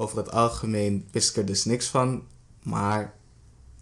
over 0.00 0.16
het 0.18 0.30
algemeen 0.30 1.08
wist 1.10 1.30
ik 1.30 1.36
er 1.36 1.44
dus 1.44 1.64
niks 1.64 1.86
van, 1.86 2.22
maar 2.62 3.14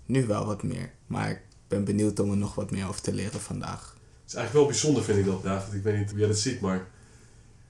nu 0.07 0.27
wel 0.27 0.47
wat 0.47 0.63
meer. 0.63 0.93
Maar 1.07 1.31
ik 1.31 1.41
ben 1.69 1.85
benieuwd 1.85 2.21
om 2.21 2.31
er 2.31 2.37
nog 2.37 2.55
wat 2.55 2.71
meer 2.71 2.89
over 2.89 3.01
te 3.01 3.13
leren 3.13 3.41
vandaag. 3.41 3.97
Het 4.21 4.29
is 4.29 4.35
eigenlijk 4.35 4.53
wel 4.53 4.67
bijzonder, 4.67 5.03
vind 5.03 5.19
ik 5.19 5.25
dat, 5.25 5.43
David. 5.43 5.75
Ik 5.75 5.83
weet 5.83 5.99
niet 5.99 6.11
hoe 6.11 6.19
jij 6.19 6.29
dat 6.29 6.39
ziet, 6.39 6.61
maar 6.61 6.87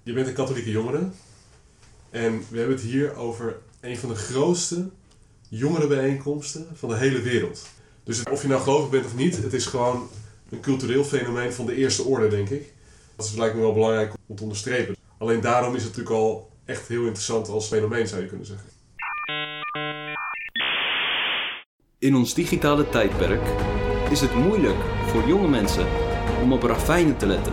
je 0.03 0.12
bent 0.12 0.27
een 0.27 0.35
katholieke 0.35 0.71
jongere. 0.71 1.09
En 2.11 2.43
we 2.48 2.59
hebben 2.59 2.77
het 2.77 2.85
hier 2.85 3.14
over 3.14 3.59
een 3.80 3.98
van 3.98 4.09
de 4.09 4.14
grootste 4.14 4.91
jongerenbijeenkomsten 5.49 6.67
van 6.75 6.89
de 6.89 6.97
hele 6.97 7.21
wereld. 7.21 7.67
Dus 8.05 8.23
of 8.23 8.43
je 8.43 8.49
nou 8.49 8.63
gelovig 8.63 8.91
bent 8.91 9.05
of 9.05 9.17
niet, 9.17 9.43
het 9.43 9.53
is 9.53 9.67
gewoon 9.67 10.09
een 10.51 10.61
cultureel 10.61 11.05
fenomeen 11.05 11.53
van 11.53 11.67
de 11.67 11.75
eerste 11.75 12.03
orde, 12.03 12.29
denk 12.29 12.49
ik. 12.49 12.73
Dat 13.17 13.27
is 13.27 13.35
lijkt 13.35 13.55
me 13.55 13.61
wel 13.61 13.73
belangrijk 13.73 14.13
om 14.27 14.37
te 14.37 14.43
onderstrepen. 14.43 14.97
Alleen 15.19 15.41
daarom 15.41 15.75
is 15.75 15.83
het 15.83 15.97
natuurlijk 15.97 16.17
al 16.17 16.51
echt 16.67 16.89
heel 16.89 17.05
interessant 17.05 17.48
als 17.48 17.67
fenomeen, 17.67 18.07
zou 18.07 18.23
je 18.23 18.29
kunnen 18.29 18.46
zeggen. 18.46 18.69
In 21.99 22.14
ons 22.14 22.35
digitale 22.35 22.89
tijdperk 22.89 23.43
is 24.11 24.21
het 24.21 24.35
moeilijk 24.35 24.79
voor 25.07 25.26
jonge 25.26 25.49
mensen 25.49 25.87
om 26.43 26.53
op 26.53 26.63
ravijnen 26.63 27.17
te 27.17 27.26
letten. 27.26 27.53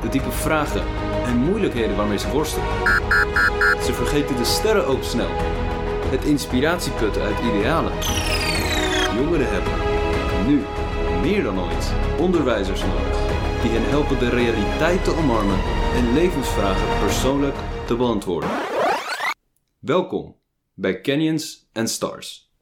De 0.00 0.08
diepe 0.08 0.30
vragen 0.30 0.82
en 1.24 1.36
moeilijkheden 1.36 1.96
waarmee 1.96 2.18
ze 2.18 2.30
worstelen. 2.30 2.66
Ze 3.84 3.92
vergeten 3.92 4.36
de 4.36 4.44
sterren 4.44 4.86
ook 4.86 5.02
snel. 5.02 5.30
Het 6.10 6.24
inspiratieput 6.24 7.18
uit 7.18 7.38
idealen. 7.38 7.92
Jongeren 9.16 9.48
hebben, 9.48 9.72
nu 10.46 10.62
meer 11.20 11.42
dan 11.42 11.60
ooit, 11.60 11.92
onderwijzers 12.18 12.80
nodig. 12.80 13.16
Die 13.62 13.70
hen 13.70 13.88
helpen 13.88 14.18
de 14.18 14.28
realiteit 14.28 15.04
te 15.04 15.16
omarmen 15.16 15.58
en 15.94 16.12
levensvragen 16.12 16.98
persoonlijk 17.04 17.56
te 17.86 17.96
beantwoorden. 17.96 18.50
Welkom 19.78 20.36
bij 20.74 21.00
Canyons 21.00 21.68
and 21.72 21.90
Stars. 21.90 22.52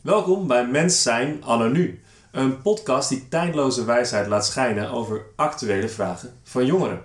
Welkom 0.00 0.46
bij 0.46 0.66
Mens 0.66 1.02
Zijn 1.02 1.44
Anno 1.44 1.68
Nu. 1.68 2.02
Een 2.32 2.62
podcast 2.62 3.08
die 3.08 3.28
tijdloze 3.28 3.84
wijsheid 3.84 4.26
laat 4.26 4.46
schijnen 4.46 4.90
over 4.90 5.26
actuele 5.36 5.88
vragen 5.88 6.40
van 6.42 6.66
jongeren. 6.66 7.02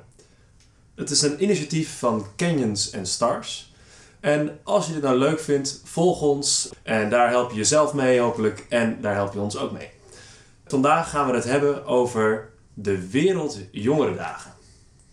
Het 0.95 1.09
is 1.09 1.21
een 1.21 1.43
initiatief 1.43 1.99
van 1.99 2.25
Canyons 2.35 2.95
and 2.95 3.07
Stars. 3.07 3.73
En 4.19 4.59
als 4.63 4.87
je 4.87 4.93
dit 4.93 5.01
nou 5.01 5.17
leuk 5.17 5.39
vindt, 5.39 5.81
volg 5.83 6.21
ons. 6.21 6.69
En 6.83 7.09
daar 7.09 7.29
help 7.29 7.49
je 7.51 7.57
jezelf 7.57 7.93
mee 7.93 8.19
hopelijk. 8.19 8.65
En 8.69 9.01
daar 9.01 9.15
help 9.15 9.33
je 9.33 9.39
ons 9.39 9.57
ook 9.57 9.71
mee. 9.71 9.89
Vandaag 10.65 11.09
gaan 11.09 11.27
we 11.27 11.33
het 11.33 11.43
hebben 11.43 11.85
over 11.85 12.49
de 12.73 13.09
Wereld 13.09 13.59
Jongerendagen. 13.71 14.53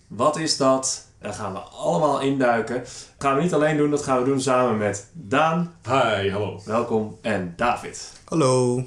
Wat 0.06 0.36
is 0.36 0.56
dat? 0.56 1.06
Daar 1.24 1.32
gaan 1.32 1.52
we 1.52 1.58
allemaal 1.58 2.20
induiken. 2.20 2.78
Dat 2.78 2.88
gaan 3.18 3.36
we 3.36 3.42
niet 3.42 3.52
alleen 3.54 3.76
doen, 3.76 3.90
dat 3.90 4.02
gaan 4.02 4.18
we 4.18 4.24
doen 4.24 4.40
samen 4.40 4.78
met 4.78 5.06
Daan. 5.12 5.74
Hi, 5.84 6.30
hallo. 6.30 6.60
Welkom. 6.64 7.18
En 7.22 7.52
David. 7.56 8.12
Hallo, 8.24 8.84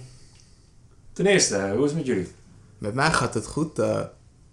Ten 1.13 1.25
eerste, 1.25 1.71
hoe 1.75 1.83
is 1.83 1.89
het 1.89 1.95
met 1.95 2.05
jullie? 2.05 2.31
met 2.77 2.93
mij 2.93 3.11
gaat 3.11 3.33
het 3.33 3.45
goed. 3.45 3.79
Eh, 3.79 3.95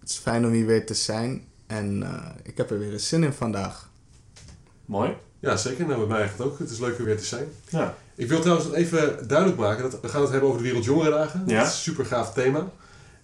het 0.00 0.08
is 0.08 0.16
fijn 0.16 0.46
om 0.46 0.52
hier 0.52 0.66
weer 0.66 0.86
te 0.86 0.94
zijn 0.94 1.44
en 1.66 2.02
eh, 2.02 2.30
ik 2.42 2.56
heb 2.56 2.70
er 2.70 2.78
weer 2.78 2.92
een 2.92 3.00
zin 3.00 3.22
in 3.24 3.32
vandaag. 3.32 3.88
Mooi. 4.84 5.16
Ja, 5.40 5.56
zeker. 5.56 5.86
Nou, 5.86 5.98
bij 5.98 6.08
mij 6.08 6.18
eigenlijk 6.18 6.50
ook. 6.52 6.58
Het 6.58 6.70
is 6.70 6.78
leuk 6.78 6.98
er 6.98 7.04
weer 7.04 7.18
te 7.18 7.24
zijn. 7.24 7.48
Ja. 7.68 7.94
Ik 8.14 8.28
wil 8.28 8.40
trouwens 8.40 8.66
nog 8.66 8.76
even 8.76 9.28
duidelijk 9.28 9.58
maken 9.58 9.82
dat 9.90 10.00
we 10.00 10.08
gaan 10.08 10.20
het 10.22 10.30
hebben 10.30 10.48
over 10.48 10.62
de 10.62 10.68
Wereldjongerendagen. 10.68 11.42
Ja. 11.46 11.58
Dat 11.58 11.66
is 11.66 11.72
een 11.72 11.78
super 11.78 12.06
gaaf 12.06 12.32
thema. 12.32 12.66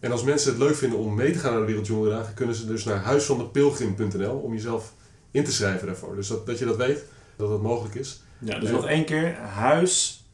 En 0.01 0.13
als 0.13 0.23
mensen 0.23 0.51
het 0.51 0.61
leuk 0.61 0.77
vinden 0.77 0.99
om 0.99 1.15
mee 1.15 1.33
te 1.33 1.39
gaan 1.39 1.51
naar 1.51 1.61
de 1.61 1.67
Wereldjongerendagen, 1.67 2.35
kunnen 2.35 2.55
ze 2.55 2.67
dus 2.67 2.85
naar 2.85 3.03
huisvandepilgrim.nl 3.03 4.37
om 4.37 4.53
jezelf 4.53 4.95
in 5.31 5.45
te 5.45 5.53
schrijven 5.53 5.87
daarvoor. 5.87 6.17
Dus 6.17 6.29
dat, 6.29 6.47
dat 6.47 6.59
je 6.59 6.65
dat 6.65 6.77
weet, 6.77 7.05
dat 7.37 7.49
dat 7.49 7.63
mogelijk 7.63 7.95
is. 7.95 8.23
ja 8.39 8.59
dus 8.59 8.71
nog 8.71 8.87
één 8.87 9.05
keer. 9.05 9.35
Huis 9.37 10.25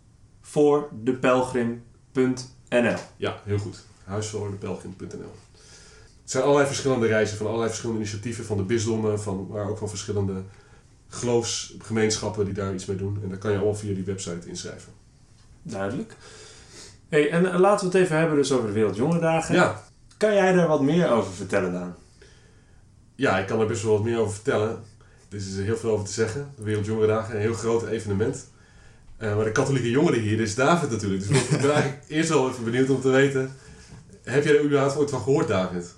voor 0.41 0.89
de 1.03 1.13
pelgrim.nl. 1.13 2.97
Ja, 3.17 3.41
heel 3.45 3.59
goed. 3.59 3.85
Huisvandepilgrim.nl 4.05 5.33
Het 6.23 6.31
zijn 6.31 6.43
allerlei 6.43 6.67
verschillende 6.67 7.07
reizen 7.07 7.37
van 7.37 7.47
allerlei 7.47 7.69
verschillende 7.69 8.01
initiatieven 8.01 8.45
van 8.45 8.57
de 8.57 8.63
bisdommen, 8.63 9.21
van, 9.21 9.47
maar 9.51 9.69
ook 9.69 9.79
van 9.79 9.89
verschillende 9.89 10.43
geloofsgemeenschappen 11.09 12.45
die 12.45 12.55
daar 12.55 12.75
iets 12.75 12.85
mee 12.85 12.97
doen. 12.97 13.19
En 13.23 13.29
daar 13.29 13.39
kan 13.39 13.51
je 13.51 13.57
allemaal 13.57 13.77
via 13.77 13.95
die 13.95 14.05
website 14.05 14.49
inschrijven. 14.49 14.93
Duidelijk. 15.63 16.17
Hey, 17.09 17.31
en 17.31 17.53
eh, 17.53 17.59
laten 17.59 17.91
we 17.91 17.97
het 17.97 18.05
even 18.05 18.19
hebben 18.19 18.37
dus 18.37 18.53
over 18.53 18.67
de 18.67 18.73
Wereldjongerendagen. 18.73 19.55
Ja, 19.55 19.83
Kan 20.17 20.35
jij 20.35 20.53
daar 20.53 20.69
wat 20.69 20.83
meer 20.83 21.11
over 21.11 21.33
vertellen, 21.33 21.73
Daan? 21.73 21.95
Ja, 23.15 23.39
ik 23.39 23.47
kan 23.47 23.61
er 23.61 23.67
best 23.67 23.83
wel 23.83 23.93
wat 23.93 24.05
meer 24.05 24.19
over 24.19 24.35
vertellen. 24.35 24.83
Er 25.29 25.37
is 25.37 25.57
heel 25.57 25.77
veel 25.77 25.91
over 25.91 26.07
te 26.07 26.13
zeggen. 26.13 26.53
De 26.57 26.63
Wereldjongerendagen, 26.63 27.35
een 27.35 27.41
heel 27.41 27.55
groot 27.55 27.87
evenement. 27.87 28.49
Eh, 29.17 29.37
maar 29.37 29.45
de 29.45 29.53
katholieke 29.53 29.91
jongeren 29.91 30.21
hier, 30.21 30.37
dit 30.37 30.47
is 30.47 30.55
David 30.55 30.91
natuurlijk. 30.91 31.29
Dus 31.29 31.43
ik 31.51 31.61
ben 31.61 31.73
eigenlijk 31.73 32.05
eerst 32.09 32.29
wel 32.29 32.51
even 32.51 32.65
benieuwd 32.65 32.91
om 32.91 33.01
te 33.01 33.09
weten... 33.09 33.57
Heb 34.23 34.45
jij 34.45 34.57
er 34.57 34.65
überhaupt 34.65 34.97
ooit 34.97 35.11
van 35.11 35.21
gehoord, 35.21 35.49
David? 35.49 35.95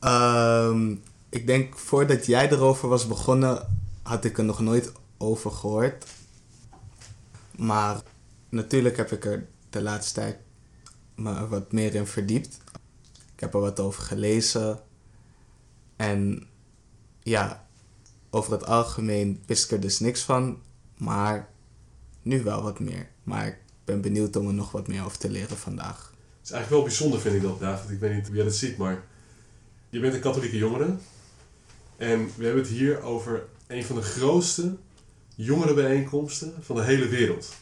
Ehm, 0.00 0.94
ik 1.28 1.46
denk 1.46 1.78
voordat 1.78 2.26
jij 2.26 2.50
erover 2.50 2.88
was 2.88 3.06
begonnen, 3.06 3.78
had 4.02 4.24
ik 4.24 4.38
er 4.38 4.44
nog 4.44 4.60
nooit 4.60 4.92
over 5.18 5.50
gehoord. 5.50 6.04
Maar 7.56 8.00
natuurlijk 8.48 8.96
heb 8.96 9.12
ik 9.12 9.24
er 9.24 9.46
de 9.70 9.82
laatste 9.82 10.20
tijd 10.20 10.36
me 11.16 11.48
wat 11.48 11.72
meer 11.72 11.94
in 11.94 12.06
verdiept. 12.06 12.60
Ik 13.34 13.40
heb 13.40 13.54
er 13.54 13.60
wat 13.60 13.80
over 13.80 14.02
gelezen. 14.02 14.80
En 15.96 16.46
ja, 17.22 17.66
over 18.30 18.52
het 18.52 18.66
algemeen 18.66 19.42
wist 19.46 19.64
ik 19.64 19.70
er 19.70 19.80
dus 19.80 20.00
niks 20.00 20.22
van. 20.22 20.62
Maar 20.96 21.48
nu 22.22 22.42
wel 22.42 22.62
wat 22.62 22.80
meer. 22.80 23.08
Maar 23.22 23.46
ik 23.46 23.58
ben 23.84 24.00
benieuwd 24.00 24.36
om 24.36 24.46
er 24.46 24.54
nog 24.54 24.70
wat 24.70 24.88
meer 24.88 25.04
over 25.04 25.18
te 25.18 25.30
leren 25.30 25.56
vandaag. 25.56 26.10
Het 26.10 26.44
is 26.44 26.50
eigenlijk 26.50 26.70
wel 26.70 26.82
bijzonder, 26.82 27.20
vind 27.20 27.34
ik 27.34 27.42
dat, 27.42 27.60
David. 27.60 27.90
Ik 27.90 28.00
weet 28.00 28.14
niet 28.14 28.26
hoe 28.26 28.36
jij 28.36 28.44
dat 28.44 28.54
ziet, 28.54 28.76
maar... 28.76 29.04
Je 29.88 30.00
bent 30.00 30.14
een 30.14 30.20
katholieke 30.20 30.56
jongere. 30.56 30.96
En 31.96 32.30
we 32.36 32.44
hebben 32.44 32.62
het 32.62 32.72
hier 32.72 33.02
over 33.02 33.46
een 33.66 33.84
van 33.84 33.96
de 33.96 34.02
grootste 34.02 34.76
jongerenbijeenkomsten 35.34 36.54
van 36.60 36.76
de 36.76 36.82
hele 36.82 37.08
wereld. 37.08 37.54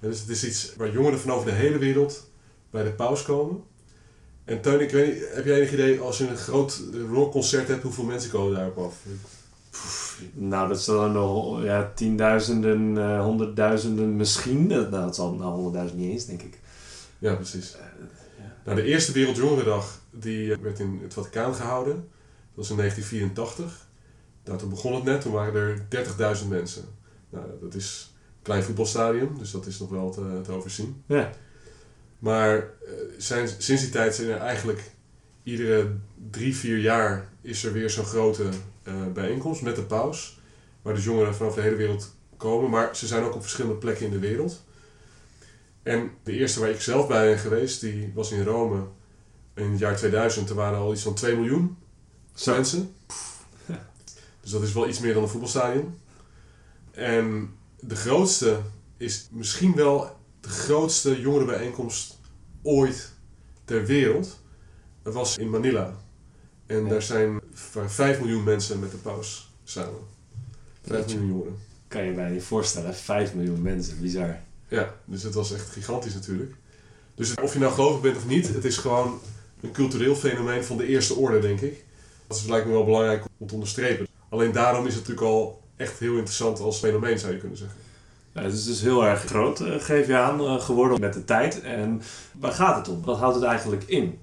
En 0.00 0.08
dus 0.08 0.20
het 0.20 0.28
is 0.28 0.44
iets 0.44 0.76
waar 0.76 0.92
jongeren 0.92 1.20
van 1.20 1.32
over 1.32 1.46
de 1.46 1.56
hele 1.56 1.78
wereld 1.78 2.29
bij 2.70 2.84
de 2.84 2.90
paus 2.90 3.22
komen. 3.22 3.62
En 4.44 4.60
Teun, 4.60 4.80
ik 4.80 4.90
weet 4.90 5.14
niet, 5.14 5.28
heb 5.34 5.44
jij 5.44 5.56
enig 5.56 5.72
idee 5.72 6.00
als 6.00 6.18
je 6.18 6.28
een 6.28 6.36
groot 6.36 6.82
rockconcert 7.10 7.68
hebt, 7.68 7.82
hoeveel 7.82 8.04
mensen 8.04 8.30
komen 8.30 8.54
daarop 8.54 8.78
af? 8.78 8.94
Nou, 10.32 10.68
dat 10.68 10.82
zullen 10.82 11.12
nog 11.12 11.62
ja, 11.62 11.92
tienduizenden, 11.94 12.98
eh, 12.98 13.22
honderdduizenden 13.22 14.16
misschien. 14.16 14.68
Dat, 14.68 14.90
nou, 14.90 15.04
dat 15.04 15.14
zal 15.14 15.34
nou 15.34 15.52
honderdduizend 15.52 16.00
niet 16.00 16.10
eens, 16.10 16.26
denk 16.26 16.42
ik. 16.42 16.58
Ja, 17.18 17.34
precies. 17.34 17.76
ja. 18.38 18.56
Nou, 18.64 18.76
de 18.76 18.82
eerste 18.82 19.12
Wereldjongerendag 19.12 20.00
die 20.10 20.52
eh, 20.52 20.58
werd 20.58 20.78
in 20.78 21.00
het 21.02 21.14
Vaticaan 21.14 21.54
gehouden. 21.54 21.94
Dat 21.94 22.54
was 22.54 22.70
in 22.70 22.76
1984. 22.76 23.88
Nou, 24.44 24.58
toen 24.58 24.70
begon 24.70 24.94
het 24.94 25.04
net, 25.04 25.20
toen 25.20 25.32
waren 25.32 25.54
er 25.54 25.86
30.000 26.42 26.48
mensen. 26.48 26.84
Nou, 27.30 27.44
dat 27.60 27.74
is 27.74 28.14
een 28.36 28.42
klein 28.42 28.62
voetbalstadion, 28.62 29.38
dus 29.38 29.50
dat 29.50 29.66
is 29.66 29.78
nog 29.78 29.88
wel 29.88 30.10
te, 30.10 30.40
te 30.44 30.52
overzien. 30.52 31.02
Ja. 31.06 31.32
Maar 32.20 32.56
eh, 32.56 32.92
zijn, 33.18 33.48
sinds 33.58 33.82
die 33.82 33.90
tijd 33.90 34.14
zijn 34.14 34.28
er 34.28 34.38
eigenlijk 34.38 34.90
iedere 35.42 35.96
drie, 36.30 36.56
vier 36.56 36.78
jaar 36.78 37.28
is 37.40 37.64
er 37.64 37.72
weer 37.72 37.90
zo'n 37.90 38.04
grote 38.04 38.48
eh, 38.82 39.06
bijeenkomst 39.12 39.62
met 39.62 39.76
de 39.76 39.82
paus. 39.82 40.40
Waar 40.82 40.94
dus 40.94 41.04
jongeren 41.04 41.34
vanaf 41.34 41.54
de 41.54 41.60
hele 41.60 41.76
wereld 41.76 42.14
komen. 42.36 42.70
Maar 42.70 42.96
ze 42.96 43.06
zijn 43.06 43.22
ook 43.22 43.34
op 43.34 43.42
verschillende 43.42 43.78
plekken 43.78 44.06
in 44.06 44.12
de 44.12 44.18
wereld. 44.18 44.64
En 45.82 46.10
de 46.22 46.32
eerste 46.32 46.60
waar 46.60 46.70
ik 46.70 46.80
zelf 46.80 47.08
bij 47.08 47.28
ben 47.28 47.38
geweest, 47.38 47.80
die 47.80 48.12
was 48.14 48.32
in 48.32 48.44
Rome 48.44 48.86
in 49.54 49.70
het 49.70 49.78
jaar 49.78 49.96
2000. 49.96 50.48
Er 50.48 50.54
waren 50.54 50.78
al 50.78 50.92
iets 50.92 51.02
van 51.02 51.14
2 51.14 51.36
miljoen 51.36 51.76
Zo. 52.34 52.52
mensen. 52.52 52.94
Dus 54.40 54.50
dat 54.50 54.62
is 54.62 54.72
wel 54.72 54.88
iets 54.88 55.00
meer 55.00 55.14
dan 55.14 55.22
een 55.22 55.28
voetbalstadion. 55.28 55.98
En 56.90 57.54
de 57.80 57.96
grootste 57.96 58.60
is 58.96 59.28
misschien 59.30 59.74
wel 59.74 60.19
de 60.40 60.48
grootste 60.48 61.20
jongerenbijeenkomst 61.20 62.18
ooit 62.62 63.12
ter 63.64 63.84
wereld. 63.86 64.38
Was 65.02 65.36
in 65.38 65.50
Manila. 65.50 65.94
En 66.66 66.82
Ja. 66.82 66.88
daar 66.88 67.02
zijn 67.02 67.40
5 67.86 68.18
miljoen 68.20 68.44
mensen 68.44 68.78
met 68.78 68.90
de 68.90 68.96
paus 68.96 69.52
samen. 69.64 70.00
5 70.86 71.00
Jeetje. 71.00 71.16
miljoen 71.18 71.34
jongeren. 71.36 71.58
Kan 71.88 72.04
je 72.04 72.12
mij 72.12 72.30
niet 72.30 72.42
voorstellen. 72.42 72.94
5 72.94 73.34
miljoen 73.34 73.62
mensen, 73.62 74.00
bizar. 74.00 74.38
Ja, 74.68 74.94
dus 75.04 75.22
het 75.22 75.34
was 75.34 75.52
echt 75.52 75.68
gigantisch 75.70 76.14
natuurlijk. 76.14 76.54
Dus 77.14 77.34
of 77.34 77.52
je 77.52 77.58
nou 77.58 77.72
gelovig 77.72 78.00
bent 78.00 78.16
of 78.16 78.26
niet, 78.26 78.48
het 78.48 78.64
is 78.64 78.76
gewoon 78.76 79.20
een 79.60 79.72
cultureel 79.72 80.14
fenomeen 80.14 80.64
van 80.64 80.76
de 80.76 80.86
eerste 80.86 81.14
orde, 81.14 81.38
denk 81.38 81.60
ik. 81.60 81.84
Dat 82.26 82.36
is 82.36 82.46
lijkt 82.46 82.66
me 82.66 82.72
wel 82.72 82.84
belangrijk 82.84 83.24
om 83.38 83.46
te 83.46 83.54
onderstrepen. 83.54 84.06
Alleen 84.28 84.52
daarom 84.52 84.86
is 84.86 84.94
het 84.94 85.02
natuurlijk 85.08 85.26
al 85.32 85.62
echt 85.76 85.98
heel 85.98 86.12
interessant 86.14 86.58
als 86.60 86.78
fenomeen, 86.78 87.18
zou 87.18 87.32
je 87.32 87.38
kunnen 87.38 87.58
zeggen. 87.58 87.76
Ja, 88.34 88.42
het 88.42 88.52
is 88.52 88.64
dus 88.64 88.80
heel 88.80 89.04
erg 89.06 89.24
groot, 89.24 89.60
eh, 89.60 89.74
geef 89.80 90.06
je 90.06 90.16
aan, 90.16 90.40
eh, 90.40 90.60
geworden 90.60 91.00
met 91.00 91.12
de 91.14 91.24
tijd. 91.24 91.60
En 91.60 92.02
waar 92.38 92.52
gaat 92.52 92.76
het 92.76 92.88
om? 92.96 93.04
Wat 93.04 93.18
houdt 93.18 93.34
het 93.34 93.44
eigenlijk 93.44 93.82
in? 93.84 94.18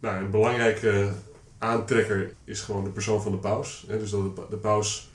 Nou, 0.00 0.16
een 0.24 0.30
belangrijke 0.30 1.10
aantrekker 1.58 2.32
is 2.44 2.60
gewoon 2.60 2.84
de 2.84 2.90
persoon 2.90 3.22
van 3.22 3.32
de 3.32 3.38
paus. 3.38 3.84
Hè? 3.88 3.98
Dus 3.98 4.10
dat 4.10 4.22
de, 4.22 4.28
pa- 4.28 4.46
de 4.50 4.56
paus 4.56 5.10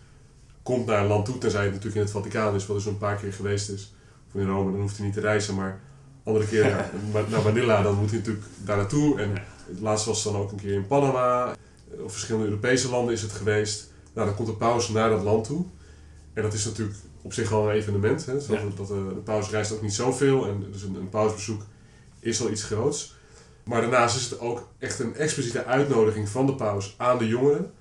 komt 0.63 0.85
naar 0.85 1.01
een 1.01 1.07
land 1.07 1.25
toe, 1.25 1.37
tenzij 1.37 1.61
het 1.61 1.69
natuurlijk 1.69 1.95
in 1.95 2.01
het 2.01 2.11
Vaticaan 2.11 2.55
is, 2.55 2.65
wat 2.65 2.75
dus 2.77 2.85
een 2.85 2.97
paar 2.97 3.15
keer 3.15 3.33
geweest 3.33 3.69
is. 3.69 3.93
Of 4.27 4.41
in 4.41 4.47
Rome, 4.47 4.71
dan 4.71 4.81
hoeft 4.81 4.97
hij 4.97 5.05
niet 5.05 5.13
te 5.15 5.21
reizen, 5.21 5.55
maar 5.55 5.79
andere 6.23 6.47
keer 6.47 6.63
naar, 6.63 6.89
naar 7.29 7.41
Manila, 7.43 7.81
dan 7.81 7.95
moet 7.95 8.09
hij 8.09 8.17
natuurlijk 8.19 8.45
daar 8.57 8.77
naartoe. 8.77 9.21
En 9.21 9.33
het 9.67 9.79
laatste 9.79 10.09
was 10.09 10.23
dan 10.23 10.35
ook 10.35 10.51
een 10.51 10.57
keer 10.57 10.73
in 10.73 10.87
Panama, 10.87 11.55
of 12.03 12.11
verschillende 12.11 12.47
Europese 12.47 12.89
landen 12.89 13.13
is 13.13 13.21
het 13.21 13.31
geweest. 13.31 13.91
Nou, 14.13 14.27
dan 14.27 14.35
komt 14.35 14.47
de 14.47 14.53
paus 14.53 14.89
naar 14.89 15.09
dat 15.09 15.23
land 15.23 15.43
toe. 15.45 15.65
En 16.33 16.41
dat 16.43 16.53
is 16.53 16.65
natuurlijk 16.65 16.97
op 17.21 17.33
zich 17.33 17.49
wel 17.49 17.69
een 17.69 17.75
evenement. 17.75 18.25
Hè? 18.25 18.31
Ja. 18.31 18.61
dat, 18.75 18.91
eh, 18.91 19.07
de 19.07 19.21
paus 19.23 19.49
reist 19.49 19.71
ook 19.73 19.81
niet 19.81 19.93
zoveel, 19.93 20.47
en 20.47 20.65
dus 20.71 20.83
een, 20.83 20.95
een 20.95 21.09
pausbezoek 21.09 21.61
is 22.19 22.41
al 22.41 22.51
iets 22.51 22.63
groots. 22.63 23.15
Maar 23.63 23.81
daarnaast 23.81 24.15
is 24.15 24.29
het 24.29 24.39
ook 24.39 24.67
echt 24.77 24.99
een 24.99 25.15
expliciete 25.15 25.65
uitnodiging 25.65 26.29
van 26.29 26.45
de 26.45 26.55
paus 26.55 26.95
aan 26.97 27.17
de 27.17 27.27
jongeren 27.27 27.71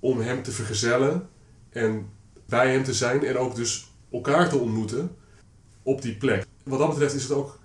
om 0.00 0.20
hem 0.20 0.42
te 0.42 0.50
vergezellen 0.50 1.28
en 1.70 2.06
bij 2.46 2.72
hem 2.72 2.84
te 2.84 2.94
zijn 2.94 3.24
en 3.24 3.38
ook 3.38 3.54
dus 3.54 3.92
elkaar 4.12 4.48
te 4.48 4.58
ontmoeten 4.58 5.16
op 5.82 6.02
die 6.02 6.16
plek. 6.16 6.46
Wat 6.64 6.78
dat 6.78 6.88
betreft 6.88 7.14
is 7.14 7.22
het 7.22 7.32
ook, 7.32 7.58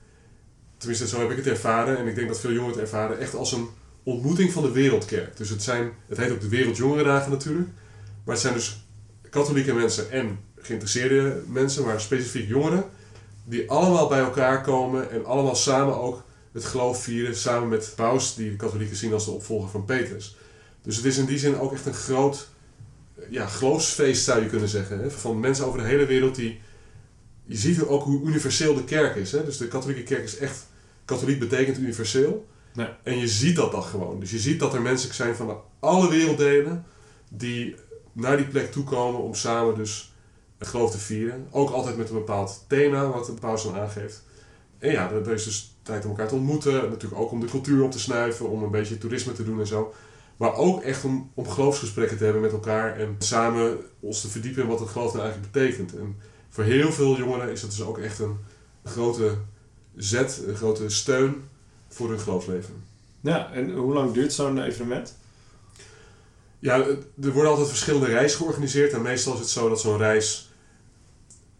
tenminste 0.77 1.07
zo 1.07 1.19
heb 1.19 1.29
ik 1.29 1.37
het 1.37 1.47
ervaren 1.47 1.97
en 1.97 2.07
ik 2.07 2.15
denk 2.15 2.27
dat 2.27 2.39
veel 2.39 2.51
jongeren 2.51 2.73
het 2.73 2.83
ervaren, 2.83 3.19
echt 3.19 3.35
als 3.35 3.51
een 3.51 3.67
ontmoeting 4.03 4.51
van 4.51 4.63
de 4.63 4.71
wereldkerk. 4.71 5.37
Dus 5.37 5.49
het 5.49 5.63
zijn, 5.63 5.91
het 6.07 6.17
heet 6.17 6.31
ook 6.31 6.41
de 6.41 6.49
Wereldjongerendagen 6.49 7.31
natuurlijk, 7.31 7.69
maar 8.23 8.33
het 8.33 8.43
zijn 8.43 8.53
dus 8.53 8.85
katholieke 9.29 9.73
mensen 9.73 10.11
en 10.11 10.39
geïnteresseerde 10.65 11.43
mensen, 11.47 11.85
maar 11.85 12.01
specifiek 12.01 12.47
jongeren, 12.47 12.83
die 13.43 13.69
allemaal 13.69 14.07
bij 14.07 14.19
elkaar 14.19 14.61
komen 14.63 15.11
en 15.11 15.25
allemaal 15.25 15.55
samen 15.55 16.01
ook 16.01 16.23
het 16.51 16.65
geloof 16.65 17.03
vieren, 17.03 17.35
samen 17.35 17.69
met 17.69 17.93
paus, 17.95 18.35
die 18.35 18.49
de 18.49 18.55
katholieken 18.55 18.95
zien 18.95 19.13
als 19.13 19.25
de 19.25 19.31
opvolger 19.31 19.69
van 19.69 19.85
Petrus. 19.85 20.37
Dus 20.81 20.95
het 20.95 21.05
is 21.05 21.17
in 21.17 21.25
die 21.25 21.37
zin 21.37 21.59
ook 21.59 21.73
echt 21.73 21.85
een 21.85 21.93
groot 21.93 22.47
ja, 23.29 23.47
geloofsfeest, 23.47 24.23
zou 24.23 24.41
je 24.41 24.49
kunnen 24.49 24.69
zeggen. 24.69 24.99
Hè? 24.99 25.11
Van 25.11 25.39
mensen 25.39 25.65
over 25.65 25.79
de 25.79 25.85
hele 25.85 26.05
wereld 26.05 26.35
die... 26.35 26.59
Je 27.45 27.57
ziet 27.57 27.83
ook 27.83 28.03
hoe 28.03 28.25
universeel 28.25 28.73
de 28.73 28.83
kerk 28.83 29.15
is. 29.15 29.31
Hè? 29.31 29.45
Dus 29.45 29.57
de 29.57 29.67
katholieke 29.67 30.03
kerk 30.03 30.23
is 30.23 30.37
echt... 30.37 30.67
Katholiek 31.05 31.39
betekent 31.39 31.77
universeel. 31.77 32.47
En 33.03 33.17
je 33.17 33.27
ziet 33.27 33.55
dat 33.55 33.71
dan 33.71 33.83
gewoon. 33.83 34.19
Dus 34.19 34.31
je 34.31 34.39
ziet 34.39 34.59
dat 34.59 34.73
er 34.73 34.81
mensen 34.81 35.13
zijn 35.13 35.35
van 35.35 35.61
alle 35.79 36.09
werelddelen... 36.09 36.85
die 37.29 37.75
naar 38.13 38.37
die 38.37 38.45
plek 38.45 38.71
toekomen 38.71 39.21
om 39.21 39.33
samen 39.33 39.75
dus 39.75 40.12
het 40.63 40.71
geloof 40.71 40.91
te 40.91 40.97
vieren. 40.97 41.47
Ook 41.51 41.69
altijd 41.69 41.97
met 41.97 42.09
een 42.09 42.15
bepaald 42.15 42.65
thema 42.67 43.07
wat 43.07 43.25
de 43.25 43.33
paus 43.33 43.63
dan 43.63 43.75
aangeeft. 43.75 44.23
En 44.79 44.91
ja, 44.91 45.11
er 45.11 45.31
is 45.31 45.43
dus 45.43 45.75
tijd 45.81 46.03
om 46.03 46.09
elkaar 46.09 46.27
te 46.27 46.35
ontmoeten. 46.35 46.73
Natuurlijk 46.73 47.21
ook 47.21 47.31
om 47.31 47.39
de 47.39 47.47
cultuur 47.47 47.83
op 47.83 47.91
te 47.91 47.99
snuiven, 47.99 48.49
om 48.49 48.63
een 48.63 48.71
beetje 48.71 48.97
toerisme 48.97 49.33
te 49.33 49.43
doen 49.43 49.59
en 49.59 49.67
zo. 49.67 49.93
Maar 50.37 50.55
ook 50.55 50.81
echt 50.81 51.03
om, 51.03 51.31
om 51.33 51.47
geloofsgesprekken 51.47 52.17
te 52.17 52.23
hebben 52.23 52.41
met 52.41 52.51
elkaar 52.51 52.97
en 52.97 53.15
samen 53.19 53.77
ons 53.99 54.21
te 54.21 54.27
verdiepen 54.27 54.63
in 54.63 54.69
wat 54.69 54.79
het 54.79 54.89
geloof 54.89 55.13
nou 55.13 55.23
eigenlijk 55.23 55.53
betekent. 55.53 55.95
En 55.95 56.15
voor 56.49 56.63
heel 56.63 56.91
veel 56.91 57.17
jongeren 57.17 57.51
is 57.51 57.61
dat 57.61 57.69
dus 57.69 57.81
ook 57.81 57.97
echt 57.97 58.19
een 58.19 58.37
grote 58.83 59.35
zet, 59.95 60.43
een 60.47 60.55
grote 60.55 60.89
steun 60.89 61.43
voor 61.87 62.09
hun 62.09 62.19
geloofsleven. 62.19 62.83
Ja, 63.21 63.51
en 63.51 63.73
hoe 63.73 63.93
lang 63.93 64.13
duurt 64.13 64.33
zo'n 64.33 64.63
evenement? 64.63 65.15
Ja, 66.59 66.75
er 67.21 67.31
worden 67.31 67.51
altijd 67.51 67.69
verschillende 67.69 68.05
reizen 68.05 68.37
georganiseerd 68.37 68.93
en 68.93 69.01
meestal 69.01 69.33
is 69.33 69.39
het 69.39 69.49
zo 69.49 69.69
dat 69.69 69.81
zo'n 69.81 69.97
reis... 69.97 70.52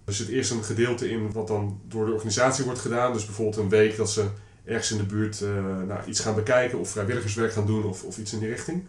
Er 0.05 0.13
zit 0.13 0.27
eerst 0.27 0.51
een 0.51 0.63
gedeelte 0.63 1.09
in 1.09 1.31
wat 1.31 1.47
dan 1.47 1.81
door 1.88 2.05
de 2.05 2.11
organisatie 2.11 2.65
wordt 2.65 2.79
gedaan. 2.79 3.13
Dus 3.13 3.25
bijvoorbeeld 3.25 3.57
een 3.57 3.69
week 3.69 3.97
dat 3.97 4.11
ze 4.11 4.25
ergens 4.65 4.91
in 4.91 4.97
de 4.97 5.03
buurt 5.03 5.41
eh, 5.41 5.50
nou, 5.88 6.00
iets 6.07 6.19
gaan 6.19 6.35
bekijken 6.35 6.79
of 6.79 6.89
vrijwilligerswerk 6.89 7.53
gaan 7.53 7.65
doen 7.65 7.83
of, 7.83 8.03
of 8.03 8.17
iets 8.17 8.33
in 8.33 8.39
die 8.39 8.50
richting. 8.50 8.83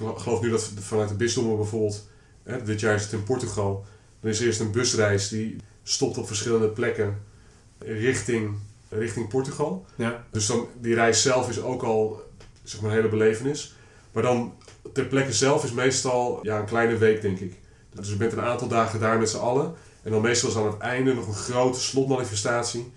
Ik 0.00 0.16
geloof 0.16 0.40
nu 0.40 0.50
dat 0.50 0.70
vanuit 0.78 1.08
de 1.08 1.14
bisdommen 1.14 1.56
bijvoorbeeld, 1.56 2.08
hè, 2.42 2.62
dit 2.62 2.80
jaar 2.80 2.94
is 2.94 3.02
het 3.02 3.12
in 3.12 3.24
Portugal, 3.24 3.84
dan 4.20 4.30
is 4.30 4.40
eerst 4.40 4.60
een 4.60 4.70
busreis 4.70 5.28
die 5.28 5.56
stopt 5.82 6.18
op 6.18 6.26
verschillende 6.26 6.68
plekken 6.68 7.18
richting, 7.78 8.56
richting 8.88 9.28
Portugal. 9.28 9.86
Ja. 9.94 10.24
Dus 10.30 10.46
dan, 10.46 10.68
die 10.80 10.94
reis 10.94 11.22
zelf 11.22 11.48
is 11.48 11.60
ook 11.60 11.82
al 11.82 12.22
zeg 12.62 12.80
maar, 12.80 12.90
een 12.90 12.96
hele 12.96 13.08
belevenis. 13.08 13.74
Maar 14.12 14.22
dan 14.22 14.54
ter 14.92 15.04
plekke 15.04 15.32
zelf 15.32 15.64
is 15.64 15.72
meestal 15.72 16.38
ja, 16.42 16.58
een 16.58 16.66
kleine 16.66 16.96
week, 16.96 17.22
denk 17.22 17.38
ik. 17.38 17.54
Dus 17.94 18.08
je 18.08 18.16
bent 18.16 18.32
een 18.32 18.40
aantal 18.40 18.68
dagen 18.68 19.00
daar 19.00 19.18
met 19.18 19.30
z'n 19.30 19.36
allen. 19.36 19.74
En 20.02 20.10
dan 20.10 20.20
meestal 20.20 20.48
is 20.48 20.56
aan 20.56 20.66
het 20.66 20.78
einde 20.78 21.14
nog 21.14 21.26
een 21.26 21.34
grote 21.34 21.80
slotmanifestatie. 21.80 22.92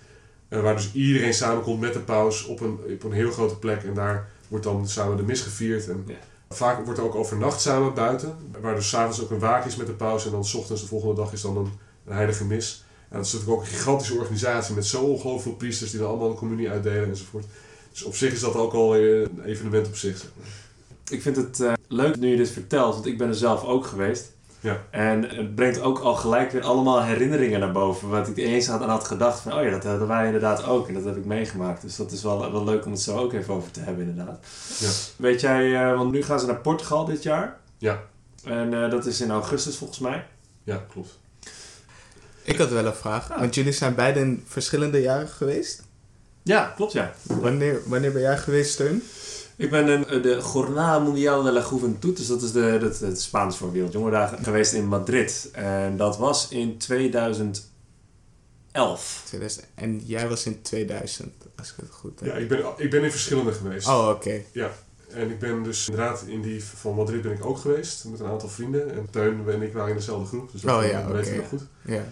eh, 0.49 0.61
waar 0.61 0.75
dus 0.75 0.93
iedereen 0.93 1.33
samenkomt 1.33 1.79
met 1.79 1.93
de 1.93 1.99
paus 1.99 2.45
op 2.45 2.59
een, 2.59 2.79
op 2.93 3.03
een 3.03 3.11
heel 3.11 3.31
grote 3.31 3.55
plek. 3.57 3.83
En 3.83 3.93
daar 3.93 4.29
wordt 4.47 4.65
dan 4.65 4.87
samen 4.87 5.17
de 5.17 5.23
mis 5.23 5.41
gevierd. 5.41 5.89
En 5.89 6.03
Ja. 6.07 6.13
Vaak 6.49 6.85
wordt 6.85 6.99
er 6.99 7.05
ook 7.05 7.15
overnacht 7.15 7.61
samen 7.61 7.93
buiten. 7.93 8.35
Waar 8.61 8.75
dus 8.75 8.89
s'avonds 8.89 9.21
ook 9.21 9.31
een 9.31 9.39
waak 9.39 9.65
is 9.65 9.75
met 9.75 9.87
de 9.87 9.93
paus. 9.93 10.25
En 10.25 10.31
dan 10.31 10.45
's 10.45 10.53
ochtends 10.53 10.81
de 10.81 10.87
volgende 10.87 11.15
dag 11.15 11.33
is 11.33 11.41
dan 11.41 11.57
een, 11.57 11.71
een 12.05 12.13
heilige 12.15 12.45
mis. 12.45 12.83
En 13.09 13.17
dat 13.17 13.25
is 13.25 13.33
natuurlijk 13.33 13.59
ook 13.59 13.65
een 13.65 13.73
gigantische 13.73 14.13
organisatie 14.17 14.75
met 14.75 14.85
zo 14.85 15.01
ongelooflijk 15.01 15.41
veel 15.43 15.55
priesters 15.55 15.91
die 15.91 15.99
dan 15.99 16.09
allemaal 16.09 16.29
een 16.29 16.35
communie 16.35 16.69
uitdelen 16.69 17.09
enzovoort. 17.09 17.45
Dus 17.91 18.03
op 18.03 18.15
zich 18.15 18.33
is 18.33 18.39
dat 18.39 18.55
ook 18.55 18.73
al 18.73 18.95
een 18.97 19.41
evenement 19.45 19.87
op 19.87 19.95
zich. 19.95 20.17
zeg 20.17 20.29
maar. 20.37 20.47
Ik 21.09 21.21
vind 21.21 21.35
het 21.35 21.59
eh, 21.59 21.73
leuk 21.87 22.15
nu 22.17 22.29
je 22.29 22.37
dit 22.37 22.49
vertelt, 22.49 22.93
want 22.93 23.05
ik 23.05 23.17
ben 23.17 23.27
er 23.27 23.35
zelf 23.35 23.63
ook 23.63 23.85
geweest. 23.85 24.31
Ja. 24.63 24.83
En 24.89 25.29
het 25.29 25.55
brengt 25.55 25.81
ook 25.81 25.99
al 25.99 26.15
gelijk 26.15 26.51
weer 26.51 26.63
allemaal 26.63 27.03
herinneringen 27.03 27.59
naar 27.59 27.71
boven. 27.71 28.09
Wat 28.09 28.27
ik 28.27 28.37
eens 28.37 28.67
had 28.67 28.81
aan 28.81 28.89
had 28.89 29.03
gedacht 29.03 29.39
van, 29.39 29.53
oh 29.53 29.63
ja, 29.63 29.69
dat 29.69 29.83
hadden 29.83 30.07
wij 30.07 30.25
inderdaad 30.25 30.65
ook. 30.65 30.87
En 30.87 30.93
dat 30.93 31.05
heb 31.05 31.17
ik 31.17 31.25
meegemaakt. 31.25 31.81
Dus 31.81 31.95
dat 31.95 32.11
is 32.11 32.23
wel, 32.23 32.51
wel 32.51 32.63
leuk 32.63 32.85
om 32.85 32.91
het 32.91 33.01
zo 33.01 33.17
ook 33.17 33.33
even 33.33 33.53
over 33.53 33.71
te 33.71 33.79
hebben 33.79 34.07
inderdaad. 34.07 34.45
Ja. 34.79 34.89
Weet 35.15 35.41
jij, 35.41 35.75
eh, 35.75 35.97
want 35.97 36.11
nu 36.11 36.23
gaan 36.23 36.39
ze 36.39 36.45
naar 36.45 36.61
Portugal 36.61 37.05
dit 37.05 37.23
jaar. 37.23 37.57
Ja. 37.77 38.03
En 38.43 38.83
eh, 38.83 38.89
dat 38.89 39.05
is 39.05 39.21
in 39.21 39.31
augustus 39.31 39.77
volgens 39.77 39.99
mij. 39.99 40.25
Ja, 40.63 40.85
klopt. 40.91 41.19
Ik 42.43 42.57
had 42.57 42.69
wel 42.69 42.85
een 42.85 42.93
vraag. 42.93 43.27
Want 43.27 43.55
jullie 43.55 43.71
zijn 43.71 43.95
beide 43.95 44.19
in 44.19 44.43
verschillende 44.47 45.01
jaren 45.01 45.27
geweest. 45.27 45.83
Ja, 46.43 46.73
klopt 46.75 46.91
ja. 46.91 47.13
Wanneer, 47.21 47.79
wanneer 47.85 48.11
ben 48.11 48.21
jij 48.21 48.37
geweest, 48.37 48.71
Steun? 48.71 49.03
Ik 49.55 49.69
ben 49.69 49.87
in 49.87 50.07
eh, 50.07 50.23
de 50.23 50.41
Jornada 50.53 50.99
Mundial 50.99 51.43
de 51.43 51.51
la 51.51 51.65
Juventud, 51.69 52.17
dus 52.17 52.27
dat 52.27 52.41
is 52.41 52.51
de, 52.51 52.77
dat, 52.81 52.99
het 52.99 53.21
Spaans 53.21 53.57
voor 53.57 53.71
Wereldjongerendagen, 53.71 54.43
geweest 54.43 54.73
in 54.73 54.87
Madrid. 54.87 55.49
En 55.53 55.97
dat 55.97 56.17
was 56.17 56.49
in 56.49 56.77
2011. 56.77 59.21
2000. 59.25 59.65
En 59.75 60.01
jij 60.05 60.29
was 60.29 60.45
in 60.45 60.61
2000, 60.61 61.31
als 61.55 61.69
ik 61.69 61.75
het 61.75 61.91
goed 61.91 62.19
heb. 62.19 62.29
Ja, 62.29 62.35
ik 62.35 62.47
ben, 62.47 62.65
ik 62.77 62.89
ben 62.89 63.03
in 63.03 63.11
verschillende 63.11 63.51
geweest. 63.51 63.87
Oh, 63.87 64.09
oké. 64.09 64.41
En 65.13 65.29
ik 65.29 65.39
ben 65.39 65.63
dus 65.63 65.89
inderdaad 65.89 66.23
in 66.27 66.41
die 66.41 66.63
van 66.63 66.95
Madrid 66.95 67.21
ben 67.21 67.31
ik 67.31 67.45
ook 67.45 67.57
geweest 67.57 68.05
met 68.05 68.19
een 68.19 68.25
aantal 68.25 68.49
vrienden. 68.49 68.93
En 68.93 69.07
Teun 69.09 69.49
en 69.49 69.61
ik 69.61 69.73
waren 69.73 69.89
in 69.89 69.95
dezelfde 69.95 70.27
groep, 70.27 70.51
dus 70.51 70.61
dat 70.61 70.77
Oh 70.77 70.89
ja, 70.89 71.07
weet 71.07 71.27
ik 71.27 71.31
oké. 71.31 71.41
nog 71.41 71.49
goed. 71.49 71.61
Ja. 71.85 72.03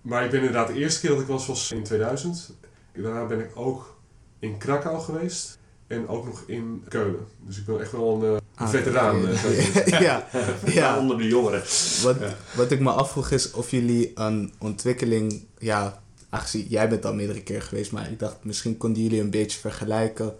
Maar 0.00 0.24
ik 0.24 0.30
ben 0.30 0.38
inderdaad 0.38 0.66
de 0.66 0.74
eerste 0.74 1.00
keer 1.00 1.10
dat 1.10 1.20
ik 1.20 1.26
was, 1.26 1.46
was 1.46 1.72
in 1.72 1.82
2000. 1.82 2.50
Daarna 2.92 3.26
ben 3.26 3.40
ik 3.40 3.50
ook 3.54 3.96
in 4.38 4.58
Krakau 4.58 5.00
geweest. 5.00 5.58
En 5.86 6.08
ook 6.08 6.24
nog 6.24 6.42
in 6.46 6.84
Keulen. 6.88 7.26
Dus 7.40 7.58
ik 7.58 7.64
ben 7.66 7.80
echt 7.80 7.92
wel 7.92 8.22
een, 8.24 8.34
eh, 8.34 8.40
Ah, 8.54 8.68
veteraan. 8.68 9.28
eh, 9.28 9.38
zeggen. 9.38 10.02
ja, 10.04 10.28
ja. 10.80 10.98
Onder 10.98 11.18
de 11.18 11.26
jongeren. 11.26 11.60
Wat, 12.02 12.16
Ja. 12.20 12.34
wat 12.56 12.70
ik 12.70 12.80
me 12.80 12.90
afvroeg 12.90 13.30
is 13.30 13.50
of 13.50 13.70
jullie 13.70 14.10
een 14.14 14.52
ontwikkeling, 14.58 15.44
ja, 15.58 16.02
aangezien 16.30 16.66
jij 16.68 16.88
bent 16.88 17.04
al 17.04 17.14
meerdere 17.14 17.42
keer 17.42 17.62
geweest, 17.62 17.92
maar 17.92 18.10
ik 18.10 18.18
dacht 18.18 18.36
misschien 18.44 18.76
konden 18.76 19.02
jullie 19.02 19.20
een 19.20 19.30
beetje 19.30 19.58
vergelijken 19.60 20.36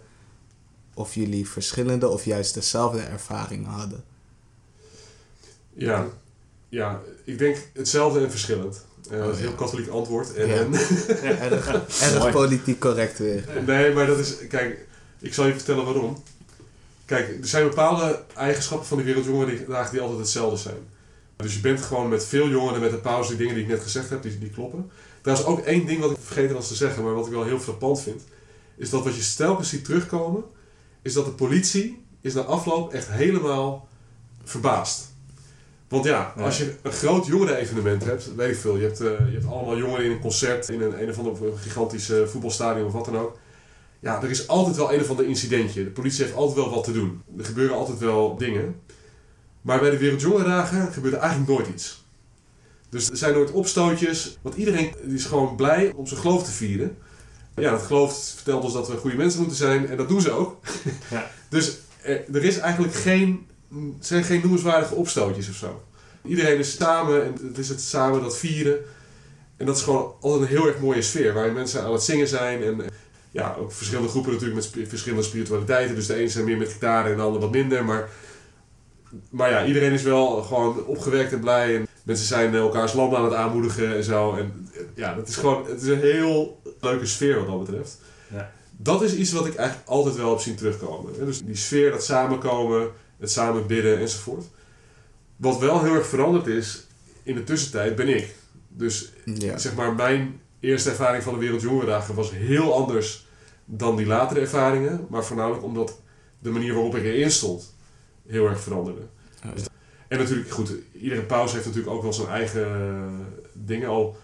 of 0.93 1.15
jullie 1.15 1.49
verschillende 1.49 2.07
of 2.07 2.25
juist 2.25 2.53
dezelfde 2.53 2.99
ervaringen 2.99 3.69
hadden. 3.69 4.03
ja. 5.73 6.07
ja, 6.69 7.01
ik 7.25 7.37
denk 7.37 7.57
hetzelfde 7.73 8.19
en 8.19 8.29
verschillend. 8.31 8.85
Eh, 9.11 9.17
dat 9.19 9.33
is 9.33 9.37
een 9.37 9.43
ja. 9.43 9.47
heel 9.49 9.57
katholiek 9.57 9.87
antwoord. 9.89 10.33
En, 10.33 10.47
Ja. 10.47 10.53
en- 10.55 10.73
Erg, 12.01 12.31
politiek 12.31 12.79
correct 12.79 13.17
weer. 13.19 13.43
Nee, 13.65 13.93
maar 13.93 14.05
dat 14.05 14.17
is... 14.19 14.47
Kijk, 14.47 14.87
ik 15.25 15.33
zal 15.33 15.45
je 15.45 15.53
vertellen 15.53 15.85
waarom. 15.85 16.23
Kijk, 17.05 17.27
er 17.41 17.47
zijn 17.47 17.67
bepaalde 17.67 18.23
eigenschappen 18.35 18.87
van 18.87 18.97
die 18.97 19.05
wereldjongerendagen 19.05 19.91
die 19.91 20.01
altijd 20.01 20.19
hetzelfde 20.19 20.57
zijn. 20.57 20.77
Dus 21.35 21.53
je 21.53 21.59
bent 21.59 21.81
gewoon 21.81 22.09
met 22.09 22.25
veel 22.25 22.49
jongeren, 22.49 22.81
met 22.81 22.91
de 22.91 22.97
pauze, 22.97 23.29
die 23.29 23.37
dingen 23.37 23.53
die 23.53 23.63
ik 23.63 23.69
net 23.69 23.81
gezegd 23.81 24.09
heb, 24.09 24.21
die, 24.21 24.39
die 24.39 24.49
kloppen. 24.49 24.91
Trouwens, 25.21 25.47
ook 25.47 25.59
één 25.59 25.85
ding 25.85 25.99
wat 26.01 26.11
ik 26.11 26.17
vergeten 26.21 26.55
was 26.55 26.67
te 26.67 26.75
zeggen, 26.75 27.03
maar 27.03 27.13
wat 27.13 27.25
ik 27.25 27.31
wel 27.31 27.43
heel 27.43 27.59
frappant 27.59 28.01
vind, 28.01 28.21
is 28.77 28.89
dat 28.89 29.03
wat 29.03 29.15
je 29.15 29.35
telkens 29.35 29.69
ziet 29.69 29.85
terugkomen, 29.85 30.43
is 31.01 31.13
dat 31.13 31.25
de 31.25 31.31
politie 31.31 32.03
is 32.21 32.33
na 32.33 32.41
afloop 32.41 32.93
echt 32.93 33.07
helemaal 33.09 33.87
verbaasd. 34.43 35.13
Want 35.87 36.05
ja, 36.05 36.33
Ja. 36.37 36.43
als 36.43 36.57
je 36.57 36.75
een 36.81 36.91
groot 36.91 37.25
jongeren-evenement 37.25 38.03
hebt, 38.03 38.35
weet 38.35 38.49
ik 38.51 38.57
veel, 38.59 38.75
je 38.77 38.83
hebt, 38.83 38.99
eh, 39.01 39.07
je 39.07 39.33
hebt 39.33 39.45
allemaal 39.45 39.77
jongeren 39.77 40.05
in 40.05 40.11
een 40.11 40.19
concert, 40.21 40.69
in 40.69 40.81
een, 40.81 41.01
een 41.01 41.09
of 41.09 41.17
ander 41.17 41.35
gigantisch 41.57 42.09
eh, 42.09 42.25
voetbalstadion 42.25 42.85
of 42.85 42.93
wat 42.93 43.05
dan 43.05 43.17
ook. 43.17 43.37
Ja, 44.05 44.21
er 44.21 44.29
is 44.29 44.47
altijd 44.47 44.75
wel 44.75 44.93
een 44.93 45.01
of 45.01 45.09
ander 45.09 45.27
incidentje. 45.27 45.83
De 45.83 45.89
politie 45.89 46.23
heeft 46.23 46.35
altijd 46.35 46.57
wel 46.57 46.73
wat 46.73 46.83
te 46.83 46.91
doen. 46.91 47.21
Er 47.37 47.45
gebeuren 47.45 47.75
altijd 47.75 47.99
wel 47.99 48.37
dingen. 48.37 48.75
Maar 49.61 49.79
bij 49.79 49.89
de 49.89 49.97
Wereldjongerendagen 49.97 50.93
gebeurt 50.93 51.13
er 51.13 51.19
eigenlijk 51.19 51.49
nooit 51.49 51.67
iets. 51.67 52.03
Dus 52.89 53.09
er 53.09 53.17
zijn 53.17 53.33
nooit 53.33 53.51
opstootjes. 53.51 54.37
Want 54.41 54.55
iedereen 54.55 54.93
is 55.07 55.25
gewoon 55.25 55.55
blij 55.55 55.91
om 55.95 56.07
zijn 56.07 56.19
geloof 56.19 56.43
te 56.43 56.51
vieren. 56.51 56.97
Ja, 57.55 57.71
dat 57.71 57.81
geloof 57.81 58.33
vertelt 58.35 58.63
ons 58.63 58.73
dat 58.73 58.87
we 58.87 58.97
goede 58.97 59.15
mensen 59.17 59.39
moeten 59.39 59.57
zijn. 59.57 59.87
En 59.87 59.97
dat 59.97 60.07
doen 60.07 60.21
ze 60.21 60.31
ook. 60.31 60.57
Ja. 61.11 61.31
Dus 61.49 61.77
er, 62.01 62.23
er 62.33 62.43
is 62.43 62.57
eigenlijk 62.57 62.93
geen, 62.93 63.47
zijn 63.99 64.23
geen 64.23 64.41
noemenswaardige 64.41 64.95
opstootjes 64.95 65.49
of 65.49 65.55
zo. 65.55 65.83
Iedereen 66.23 66.57
is 66.57 66.75
samen 66.75 67.23
en 67.25 67.33
het 67.47 67.57
is 67.57 67.69
het 67.69 67.81
samen 67.81 68.21
dat 68.21 68.37
vieren. 68.37 68.77
En 69.57 69.65
dat 69.65 69.77
is 69.77 69.83
gewoon 69.83 70.13
altijd 70.19 70.41
een 70.41 70.57
heel 70.57 70.67
erg 70.67 70.79
mooie 70.79 71.01
sfeer. 71.01 71.33
Waarin 71.33 71.53
mensen 71.53 71.83
aan 71.83 71.93
het 71.93 72.03
zingen 72.03 72.27
zijn. 72.27 72.63
En 72.63 72.81
eh, 72.81 72.87
ja, 73.35 73.55
ook 73.59 73.71
verschillende 73.71 74.09
groepen 74.09 74.31
natuurlijk 74.31 74.55
met 74.59 74.63
sp- 74.63 74.89
verschillende 74.89 75.23
spiritualiteiten. 75.23 75.95
Dus 75.95 76.07
de 76.07 76.15
ene 76.15 76.27
zijn 76.29 76.45
meer 76.45 76.57
met 76.57 76.71
gitaar 76.71 77.09
en 77.09 77.15
de 77.15 77.21
ander 77.21 77.41
wat 77.41 77.51
minder. 77.51 77.85
Maar, 77.85 78.09
maar 79.29 79.49
ja, 79.49 79.65
iedereen 79.65 79.91
is 79.91 80.01
wel 80.03 80.41
gewoon 80.43 80.85
opgewekt 80.85 81.33
en 81.33 81.39
blij. 81.39 81.75
En 81.75 81.87
mensen 82.03 82.25
zijn 82.27 82.55
elkaars 82.55 82.93
land 82.93 83.13
aan 83.15 83.23
het 83.23 83.33
aanmoedigen 83.33 83.95
en 83.95 84.03
zo. 84.03 84.35
En 84.35 84.69
eh, 84.73 84.81
ja, 84.93 85.13
dat 85.15 85.27
is 85.27 85.35
gewoon 85.35 85.65
het 85.67 85.81
is 85.81 85.87
een 85.87 85.99
heel 85.99 86.61
leuke 86.81 87.05
sfeer 87.05 87.37
wat 87.37 87.47
dat 87.47 87.65
betreft. 87.65 87.97
Ja. 88.33 88.51
Dat 88.77 89.01
is 89.01 89.15
iets 89.15 89.31
wat 89.31 89.45
ik 89.45 89.55
eigenlijk 89.55 89.87
altijd 89.89 90.15
wel 90.15 90.29
heb 90.29 90.39
zien 90.39 90.55
terugkomen. 90.55 91.13
hè. 91.19 91.25
Dus 91.25 91.41
die 91.43 91.55
sfeer, 91.55 91.91
dat 91.91 92.03
samenkomen, 92.03 92.89
het 93.19 93.31
samen 93.31 93.67
bidden 93.67 93.99
enzovoort. 93.99 94.45
Wat 95.35 95.59
wel 95.59 95.83
heel 95.83 95.93
erg 95.95 96.07
veranderd 96.07 96.47
is 96.47 96.87
in 97.23 97.35
de 97.35 97.43
tussentijd 97.43 97.95
ben 97.95 98.07
ik. 98.07 98.35
Dus 98.67 99.11
Ja. 99.25 99.57
zeg 99.57 99.75
maar, 99.75 99.93
mijn 99.93 100.39
eerste 100.59 100.89
ervaring 100.89 101.23
van 101.23 101.33
de 101.33 101.39
Wereldjongerendagen 101.39 102.15
was 102.15 102.31
heel 102.31 102.73
anders 102.73 103.24
dan 103.65 103.95
die 103.95 104.05
latere 104.05 104.39
ervaringen. 104.39 105.05
Maar 105.09 105.25
voornamelijk 105.25 105.63
omdat 105.63 105.99
de 106.39 106.49
manier 106.49 106.73
waarop 106.73 106.95
ik 106.95 107.03
erin 107.03 107.31
stond 107.31 107.75
heel 108.27 108.47
erg 108.47 108.59
veranderde. 108.59 109.01
Dus- 109.53 109.65
En 110.07 110.17
natuurlijk, 110.17 110.49
goed, 110.49 110.71
iedere 110.93 111.21
pauze 111.21 111.53
heeft 111.53 111.65
natuurlijk 111.65 111.93
ook 111.93 112.01
wel 112.01 112.13
zijn 112.13 112.27
eigen 112.27 112.65
eh, 112.65 113.25
dingen 113.53 113.89
al. 113.89 114.17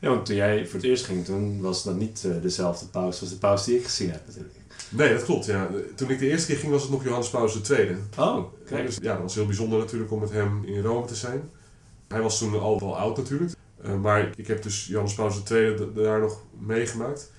Ja, 0.00 0.08
want 0.08 0.26
toen 0.26 0.36
jij 0.36 0.66
voor 0.66 0.74
het 0.74 0.88
eerst 0.88 1.04
ging, 1.04 1.24
toen 1.24 1.60
was 1.60 1.84
dat 1.84 1.96
niet 1.96 2.24
eh, 2.24 2.42
dezelfde 2.42 2.86
paus 2.86 3.20
als 3.20 3.30
de 3.30 3.36
paus 3.36 3.64
die 3.64 3.76
ik 3.78 3.84
gezien 3.84 4.10
heb 4.10 4.20
natuurlijk. 4.26 4.54
Nee, 4.88 5.12
dat 5.14 5.24
klopt. 5.24 5.44
Ja. 5.46 5.68
Toen 5.94 6.10
ik 6.10 6.18
de 6.18 6.28
eerste 6.28 6.46
keer 6.46 6.56
ging 6.56 6.72
was 6.72 6.82
het 6.82 6.90
nog 6.90 7.04
Johannes 7.04 7.30
Paulus 7.30 7.70
II. 7.70 7.96
Oh, 8.18 8.44
Ja, 8.70 8.82
dus, 8.82 8.96
ja, 9.02 9.12
dat 9.12 9.22
was 9.22 9.34
heel 9.34 9.46
bijzonder 9.46 9.78
natuurlijk 9.78 10.12
om 10.12 10.20
met 10.20 10.30
hem 10.30 10.64
in 10.64 10.82
Rome 10.82 11.06
te 11.06 11.14
zijn. 11.14 11.50
Hij 12.08 12.20
was 12.20 12.38
toen 12.38 12.60
al 12.60 12.80
wel 12.80 12.98
oud 12.98 13.16
natuurlijk. 13.16 13.52
Eh, 13.82 13.94
maar 14.00 14.32
ik 14.36 14.46
heb 14.46 14.62
dus 14.62 14.86
Johannes 14.86 15.14
Paulus 15.14 15.42
II 15.50 15.76
da- 15.76 16.02
daar 16.02 16.20
nog 16.20 16.42
meegemaakt. 16.58 17.30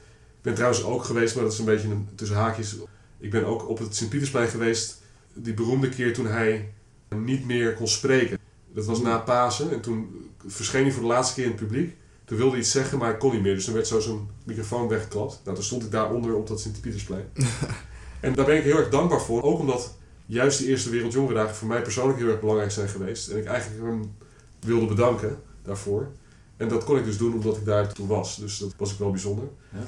Ik 0.43 0.49
ben 0.49 0.57
trouwens 0.57 0.83
ook 0.83 1.03
geweest, 1.03 1.35
maar 1.35 1.43
dat 1.43 1.53
is 1.53 1.59
een 1.59 1.65
beetje 1.65 1.87
een, 1.87 2.07
tussen 2.15 2.37
haakjes. 2.37 2.75
Ik 3.17 3.31
ben 3.31 3.45
ook 3.45 3.69
op 3.69 3.77
het 3.77 3.95
Sint-Pietersplein 3.95 4.47
geweest. 4.47 5.01
Die 5.33 5.53
beroemde 5.53 5.89
keer 5.89 6.13
toen 6.13 6.27
hij 6.27 6.73
niet 7.15 7.45
meer 7.45 7.73
kon 7.73 7.87
spreken. 7.87 8.37
Dat 8.73 8.85
was 8.85 9.01
na 9.01 9.17
Pasen. 9.17 9.71
En 9.71 9.81
toen 9.81 10.29
verscheen 10.47 10.83
hij 10.83 10.91
voor 10.91 11.01
de 11.01 11.07
laatste 11.07 11.33
keer 11.33 11.43
in 11.43 11.49
het 11.49 11.59
publiek. 11.59 11.95
Toen 12.25 12.37
wilde 12.37 12.51
hij 12.51 12.61
iets 12.61 12.71
zeggen, 12.71 12.97
maar 12.97 13.09
hij 13.09 13.17
kon 13.17 13.31
niet 13.31 13.41
meer. 13.41 13.55
Dus 13.55 13.65
toen 13.65 13.73
werd 13.73 13.87
zo 13.87 13.99
zijn 13.99 14.29
microfoon 14.45 14.87
weggeklapt. 14.87 15.41
Nou, 15.43 15.55
toen 15.55 15.65
stond 15.65 15.83
ik 15.83 15.91
daaronder 15.91 16.35
op 16.35 16.47
dat 16.47 16.59
Sint-Pietersplein. 16.59 17.25
en 18.19 18.33
daar 18.33 18.45
ben 18.45 18.57
ik 18.57 18.63
heel 18.63 18.77
erg 18.77 18.89
dankbaar 18.89 19.21
voor. 19.21 19.41
Ook 19.41 19.59
omdat 19.59 19.97
juist 20.25 20.57
die 20.57 20.67
eerste 20.67 20.89
Wereldjongerendagen 20.89 21.55
voor 21.55 21.67
mij 21.67 21.81
persoonlijk 21.81 22.19
heel 22.19 22.29
erg 22.29 22.39
belangrijk 22.39 22.71
zijn 22.71 22.89
geweest. 22.89 23.27
En 23.29 23.37
ik 23.37 23.45
eigenlijk 23.45 23.83
hem 23.83 24.15
wilde 24.59 24.85
bedanken 24.85 25.41
daarvoor. 25.63 26.11
En 26.57 26.67
dat 26.67 26.83
kon 26.83 26.97
ik 26.97 27.05
dus 27.05 27.17
doen 27.17 27.33
omdat 27.33 27.57
ik 27.57 27.65
daar 27.65 27.93
toen 27.93 28.07
was. 28.07 28.37
Dus 28.37 28.57
dat 28.57 28.73
was 28.77 28.91
ook 28.91 28.99
wel 28.99 29.11
bijzonder. 29.11 29.45
Ja. 29.69 29.85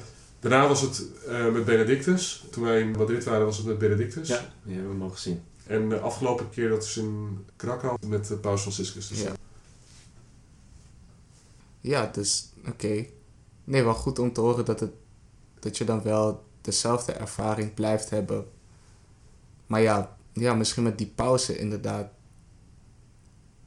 Daarna 0.48 0.68
was 0.68 0.80
het 0.80 1.02
eh, 1.26 1.52
met 1.52 1.64
Benedictus. 1.64 2.44
Toen 2.50 2.64
wij 2.64 2.80
in 2.80 2.90
Madrid 2.90 3.24
waren 3.24 3.44
was 3.44 3.56
het 3.56 3.66
met 3.66 3.78
Benedictus. 3.78 4.28
Ja, 4.28 4.52
die 4.62 4.74
hebben 4.74 4.92
we 4.92 4.98
mogen 4.98 5.18
zien. 5.18 5.42
En 5.66 5.88
de 5.88 5.98
afgelopen 5.98 6.50
keer 6.50 6.68
dat 6.68 6.82
is 6.82 6.96
in 6.96 7.44
Krakau 7.56 7.96
met 8.06 8.30
eh, 8.30 8.38
Paus 8.38 8.60
Franciscus. 8.60 9.08
Dus 9.08 9.22
Ja. 9.22 9.32
Ja, 11.80 12.10
dus 12.12 12.48
oké. 12.68 13.06
Nee, 13.64 13.82
wel 13.82 13.94
goed 13.94 14.18
om 14.18 14.32
te 14.32 14.40
horen 14.40 14.64
dat, 14.64 14.80
het, 14.80 14.90
dat 15.58 15.78
je 15.78 15.84
dan 15.84 16.02
wel 16.02 16.44
dezelfde 16.60 17.12
ervaring 17.12 17.74
blijft 17.74 18.10
hebben. 18.10 18.46
Maar 19.66 19.80
ja, 19.80 20.16
ja, 20.32 20.54
misschien 20.54 20.82
met 20.82 20.98
die 20.98 21.12
pauze 21.14 21.58
inderdaad. 21.58 22.08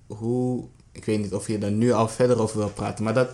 Hoe, 0.08 0.68
ik 0.92 1.06
weet 1.06 1.20
niet 1.20 1.34
of 1.34 1.48
je 1.48 1.58
daar 1.58 1.72
nu 1.72 1.92
al 1.92 2.08
verder 2.08 2.42
over 2.42 2.58
wil 2.58 2.70
praten, 2.70 3.04
maar 3.04 3.14
dat 3.14 3.30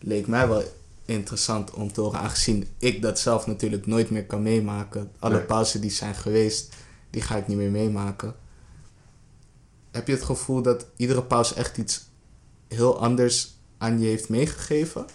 leek 0.00 0.26
mij 0.26 0.48
wel 0.48 0.62
interessant 1.04 1.70
om 1.70 1.92
te 1.92 2.00
horen, 2.00 2.20
aangezien 2.20 2.68
ik 2.78 3.02
dat 3.02 3.18
zelf 3.18 3.46
natuurlijk 3.46 3.86
nooit 3.86 4.10
meer 4.10 4.26
kan 4.26 4.42
meemaken. 4.42 5.10
Alle 5.18 5.34
Nee. 5.34 5.44
pauzen 5.44 5.80
die 5.80 5.90
zijn 5.90 6.14
geweest, 6.14 6.74
die 7.10 7.22
ga 7.22 7.36
ik 7.36 7.46
niet 7.46 7.56
meer 7.56 7.70
meemaken. 7.70 8.34
Heb 9.90 10.06
je 10.06 10.12
het 10.12 10.22
gevoel 10.24 10.62
dat 10.62 10.86
iedere 10.96 11.22
pauze 11.22 11.54
echt 11.54 11.76
iets 11.78 12.08
heel 12.68 13.00
anders 13.00 13.54
aan 13.78 14.00
je 14.00 14.06
heeft 14.06 14.28
meegegeven? 14.28 15.06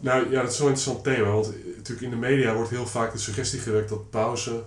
Nou 0.00 0.30
ja, 0.30 0.42
dat 0.42 0.50
is 0.50 0.56
zo'n 0.56 0.68
interessant 0.68 1.04
thema. 1.04 1.30
Want 1.30 1.46
natuurlijk 1.76 2.00
in 2.00 2.10
de 2.10 2.16
media 2.16 2.54
wordt 2.54 2.70
heel 2.70 2.86
vaak 2.86 3.12
de 3.12 3.18
suggestie 3.18 3.60
gewekt 3.60 3.88
dat 3.88 4.10
pauzen 4.10 4.64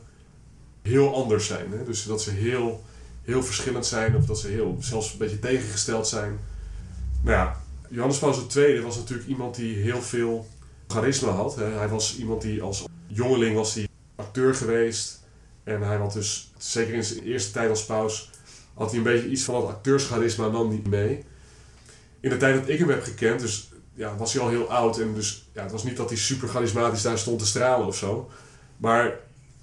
heel 0.82 1.16
anders 1.16 1.48
zijn. 1.48 1.72
Hè? 1.72 1.84
Dus 1.84 2.04
dat 2.04 2.22
ze 2.22 2.32
heel, 2.32 2.84
heel 3.24 3.44
verschillend 3.44 3.86
zijn 3.86 4.16
of 4.16 4.26
dat 4.26 4.40
ze 4.40 4.48
heel, 4.48 4.78
zelfs 4.80 5.12
een 5.12 5.18
beetje 5.18 5.40
tegengesteld 5.40 6.08
zijn. 6.08 6.40
Nou 7.24 7.38
ja, 7.38 7.62
Johannes 7.90 8.18
Paulus 8.18 8.56
II 8.56 8.82
was 8.82 8.96
natuurlijk 8.96 9.28
iemand 9.28 9.56
die 9.56 9.76
heel 9.76 10.02
veel 10.02 10.48
charisma 10.88 11.30
had. 11.30 11.56
Hij 11.56 11.88
was 11.88 12.18
iemand 12.18 12.42
die 12.42 12.62
als 12.62 12.86
jongeling 13.08 13.56
was 13.56 13.74
hij 13.74 13.88
acteur 14.16 14.56
geweest. 14.56 15.20
En 15.64 15.82
hij 15.82 15.98
had 15.98 16.14
dus, 16.14 16.52
zeker 16.58 16.94
in 16.94 17.04
zijn 17.04 17.24
eerste 17.24 17.52
tijd 17.52 17.70
als 17.70 17.86
paus, 17.86 18.30
had 18.74 18.90
hij 18.90 18.98
een 18.98 19.04
beetje 19.04 19.30
iets 19.30 19.44
van 19.44 19.62
dat 19.62 19.70
acteurscharisma 19.70 20.48
nam 20.48 20.70
niet 20.70 20.88
mee. 20.88 21.24
In 22.20 22.30
de 22.30 22.38
tijd 22.38 22.60
dat 22.60 22.70
ik 22.70 22.80
hem 22.80 22.90
heb 22.90 23.04
gekend, 23.04 23.40
dus 23.40 23.70
ja, 23.94 24.16
was 24.18 24.34
hij 24.34 24.42
al 24.42 24.50
heel 24.50 24.72
oud. 24.72 25.00
En 25.00 25.14
dus 25.14 25.50
ja, 25.54 25.62
het 25.62 25.72
was 25.72 25.84
niet 25.84 25.98
dat 25.98 26.10
hij 26.10 26.18
super 26.18 26.48
charismatisch 26.48 27.02
daar 27.02 27.18
stond 27.18 27.40
te 27.40 27.46
stralen 27.46 27.88
of 27.88 27.96
zo. 27.96 28.30
Maar 28.78 29.20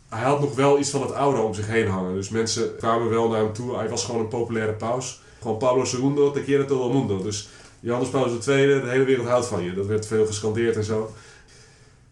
hij 0.08 0.24
had 0.24 0.40
nog 0.40 0.54
wel 0.54 0.78
iets 0.78 0.90
van 0.90 1.02
het 1.02 1.12
oude 1.12 1.40
om 1.40 1.54
zich 1.54 1.66
heen 1.66 1.88
hangen. 1.88 2.14
Dus 2.14 2.28
mensen 2.28 2.76
kwamen 2.76 3.08
wel 3.08 3.28
naar 3.28 3.42
hem 3.42 3.52
toe. 3.52 3.76
Hij 3.76 3.88
was 3.88 4.04
gewoon 4.04 4.20
een 4.20 4.28
populaire 4.28 4.72
paus. 4.72 5.20
Gewoon 5.40 5.58
Pablo 5.58 5.84
II, 5.84 6.32
te 6.32 6.42
quiere 6.42 6.64
todo 6.64 6.92
mundo. 6.92 7.22
Dus 7.22 7.48
Johannes 7.86 8.08
Paulus 8.08 8.46
II, 8.46 8.80
de 8.80 8.88
hele 8.88 9.04
wereld 9.04 9.26
houdt 9.26 9.46
van 9.46 9.62
je. 9.62 9.74
Dat 9.74 9.86
werd 9.86 10.06
veel 10.06 10.26
gescandeerd 10.26 10.76
en 10.76 10.84
zo. 10.84 11.14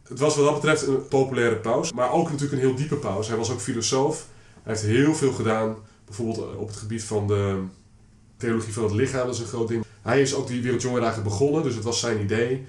Het 0.02 0.18
was 0.18 0.36
wat 0.36 0.44
dat 0.44 0.54
betreft 0.54 0.86
een 0.86 1.08
populaire 1.08 1.56
paus. 1.56 1.92
Maar 1.92 2.12
ook 2.12 2.30
natuurlijk 2.30 2.52
een 2.52 2.68
heel 2.68 2.76
diepe 2.76 2.96
paus. 2.96 3.28
Hij 3.28 3.36
was 3.36 3.50
ook 3.50 3.60
filosoof. 3.60 4.26
Hij 4.62 4.72
heeft 4.72 4.84
heel 4.84 5.14
veel 5.14 5.32
gedaan. 5.32 5.76
Bijvoorbeeld 6.04 6.56
op 6.56 6.68
het 6.68 6.76
gebied 6.76 7.04
van 7.04 7.26
de 7.26 7.62
theologie 8.36 8.72
van 8.72 8.82
het 8.82 8.92
lichaam. 8.92 9.26
Dat 9.26 9.34
is 9.34 9.40
een 9.40 9.46
groot 9.46 9.68
ding. 9.68 9.84
Hij 10.02 10.20
is 10.20 10.34
ook 10.34 10.46
die 10.46 10.62
Wereldjongerendagen 10.62 11.22
begonnen. 11.22 11.62
Dus 11.62 11.74
het 11.74 11.84
was 11.84 12.00
zijn 12.00 12.20
idee. 12.20 12.66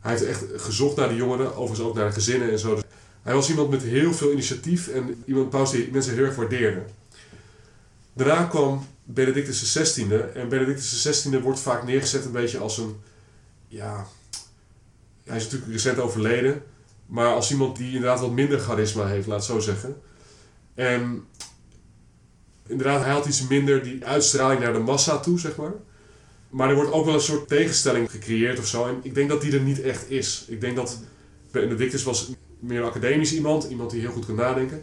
Hij 0.00 0.10
heeft 0.10 0.24
echt 0.24 0.44
gezocht 0.56 0.96
naar 0.96 1.08
de 1.08 1.16
jongeren. 1.16 1.56
Overigens 1.56 1.88
ook 1.88 1.94
naar 1.94 2.06
de 2.06 2.12
gezinnen 2.12 2.50
en 2.50 2.58
zo. 2.58 2.74
Dus 2.74 2.84
hij 3.22 3.34
was 3.34 3.50
iemand 3.50 3.70
met 3.70 3.82
heel 3.82 4.12
veel 4.12 4.32
initiatief. 4.32 4.88
En 4.88 5.22
iemand 5.26 5.50
paus 5.50 5.70
die 5.70 5.88
mensen 5.92 6.14
heel 6.14 6.24
erg 6.24 6.36
waardeerde. 6.36 6.82
Daarna 8.12 8.44
kwam 8.44 8.86
Benedictus 9.14 9.72
XVI. 9.72 10.12
En 10.34 10.48
Benedictus 10.48 11.02
XVI 11.02 11.38
wordt 11.38 11.60
vaak 11.60 11.84
neergezet 11.84 12.24
een 12.24 12.32
beetje 12.32 12.58
als 12.58 12.78
een... 12.78 12.96
Ja, 13.68 14.06
hij 15.24 15.36
is 15.36 15.42
natuurlijk 15.42 15.72
recent 15.72 15.98
overleden. 15.98 16.62
Maar 17.06 17.34
als 17.34 17.50
iemand 17.50 17.76
die 17.76 17.94
inderdaad 17.94 18.20
wat 18.20 18.30
minder 18.30 18.58
charisma 18.58 19.06
heeft, 19.06 19.26
laat 19.26 19.36
het 19.36 19.46
zo 19.46 19.58
zeggen. 19.58 19.96
En 20.74 21.24
inderdaad, 22.66 23.02
hij 23.02 23.12
had 23.12 23.26
iets 23.26 23.46
minder 23.46 23.82
die 23.82 24.04
uitstraling 24.04 24.60
naar 24.60 24.72
de 24.72 24.78
massa 24.78 25.18
toe, 25.18 25.38
zeg 25.38 25.56
maar. 25.56 25.72
Maar 26.50 26.68
er 26.68 26.74
wordt 26.74 26.92
ook 26.92 27.04
wel 27.04 27.14
een 27.14 27.20
soort 27.20 27.48
tegenstelling 27.48 28.10
gecreëerd 28.10 28.58
of 28.58 28.66
zo. 28.66 28.86
En 28.86 28.98
ik 29.02 29.14
denk 29.14 29.28
dat 29.28 29.40
die 29.40 29.52
er 29.52 29.60
niet 29.60 29.80
echt 29.80 30.10
is. 30.10 30.44
Ik 30.48 30.60
denk 30.60 30.76
dat 30.76 30.98
Benedictus 31.50 32.02
was 32.02 32.30
meer 32.58 32.80
een 32.80 32.86
academisch 32.86 33.32
iemand. 33.32 33.64
Iemand 33.64 33.90
die 33.90 34.00
heel 34.00 34.10
goed 34.10 34.26
kan 34.26 34.34
nadenken. 34.34 34.82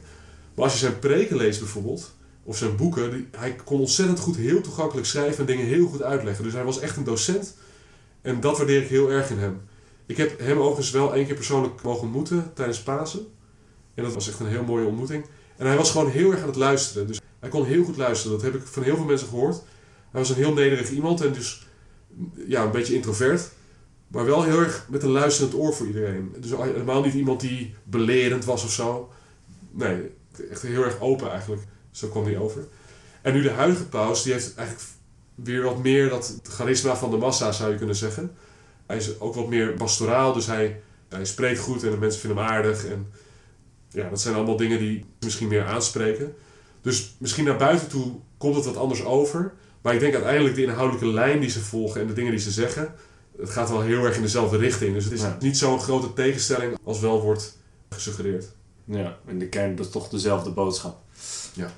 Maar 0.55 0.63
als 0.63 0.73
je 0.73 0.79
zijn 0.79 0.99
preken 0.99 1.37
leest 1.37 1.59
bijvoorbeeld, 1.59 2.13
of 2.43 2.57
zijn 2.57 2.75
boeken, 2.75 3.11
die, 3.11 3.27
hij 3.37 3.55
kon 3.63 3.79
ontzettend 3.79 4.19
goed 4.19 4.35
heel 4.35 4.61
toegankelijk 4.61 5.07
schrijven 5.07 5.39
en 5.39 5.45
dingen 5.45 5.65
heel 5.65 5.87
goed 5.87 6.01
uitleggen. 6.01 6.43
Dus 6.43 6.53
hij 6.53 6.63
was 6.63 6.79
echt 6.79 6.97
een 6.97 7.03
docent. 7.03 7.55
En 8.21 8.39
dat 8.39 8.57
waardeer 8.57 8.81
ik 8.81 8.87
heel 8.87 9.11
erg 9.11 9.29
in 9.29 9.37
hem. 9.37 9.61
Ik 10.05 10.17
heb 10.17 10.39
hem 10.39 10.57
overigens 10.57 10.91
wel 10.91 11.15
één 11.15 11.25
keer 11.25 11.35
persoonlijk 11.35 11.81
mogen 11.81 12.01
ontmoeten 12.01 12.51
tijdens 12.53 12.81
Pasen. 12.81 13.27
En 13.93 14.03
dat 14.03 14.13
was 14.13 14.27
echt 14.27 14.39
een 14.39 14.47
heel 14.47 14.63
mooie 14.63 14.85
ontmoeting. 14.85 15.25
En 15.57 15.67
hij 15.67 15.75
was 15.75 15.91
gewoon 15.91 16.09
heel 16.09 16.31
erg 16.31 16.41
aan 16.41 16.47
het 16.47 16.55
luisteren. 16.55 17.07
Dus 17.07 17.21
hij 17.39 17.49
kon 17.49 17.65
heel 17.65 17.83
goed 17.83 17.97
luisteren. 17.97 18.37
Dat 18.37 18.45
heb 18.45 18.55
ik 18.55 18.67
van 18.67 18.83
heel 18.83 18.95
veel 18.95 19.05
mensen 19.05 19.27
gehoord. 19.27 19.61
Hij 20.11 20.21
was 20.21 20.29
een 20.29 20.35
heel 20.35 20.53
nederig 20.53 20.89
iemand 20.89 21.21
en 21.21 21.33
dus 21.33 21.67
ja, 22.47 22.63
een 22.63 22.71
beetje 22.71 22.95
introvert. 22.95 23.51
Maar 24.07 24.25
wel 24.25 24.43
heel 24.43 24.59
erg 24.59 24.85
met 24.89 25.03
een 25.03 25.09
luisterend 25.09 25.55
oor 25.55 25.73
voor 25.73 25.87
iedereen. 25.87 26.35
Dus 26.39 26.51
helemaal 26.51 27.03
niet 27.03 27.13
iemand 27.13 27.39
die 27.39 27.75
belerend 27.83 28.45
was 28.45 28.63
of 28.63 28.71
zo. 28.71 29.11
Nee, 29.71 30.11
echt 30.49 30.61
heel 30.61 30.83
erg 30.83 30.99
open 30.99 31.31
eigenlijk. 31.31 31.61
Zo 31.99 32.07
kwam 32.07 32.23
hij 32.23 32.37
over. 32.37 32.67
En 33.21 33.33
nu 33.33 33.41
de 33.41 33.49
huidige 33.51 33.85
paus, 33.87 34.23
die 34.23 34.33
heeft 34.33 34.55
eigenlijk 34.55 34.87
weer 35.35 35.63
wat 35.63 35.83
meer 35.83 36.09
dat 36.09 36.39
charisma 36.43 36.95
van 36.95 37.11
de 37.11 37.17
massa 37.17 37.51
zou 37.51 37.71
je 37.71 37.77
kunnen 37.77 37.95
zeggen. 37.95 38.31
Hij 38.85 38.97
is 38.97 39.19
ook 39.19 39.35
wat 39.35 39.47
meer 39.49 39.73
pastoraal, 39.73 40.33
dus 40.33 40.45
hij, 40.45 40.81
hij 41.09 41.25
spreekt 41.25 41.59
goed 41.59 41.83
en 41.83 41.91
de 41.91 41.97
mensen 41.97 42.21
vinden 42.21 42.43
hem 42.43 42.47
aardig. 42.53 42.85
En 42.85 43.07
ja, 43.89 44.09
dat 44.09 44.21
zijn 44.21 44.35
allemaal 44.35 44.57
dingen 44.57 44.79
die 44.79 45.05
misschien 45.19 45.47
meer 45.47 45.65
aanspreken. 45.65 46.35
Dus 46.81 47.15
misschien 47.17 47.45
naar 47.45 47.57
buiten 47.57 47.87
toe 47.87 48.11
komt 48.37 48.55
het 48.55 48.65
wat 48.65 48.77
anders 48.77 49.03
over. 49.03 49.53
Maar 49.81 49.93
ik 49.93 49.99
denk 49.99 50.13
uiteindelijk 50.13 50.55
de 50.55 50.61
inhoudelijke 50.63 51.07
lijn 51.07 51.39
die 51.39 51.49
ze 51.49 51.59
volgen 51.59 52.01
en 52.01 52.07
de 52.07 52.13
dingen 52.13 52.31
die 52.31 52.39
ze 52.39 52.51
zeggen, 52.51 52.93
het 53.37 53.49
gaat 53.49 53.69
wel 53.69 53.81
heel 53.81 54.05
erg 54.05 54.15
in 54.15 54.21
dezelfde 54.21 54.57
richting. 54.57 54.93
Dus 54.93 55.03
het 55.03 55.13
is 55.13 55.21
Ja. 55.21 55.37
niet 55.39 55.57
zo'n 55.57 55.79
grote 55.79 56.13
tegenstelling 56.13 56.77
als 56.83 56.99
wel 56.99 57.21
wordt 57.21 57.57
gesuggereerd. 57.89 58.45
Ja, 58.85 59.17
in 59.27 59.39
de 59.39 59.47
kern 59.47 59.75
dat 59.75 59.85
is 59.85 59.91
toch 59.91 60.09
dezelfde 60.09 60.49
boodschap. 60.49 61.01
Ja. 61.53 61.71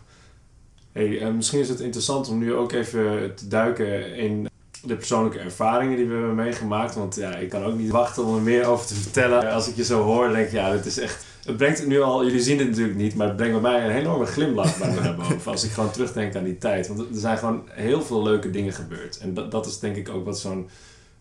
Hey, 0.92 1.22
eh, 1.22 1.34
misschien 1.34 1.60
is 1.60 1.70
het 1.70 1.80
interessant 1.80 2.30
om 2.30 2.38
nu 2.38 2.54
ook 2.54 2.72
even 2.72 3.36
te 3.36 3.48
duiken 3.48 4.16
in 4.16 4.50
de 4.84 4.96
persoonlijke 4.96 5.40
ervaringen 5.40 5.98
die 5.98 6.08
we 6.08 6.14
hebben 6.14 6.36
meegemaakt. 6.36 6.96
Want 6.96 7.16
ja, 7.16 7.36
ik 7.36 7.50
kan 7.50 7.64
ook 7.64 7.78
niet 7.78 7.92
wachten 7.92 8.26
om 8.26 8.36
er 8.36 8.42
meer 8.42 8.66
over 8.66 8.88
te 8.88 8.94
vertellen. 8.96 9.52
Als 9.52 9.68
ik 9.68 9.76
je 9.76 9.84
zo 9.84 10.04
hoor, 10.04 10.30
denk 10.30 10.46
ik, 10.46 10.52
ja, 10.52 10.72
dit 10.72 10.86
is 10.86 11.00
echt... 11.00 11.26
Het 11.46 11.58
brengt 11.58 11.88
nu 11.88 12.02
al, 12.02 12.26
jullie 12.26 12.42
zien 12.42 12.58
het 12.60 12.68
natuurlijk 12.68 12.98
niet, 12.98 13.16
maar 13.16 13.28
het 13.28 13.36
brengt 13.36 13.62
bij 13.62 13.72
mij 13.72 13.86
een 13.86 13.96
enorme 13.96 14.26
glimlach 14.26 14.78
bij 14.78 14.92
me 14.92 15.02
naar 15.02 15.16
boven. 15.16 15.52
Als 15.52 15.64
ik 15.64 15.72
gewoon 15.72 15.92
terugdenk 15.92 16.36
aan 16.36 16.44
die 16.44 16.58
tijd. 16.58 16.88
Want 16.88 17.00
er 17.00 17.06
zijn 17.12 17.38
gewoon 17.38 17.64
heel 17.70 18.02
veel 18.02 18.24
leuke 18.24 18.50
dingen 18.50 18.74
gebeurd. 18.74 19.18
En 19.18 19.34
dat, 19.34 19.52
dat 19.52 19.66
is 19.66 19.80
denk 19.80 19.96
ik 19.96 20.10
ook 20.10 20.26
wat 20.26 20.40
zo'n 20.40 20.70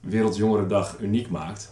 Wereldjongerendag 0.00 0.96
uniek 1.00 1.30
maakt 1.30 1.70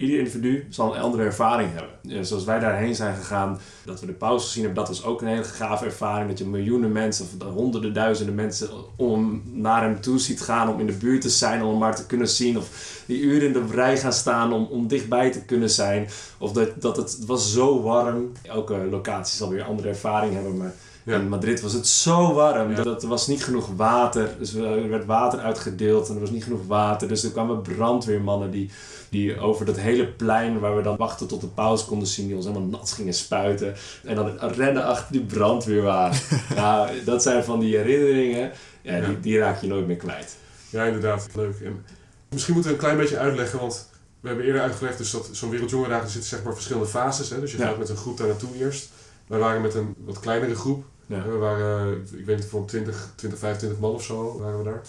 ieder 0.00 0.18
individu 0.18 0.66
zal 0.70 0.94
een 0.94 1.00
andere 1.00 1.22
ervaring 1.22 1.70
hebben. 1.72 2.26
zoals 2.26 2.44
wij 2.44 2.58
daarheen 2.58 2.94
zijn 2.94 3.14
gegaan, 3.14 3.60
dat 3.84 4.00
we 4.00 4.06
de 4.06 4.12
pauze 4.12 4.46
gezien 4.46 4.64
hebben, 4.64 4.84
dat 4.84 4.96
was 4.96 5.04
ook 5.04 5.20
een 5.20 5.28
hele 5.28 5.44
gave 5.44 5.84
ervaring. 5.84 6.28
Dat 6.28 6.38
je 6.38 6.44
miljoenen 6.44 6.92
mensen, 6.92 7.24
of 7.24 7.48
honderden 7.48 7.92
duizenden 7.92 8.34
mensen 8.34 8.68
om 8.96 9.42
naar 9.44 9.82
hem 9.82 10.00
toe 10.00 10.18
ziet 10.18 10.40
gaan, 10.40 10.68
om 10.68 10.80
in 10.80 10.86
de 10.86 10.92
buurt 10.92 11.20
te 11.20 11.28
zijn, 11.28 11.62
om 11.62 11.68
hem 11.68 11.78
maar 11.78 11.96
te 11.96 12.06
kunnen 12.06 12.28
zien. 12.28 12.58
Of 12.58 13.02
die 13.06 13.20
uren 13.20 13.46
in 13.46 13.52
de 13.52 13.64
rij 13.74 13.98
gaan 13.98 14.12
staan 14.12 14.52
om, 14.52 14.64
om 14.64 14.88
dichtbij 14.88 15.30
te 15.30 15.44
kunnen 15.44 15.70
zijn. 15.70 16.08
Of 16.38 16.52
dat, 16.52 16.82
dat 16.82 16.96
het, 16.96 17.24
was 17.26 17.52
zo 17.52 17.82
warm. 17.82 18.32
Elke 18.42 18.86
locatie 18.90 19.36
zal 19.36 19.48
weer 19.48 19.64
andere 19.64 19.88
ervaring 19.88 20.34
hebben, 20.34 20.56
maar... 20.56 20.74
In 21.04 21.28
Madrid 21.28 21.60
was 21.60 21.72
het 21.72 21.86
zo 21.86 22.34
warm. 22.34 22.74
Dat 22.74 23.02
er 23.02 23.08
was 23.08 23.26
niet 23.26 23.44
genoeg 23.44 23.68
water. 23.76 24.28
Dus 24.38 24.54
er 24.54 24.88
werd 24.88 25.04
water 25.04 25.38
uitgedeeld 25.38 26.08
en 26.08 26.14
er 26.14 26.20
was 26.20 26.30
niet 26.30 26.44
genoeg 26.44 26.66
water. 26.66 27.08
Dus 27.08 27.24
er 27.24 27.30
kwamen 27.30 27.62
brandweermannen 27.62 28.50
die 28.50 28.70
die 29.10 29.40
over 29.40 29.66
dat 29.66 29.78
hele 29.78 30.06
plein 30.06 30.58
waar 30.58 30.76
we 30.76 30.82
dan 30.82 30.96
wachten 30.96 31.26
tot 31.26 31.40
de 31.40 31.46
pauze 31.46 31.84
konden 31.84 32.08
zien, 32.08 32.26
die 32.26 32.36
ons 32.36 32.46
helemaal 32.46 32.68
nat 32.68 32.92
gingen 32.92 33.14
spuiten. 33.14 33.74
En 34.04 34.14
dan 34.14 34.38
rennen 34.38 34.84
achter 34.84 35.12
die 35.12 35.24
brandweerwagen. 35.24 36.40
nou, 36.56 37.04
dat 37.04 37.22
zijn 37.22 37.44
van 37.44 37.60
die 37.60 37.76
herinneringen, 37.76 38.52
ja, 38.82 39.00
Die, 39.00 39.20
die 39.20 39.38
raak 39.38 39.60
je 39.60 39.66
nooit 39.66 39.86
meer 39.86 39.96
kwijt. 39.96 40.36
Ja, 40.70 40.84
inderdaad. 40.84 41.28
Leuk. 41.34 41.60
En 41.60 41.84
misschien 42.28 42.54
moeten 42.54 42.72
we 42.72 42.76
een 42.76 42.84
klein 42.84 42.98
beetje 42.98 43.18
uitleggen, 43.18 43.58
want 43.58 43.88
we 44.20 44.28
hebben 44.28 44.46
eerder 44.46 44.62
uitgelegd 44.62 44.98
dus 44.98 45.10
dat 45.10 45.28
zo'n 45.32 45.50
Wereldjongerendagen 45.50 46.10
zitten 46.10 46.30
zeg 46.30 46.42
maar 46.42 46.54
verschillende 46.54 46.88
fases. 46.88 47.30
Hè? 47.30 47.40
Dus 47.40 47.52
je 47.52 47.58
gaat 47.58 47.78
met 47.78 47.88
een 47.88 47.96
groep 47.96 48.16
daar 48.16 48.26
naartoe 48.26 48.56
eerst. 48.56 48.88
Wij 49.26 49.38
waren 49.38 49.62
met 49.62 49.74
een 49.74 49.94
wat 50.04 50.20
kleinere 50.20 50.54
groep. 50.54 50.84
Ja. 51.10 51.28
We 51.28 51.36
waren, 51.36 52.06
ik 52.18 52.24
weet 52.24 52.36
niet, 52.36 52.46
van 52.46 52.66
20, 52.66 53.12
20, 53.14 53.38
25 53.38 53.80
man 53.80 53.94
of 53.94 54.02
zo 54.04 54.38
waren 54.38 54.58
we 54.58 54.64
daar. 54.64 54.82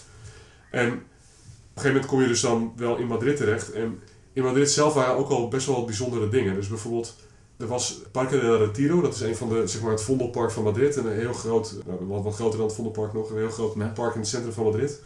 En 0.70 0.88
op 0.88 0.94
een 0.94 1.02
gegeven 1.74 1.92
moment 1.92 2.06
kom 2.06 2.20
je 2.20 2.26
dus 2.26 2.40
dan 2.40 2.72
wel 2.76 2.96
in 2.96 3.06
Madrid 3.06 3.36
terecht. 3.36 3.72
En 3.72 4.00
in 4.32 4.42
Madrid 4.42 4.70
zelf 4.70 4.94
waren 4.94 5.16
ook 5.16 5.28
al 5.28 5.48
best 5.48 5.66
wel 5.66 5.84
bijzondere 5.84 6.28
dingen. 6.28 6.54
Dus 6.54 6.68
bijvoorbeeld, 6.68 7.16
er 7.56 7.66
was 7.66 8.00
Parque 8.12 8.40
del 8.40 8.58
Retiro, 8.58 9.00
dat 9.00 9.14
is 9.14 9.20
een 9.20 9.36
van 9.36 9.48
de, 9.48 9.66
zeg 9.66 9.82
maar, 9.82 9.90
het 9.90 10.02
Vondelpark 10.02 10.50
van 10.50 10.62
Madrid. 10.62 10.96
En 10.96 11.06
een 11.06 11.18
heel 11.18 11.32
groot, 11.32 11.74
nou, 11.86 12.06
wat, 12.06 12.22
wat 12.22 12.34
groter 12.34 12.58
dan 12.58 12.66
het 12.66 12.76
Vondelpark 12.76 13.12
nog, 13.12 13.30
een 13.30 13.36
heel 13.36 13.50
groot 13.50 13.94
park 13.94 14.14
in 14.14 14.20
het 14.20 14.28
centrum 14.28 14.52
van 14.52 14.64
Madrid. 14.64 15.00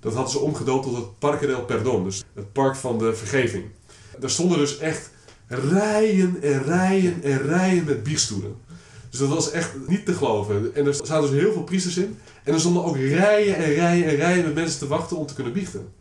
Dat 0.00 0.14
hadden 0.14 0.32
ze 0.32 0.38
omgedoopt 0.38 0.84
tot 0.84 0.96
het 0.96 1.18
Parque 1.18 1.46
del 1.46 1.64
Perdón, 1.64 2.04
dus 2.04 2.24
het 2.34 2.52
park 2.52 2.76
van 2.76 2.98
de 2.98 3.14
vergeving. 3.14 3.64
Daar 4.18 4.30
stonden 4.30 4.58
dus 4.58 4.78
echt 4.78 5.10
rijen 5.46 6.42
en 6.42 6.62
rijen 6.62 7.22
en 7.22 7.42
rijen 7.42 7.84
met 7.84 8.02
biechtstoelen. 8.02 8.56
Dus 9.10 9.18
dat 9.18 9.28
was 9.28 9.50
echt 9.50 9.72
niet 9.86 10.06
te 10.06 10.14
geloven. 10.14 10.74
En 10.74 10.86
er 10.86 10.94
zaten 10.94 11.30
dus 11.30 11.40
heel 11.40 11.52
veel 11.52 11.62
priesters 11.62 11.96
in. 11.96 12.18
En 12.44 12.52
er 12.52 12.60
stonden 12.60 12.84
ook 12.84 12.96
rijen 12.96 13.56
en 13.56 13.74
rijen 13.74 14.06
en 14.06 14.16
rijen 14.16 14.44
met 14.44 14.54
mensen 14.54 14.78
te 14.78 14.86
wachten 14.86 15.16
om 15.16 15.26
te 15.26 15.34
kunnen 15.34 15.52
biechten. 15.52 15.92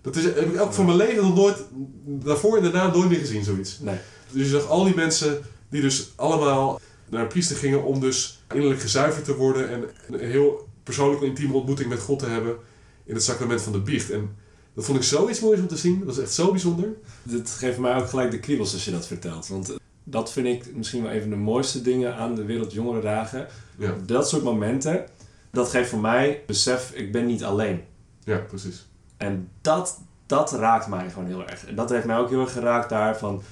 Dat 0.00 0.16
is, 0.16 0.24
heb 0.24 0.52
ik 0.52 0.60
ook 0.60 0.72
van 0.72 0.84
mijn 0.84 0.96
leven 0.96 1.24
nog 1.24 1.34
nooit, 1.34 1.64
daarvoor 2.04 2.56
en 2.56 2.62
daarna 2.62 2.92
nooit 2.92 3.08
meer 3.08 3.18
gezien, 3.18 3.44
zoiets. 3.44 3.78
Nee. 3.80 3.96
Dus 4.30 4.42
je 4.42 4.48
zag 4.48 4.68
al 4.68 4.84
die 4.84 4.94
mensen 4.94 5.42
die 5.68 5.80
dus 5.80 6.12
allemaal 6.16 6.80
naar 7.10 7.22
een 7.22 7.28
priester 7.28 7.56
gingen 7.56 7.84
om 7.84 8.00
dus 8.00 8.42
innerlijk 8.52 8.80
gezuiverd 8.80 9.24
te 9.24 9.36
worden 9.36 9.68
en 9.70 9.84
een 10.10 10.28
heel 10.30 10.68
persoonlijke 10.82 11.26
intieme 11.26 11.54
ontmoeting 11.54 11.88
met 11.88 12.00
God 12.00 12.18
te 12.18 12.26
hebben 12.26 12.56
in 13.04 13.14
het 13.14 13.24
sacrament 13.24 13.62
van 13.62 13.72
de 13.72 13.80
biecht. 13.80 14.10
En 14.10 14.36
dat 14.74 14.84
vond 14.84 14.98
ik 14.98 15.04
zoiets 15.04 15.40
moois 15.40 15.60
om 15.60 15.66
te 15.66 15.76
zien. 15.76 15.98
Dat 15.98 16.06
was 16.06 16.18
echt 16.18 16.32
zo 16.32 16.50
bijzonder. 16.50 16.88
Dit 17.22 17.50
geeft 17.50 17.78
mij 17.78 17.96
ook 17.96 18.08
gelijk 18.08 18.30
de 18.30 18.40
kriebels 18.40 18.72
als 18.72 18.84
je 18.84 18.90
dat 18.90 19.06
vertelt. 19.06 19.48
Want 19.48 19.74
dat 20.04 20.32
vind 20.32 20.46
ik 20.46 20.76
misschien 20.76 21.02
wel 21.02 21.12
een 21.12 21.20
van 21.20 21.30
de 21.30 21.36
mooiste 21.36 21.82
dingen 21.82 22.16
aan 22.16 22.34
de 22.34 22.44
Wereldjongerendagen. 22.44 23.46
Ja. 23.78 23.94
Dat 24.06 24.28
soort 24.28 24.42
momenten, 24.42 25.04
dat 25.50 25.68
geeft 25.68 25.88
voor 25.88 26.00
mij 26.00 26.42
besef, 26.46 26.90
ik 26.90 27.12
ben 27.12 27.26
niet 27.26 27.44
alleen. 27.44 27.82
Ja, 28.24 28.36
precies. 28.36 28.86
En 29.16 29.48
dat, 29.60 30.00
dat 30.26 30.52
raakt 30.52 30.88
mij 30.88 31.10
gewoon 31.10 31.28
heel 31.28 31.46
erg. 31.46 31.66
En 31.66 31.74
dat 31.74 31.90
heeft 31.90 32.06
mij 32.06 32.18
ook 32.18 32.30
heel 32.30 32.40
erg 32.40 32.52
geraakt 32.52 32.88
daar 32.88 33.18
van... 33.18 33.42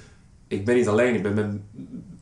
Ik 0.47 0.65
ben 0.65 0.75
niet 0.75 0.87
alleen, 0.87 1.15
ik 1.15 1.23
ben 1.23 1.33
met 1.33 1.45
een 1.45 1.63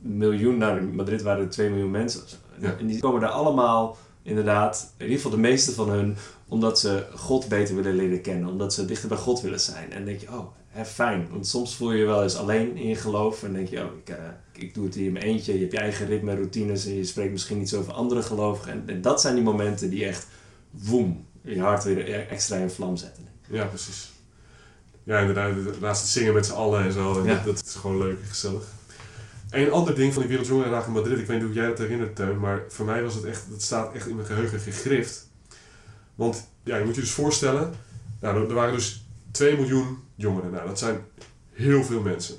miljoen... 0.02 0.58
Nou, 0.58 0.78
in 0.78 0.96
Madrid 0.96 1.22
waren 1.22 1.44
er 1.44 1.50
2 1.50 1.70
miljoen 1.70 1.92
mensen. 1.92 2.22
En 2.62 2.88
die 2.88 3.00
komen 3.00 3.22
daar 3.22 3.30
allemaal, 3.30 3.98
inderdaad... 4.24 4.94
In 4.98 5.04
ieder 5.04 5.22
geval 5.22 5.36
de 5.36 5.48
meeste 5.48 5.72
van 5.72 5.90
hun... 5.90 6.18
Omdat 6.48 6.80
ze 6.80 7.06
God 7.16 7.48
beter 7.48 7.76
willen 7.76 7.96
leren 7.96 8.22
kennen. 8.22 8.50
Omdat 8.50 8.74
ze 8.74 8.86
dichter 8.86 9.10
bij 9.10 9.18
God 9.18 9.42
willen 9.42 9.60
zijn. 9.60 9.90
En 9.90 9.96
dan 9.96 10.06
denk 10.06 10.20
je, 10.20 10.28
oh, 10.28 10.48
hè, 10.72 10.86
fijn. 10.86 11.28
Want 11.32 11.48
soms 11.48 11.76
voel 11.76 11.92
je 11.92 11.98
je 11.98 12.06
wel 12.06 12.24
eens 12.24 12.36
alleen 12.36 12.78
in 12.78 12.88
je 12.88 12.96
geloof. 12.96 13.44
En 13.44 13.54
denk 13.54 13.68
je, 13.68 13.84
oh, 13.84 13.98
ik, 14.04 14.10
uh, 14.10 14.16
ik 14.52 14.74
doe 14.74 14.86
het 14.86 14.96
hier 14.96 15.06
in 15.06 15.12
mijn 15.12 15.26
eentje. 15.26 15.54
Je 15.54 15.60
hebt 15.60 15.72
je 15.72 15.78
eigen 15.78 16.06
ritme, 16.06 16.36
routines. 16.36 16.86
En 16.86 16.96
je 16.96 17.06
spreekt 17.06 17.32
misschien 17.32 17.58
niet 17.58 17.70
zo 17.70 17.80
over 17.80 17.94
andere 17.94 18.22
gelovigen. 18.22 18.72
En, 18.72 18.84
en 18.86 19.02
dat 19.02 19.22
zijn 19.22 19.36
die 19.36 19.44
momenten 19.44 19.90
die 19.90 20.06
echt... 20.06 20.28
Woem, 20.70 21.26
je 21.42 21.62
hart 21.62 21.84
weer 21.84 22.28
extra 22.28 22.58
in 22.58 22.70
vlam 22.70 22.98
zetten. 22.98 23.28
Ja, 23.48 23.66
precies. 23.66 24.12
Ja, 25.04 25.20
inderdaad. 25.20 25.80
Naast 25.80 26.02
het 26.02 26.10
zingen 26.10 26.34
met 26.34 26.46
z'n 26.46 26.54
allen 26.54 26.84
en 26.84 26.92
zo. 26.92 27.20
En 27.20 27.26
ja. 27.26 27.42
dat, 27.46 27.64
is 27.66 27.76
gewoon 27.76 27.98
leuk 27.98 28.20
en 28.20 28.28
gezellig. 28.28 28.64
Een 29.50 29.72
ander 29.72 29.96
ding 29.96 30.14
van 30.14 30.22
die 30.22 30.32
Wereldjongerendag 30.32 30.86
in 30.86 30.92
Madrid, 30.92 31.20
ik 31.20 31.26
weet 31.26 31.38
niet 31.38 31.46
hoe 31.46 31.56
jij 31.56 31.68
dat 31.68 31.78
herinnert, 31.78 32.16
Teun, 32.16 32.40
maar 32.40 32.64
voor 32.68 32.86
mij 32.86 33.04
was 33.04 33.16
het 33.16 33.24
echt, 33.24 33.50
dat 33.50 33.62
staat 33.62 33.94
echt 33.94 34.08
in 34.08 34.16
mijn 34.16 34.28
geheugen 34.28 34.60
gegrift. 34.60 35.28
Want 36.16 36.48
ja, 36.64 36.78
je 36.78 36.86
moet 36.86 36.96
je 36.96 37.02
dus 37.02 37.12
voorstellen, 37.12 37.74
nou, 38.20 38.48
er 38.48 38.54
waren 38.54 38.74
dus 38.74 39.06
2 39.32 39.56
miljoen 39.56 39.98
jongeren. 40.16 40.52
Nou, 40.52 40.68
dat 40.68 40.80
zijn 40.80 41.06
heel 41.52 41.84
veel 41.84 42.02
mensen. 42.02 42.36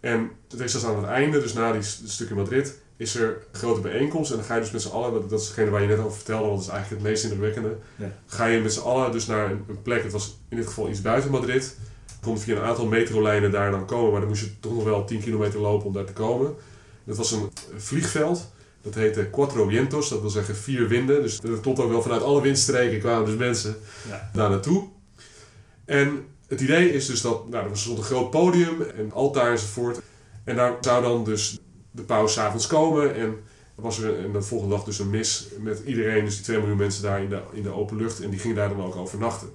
En 0.00 0.30
het 0.48 0.60
is 0.60 0.72
dus 0.72 0.84
aan 0.84 0.96
het 0.96 1.06
einde, 1.06 1.40
dus 1.40 1.52
na 1.52 1.72
die 1.72 1.82
stuk 1.82 2.30
in 2.30 2.36
Madrid, 2.36 2.78
is 2.96 3.14
er 3.14 3.28
een 3.28 3.58
grote 3.58 3.80
bijeenkomst. 3.80 4.30
En 4.30 4.36
dan 4.36 4.46
ga 4.46 4.54
je 4.54 4.60
dus 4.60 4.70
met 4.70 4.82
z'n 4.82 4.88
allen, 4.88 5.28
dat 5.28 5.40
is 5.40 5.48
degene 5.48 5.70
waar 5.70 5.82
je 5.82 5.88
net 5.88 5.98
over 5.98 6.16
vertelde, 6.16 6.46
want 6.46 6.56
dat 6.56 6.66
is 6.66 6.72
eigenlijk 6.72 7.02
het 7.02 7.10
meest 7.10 7.24
indrukwekkende. 7.24 7.76
Ja. 7.96 8.12
Ga 8.26 8.46
je 8.46 8.60
met 8.60 8.72
z'n 8.72 8.80
allen 8.80 9.12
dus 9.12 9.26
naar 9.26 9.50
een, 9.50 9.82
plek, 9.82 10.02
het 10.02 10.12
was 10.12 10.38
in 10.48 10.56
dit 10.56 10.66
geval 10.66 10.88
iets 10.88 11.02
buiten 11.02 11.30
Madrid. 11.30 11.76
Kon 12.20 12.38
via 12.38 12.56
een 12.56 12.62
aantal 12.62 12.86
metrolijnen 12.86 13.50
daar 13.50 13.70
dan 13.70 13.86
komen, 13.86 14.10
maar 14.10 14.20
dan 14.20 14.28
moest 14.28 14.42
je 14.42 14.60
toch 14.60 14.74
nog 14.74 14.84
wel 14.84 15.04
10 15.04 15.20
kilometer 15.20 15.60
lopen 15.60 15.86
om 15.86 15.92
daar 15.92 16.04
te 16.04 16.12
komen. 16.12 16.54
Dat 17.04 17.16
was 17.16 17.32
een 17.32 17.50
vliegveld. 17.76 18.52
Dat 18.82 18.94
heette 18.94 19.26
Quattro 19.26 19.66
Vientos, 19.66 20.08
dat 20.08 20.20
wil 20.20 20.30
zeggen 20.30 20.56
vier 20.56 20.88
winden. 20.88 21.22
Dus 21.22 21.38
er 21.38 21.60
klopt 21.60 21.78
ook 21.78 21.90
wel 21.90 22.02
vanuit 22.02 22.22
alle 22.22 22.40
windstreken 22.40 23.00
kwamen 23.00 23.26
dus 23.26 23.36
mensen 23.36 23.76
ja. 24.08 24.30
daar 24.32 24.50
naartoe. 24.50 24.88
En 25.90 26.24
het 26.46 26.60
idee 26.60 26.92
is 26.92 27.06
dus 27.06 27.20
dat, 27.20 27.48
nou, 27.48 27.70
er 27.70 27.78
stond 27.78 27.98
een 27.98 28.04
groot 28.04 28.30
podium 28.30 28.82
en 28.82 29.12
altaar 29.12 29.50
enzovoort. 29.50 30.00
En 30.44 30.56
daar 30.56 30.76
zou 30.80 31.02
dan 31.02 31.24
dus 31.24 31.58
de 31.90 32.02
paus 32.02 32.32
s'avonds 32.32 32.66
komen. 32.66 33.14
En 33.14 33.36
was 33.74 33.98
er 33.98 34.24
en 34.24 34.32
de 34.32 34.42
volgende 34.42 34.74
dag 34.74 34.84
dus 34.84 34.98
een 34.98 35.10
mis 35.10 35.46
met 35.58 35.82
iedereen, 35.86 36.24
dus 36.24 36.34
die 36.34 36.44
2 36.44 36.58
miljoen 36.58 36.76
mensen 36.76 37.02
daar 37.02 37.22
in 37.22 37.28
de, 37.28 37.40
in 37.52 37.62
de 37.62 37.74
open 37.74 37.96
lucht. 37.96 38.20
En 38.20 38.30
die 38.30 38.38
gingen 38.38 38.56
daar 38.56 38.68
dan 38.68 38.82
ook 38.82 38.96
overnachten. 38.96 39.48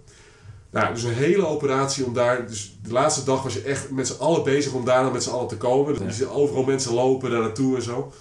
Nou, 0.69 0.93
dus 0.93 1.03
een 1.03 1.13
hele 1.13 1.47
operatie 1.47 2.05
om 2.05 2.13
daar. 2.13 2.47
Dus 2.47 2.77
de 2.83 2.91
laatste 2.91 3.23
dag 3.23 3.43
was 3.43 3.53
je 3.53 3.61
echt 3.61 3.91
met 3.91 4.07
z'n 4.07 4.19
allen 4.21 4.43
bezig 4.43 4.73
om 4.73 4.85
daar 4.85 5.03
dan 5.03 5.13
met 5.13 5.23
z'n 5.23 5.29
allen 5.29 5.47
te 5.47 5.57
komen. 5.57 5.93
Dus 5.93 6.01
ja. 6.01 6.07
je 6.07 6.13
ziet 6.13 6.27
overal 6.27 6.63
mensen 6.63 6.93
lopen 6.93 7.31
daar 7.31 7.41
naartoe 7.41 7.75
en 7.75 7.81
zo. 7.81 8.13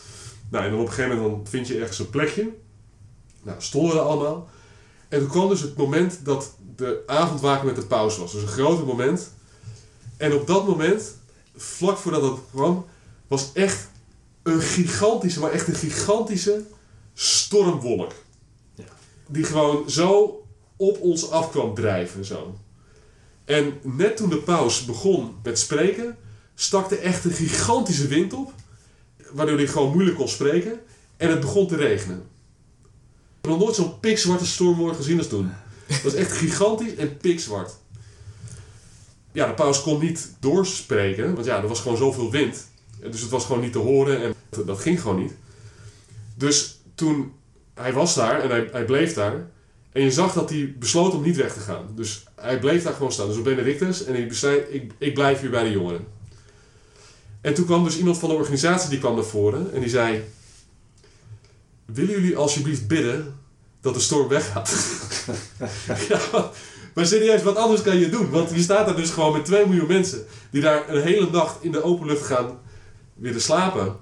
Nou, 0.51 0.65
en 0.65 0.71
dan 0.71 0.81
op 0.81 0.87
een 0.87 0.93
gegeven 0.93 1.17
moment 1.17 1.37
dan 1.37 1.47
vind 1.47 1.69
je 1.69 1.79
ergens 1.79 1.99
een 1.99 2.11
plekje. 2.11 2.49
Nou, 3.43 3.57
stonden 3.61 3.97
er 3.97 4.03
allemaal. 4.03 4.49
En 5.09 5.19
toen 5.21 5.29
kwam 5.29 5.49
dus 5.49 5.61
het 5.61 5.77
moment 5.77 6.25
dat 6.25 6.57
de 6.77 7.03
avondwaken 7.07 7.67
met 7.67 7.77
de 7.77 7.87
paus 7.87 8.19
was. 8.19 8.33
Dus 8.33 8.43
een 8.43 8.49
groot 8.49 8.87
moment. 8.87 9.31
En 10.17 10.33
op 10.33 10.47
dat 10.47 10.67
moment, 10.67 11.17
vlak 11.57 11.99
voordat 11.99 12.21
dat 12.21 12.39
kwam, 12.51 12.87
was 13.29 13.51
echt 13.53 13.89
een 14.43 14.61
gigantische, 14.61 15.41
maar 15.41 15.51
echt 15.51 15.69
een 15.69 15.75
gigantische 15.75 16.63
stormwolk. 17.15 18.13
Ja. 18.75 18.85
Die 19.29 19.45
gewoon 19.45 19.91
zo 19.91 20.43
op 20.77 21.01
ons 21.01 21.31
af 21.31 21.51
kwam 21.51 21.75
drijven. 21.75 22.25
Zo. 22.25 22.59
En 23.45 23.73
net 23.83 24.17
toen 24.17 24.29
de 24.29 24.39
paus 24.39 24.85
begon 24.85 25.35
met 25.43 25.59
spreken, 25.59 26.17
stak 26.55 26.91
er 26.91 27.01
echt 27.01 27.25
een 27.25 27.33
gigantische 27.33 28.07
wind 28.07 28.33
op. 28.33 28.53
Waardoor 29.33 29.57
hij 29.57 29.67
gewoon 29.67 29.93
moeilijk 29.93 30.17
kon 30.17 30.29
spreken. 30.29 30.81
En 31.17 31.31
het 31.31 31.41
begon 31.41 31.67
te 31.67 31.77
regenen. 31.77 32.17
Ik 32.17 33.51
heb 33.51 33.51
nog 33.51 33.59
nooit 33.59 33.75
zo'n 33.75 34.01
pikzwarte 34.01 34.47
stormwolk 34.47 34.97
gezien 34.97 35.19
als 35.19 35.29
toen. 35.29 35.51
Dat 35.87 36.03
was 36.03 36.15
echt 36.15 36.33
gigantisch 36.33 36.95
en 36.95 37.17
pikzwart. 37.17 37.77
Ja, 39.33 39.47
de 39.47 39.55
paus 39.55 39.83
kon 39.83 40.01
niet 40.01 40.33
doorspreken, 40.41 41.35
want 41.35 41.47
ja, 41.47 41.63
er 41.63 41.69
was 41.69 41.81
gewoon 41.81 41.97
zoveel 41.97 42.31
wind. 42.31 42.67
Dus 43.11 43.21
het 43.21 43.31
was 43.31 43.45
gewoon 43.45 43.61
niet 43.61 43.73
te 43.73 43.79
horen 43.79 44.23
en 44.23 44.35
dat 44.65 44.81
ging 44.81 45.01
gewoon 45.01 45.23
niet. 45.23 45.33
Dus 46.35 46.81
toen 46.95 47.33
hij 47.75 47.93
was 47.93 48.15
daar 48.15 48.41
en 48.41 48.51
hij, 48.51 48.69
hij 48.73 48.85
bleef 48.85 49.15
daar. 49.15 49.47
En 49.93 50.03
je 50.03 50.11
zag 50.11 50.33
dat 50.33 50.51
hij 50.51 50.75
besloot 50.79 51.15
om 51.15 51.23
niet 51.23 51.37
weg 51.37 51.53
te 51.53 51.61
gaan. 51.61 51.87
Dus 51.95 52.25
hij 52.35 52.59
bleef 52.59 52.83
daar 52.83 52.93
gewoon 52.93 53.13
staan. 53.13 53.29
Dus 53.29 53.37
op 53.37 53.45
Benedictus. 53.45 54.05
En 54.05 54.15
hij 54.15 54.27
besloot, 54.27 54.63
ik, 54.71 54.93
ik 54.99 55.15
blijf 55.15 55.41
hier 55.41 55.51
bij 55.51 55.63
de 55.63 55.71
jongeren. 55.71 56.07
En 57.41 57.55
toen 57.55 57.65
kwam 57.65 57.85
dus 57.85 57.99
iemand 57.99 58.19
van 58.19 58.29
de 58.29 58.35
organisatie 58.35 58.91
die 58.91 58.99
kwam 58.99 59.15
naar 59.15 59.25
voren. 59.25 59.73
En 59.73 59.81
die 59.81 59.89
zei... 59.89 60.25
willen 61.85 62.15
jullie 62.15 62.37
alsjeblieft 62.37 62.87
bidden 62.87 63.35
dat 63.85 63.95
de 63.95 64.01
storm 64.01 64.29
weggaat? 64.29 64.71
ja, 66.09 66.51
maar 66.95 67.07
serieus, 67.07 67.43
wat 67.43 67.57
anders 67.57 67.83
kan 67.83 67.99
je 67.99 68.09
doen? 68.09 68.31
Want 68.31 68.51
je 68.51 68.63
staat 68.63 68.87
daar 68.87 68.97
dus 68.97 69.11
gewoon 69.11 69.33
met 69.33 69.45
2 69.45 69.67
miljoen 69.67 69.87
mensen 69.87 70.27
die 70.51 70.63
daar 70.63 70.89
een 70.89 71.03
hele 71.03 71.31
nacht 71.31 71.63
in 71.63 71.73
de 71.73 71.83
open 71.83 72.07
lucht 72.07 72.27
gaan 72.27 72.59
willen 73.15 73.41
slapen. 73.41 73.97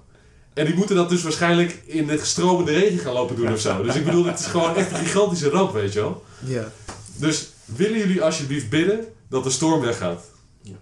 En 0.55 0.67
die 0.67 0.75
moeten 0.75 0.97
dat 0.97 1.09
dus 1.09 1.23
waarschijnlijk 1.23 1.83
in 1.85 2.07
de 2.07 2.25
stromende 2.25 2.73
regen 2.73 2.99
gaan 2.99 3.13
lopen 3.13 3.37
doen 3.37 3.53
of 3.53 3.61
zo. 3.61 3.83
Dus 3.83 3.95
ik 3.95 4.05
bedoel, 4.05 4.25
het 4.25 4.39
is 4.39 4.47
gewoon 4.47 4.77
echt 4.77 4.91
een 4.91 4.99
gigantische 4.99 5.49
ramp, 5.49 5.73
weet 5.73 5.93
je 5.93 6.01
wel. 6.01 6.25
Ja. 6.39 6.65
Dus 7.17 7.49
willen 7.65 7.99
jullie 7.99 8.23
alsjeblieft 8.23 8.69
bidden 8.69 9.07
dat 9.29 9.45
de 9.45 9.51
storm 9.51 9.81
weggaat? 9.81 10.25
Ja. 10.61 10.77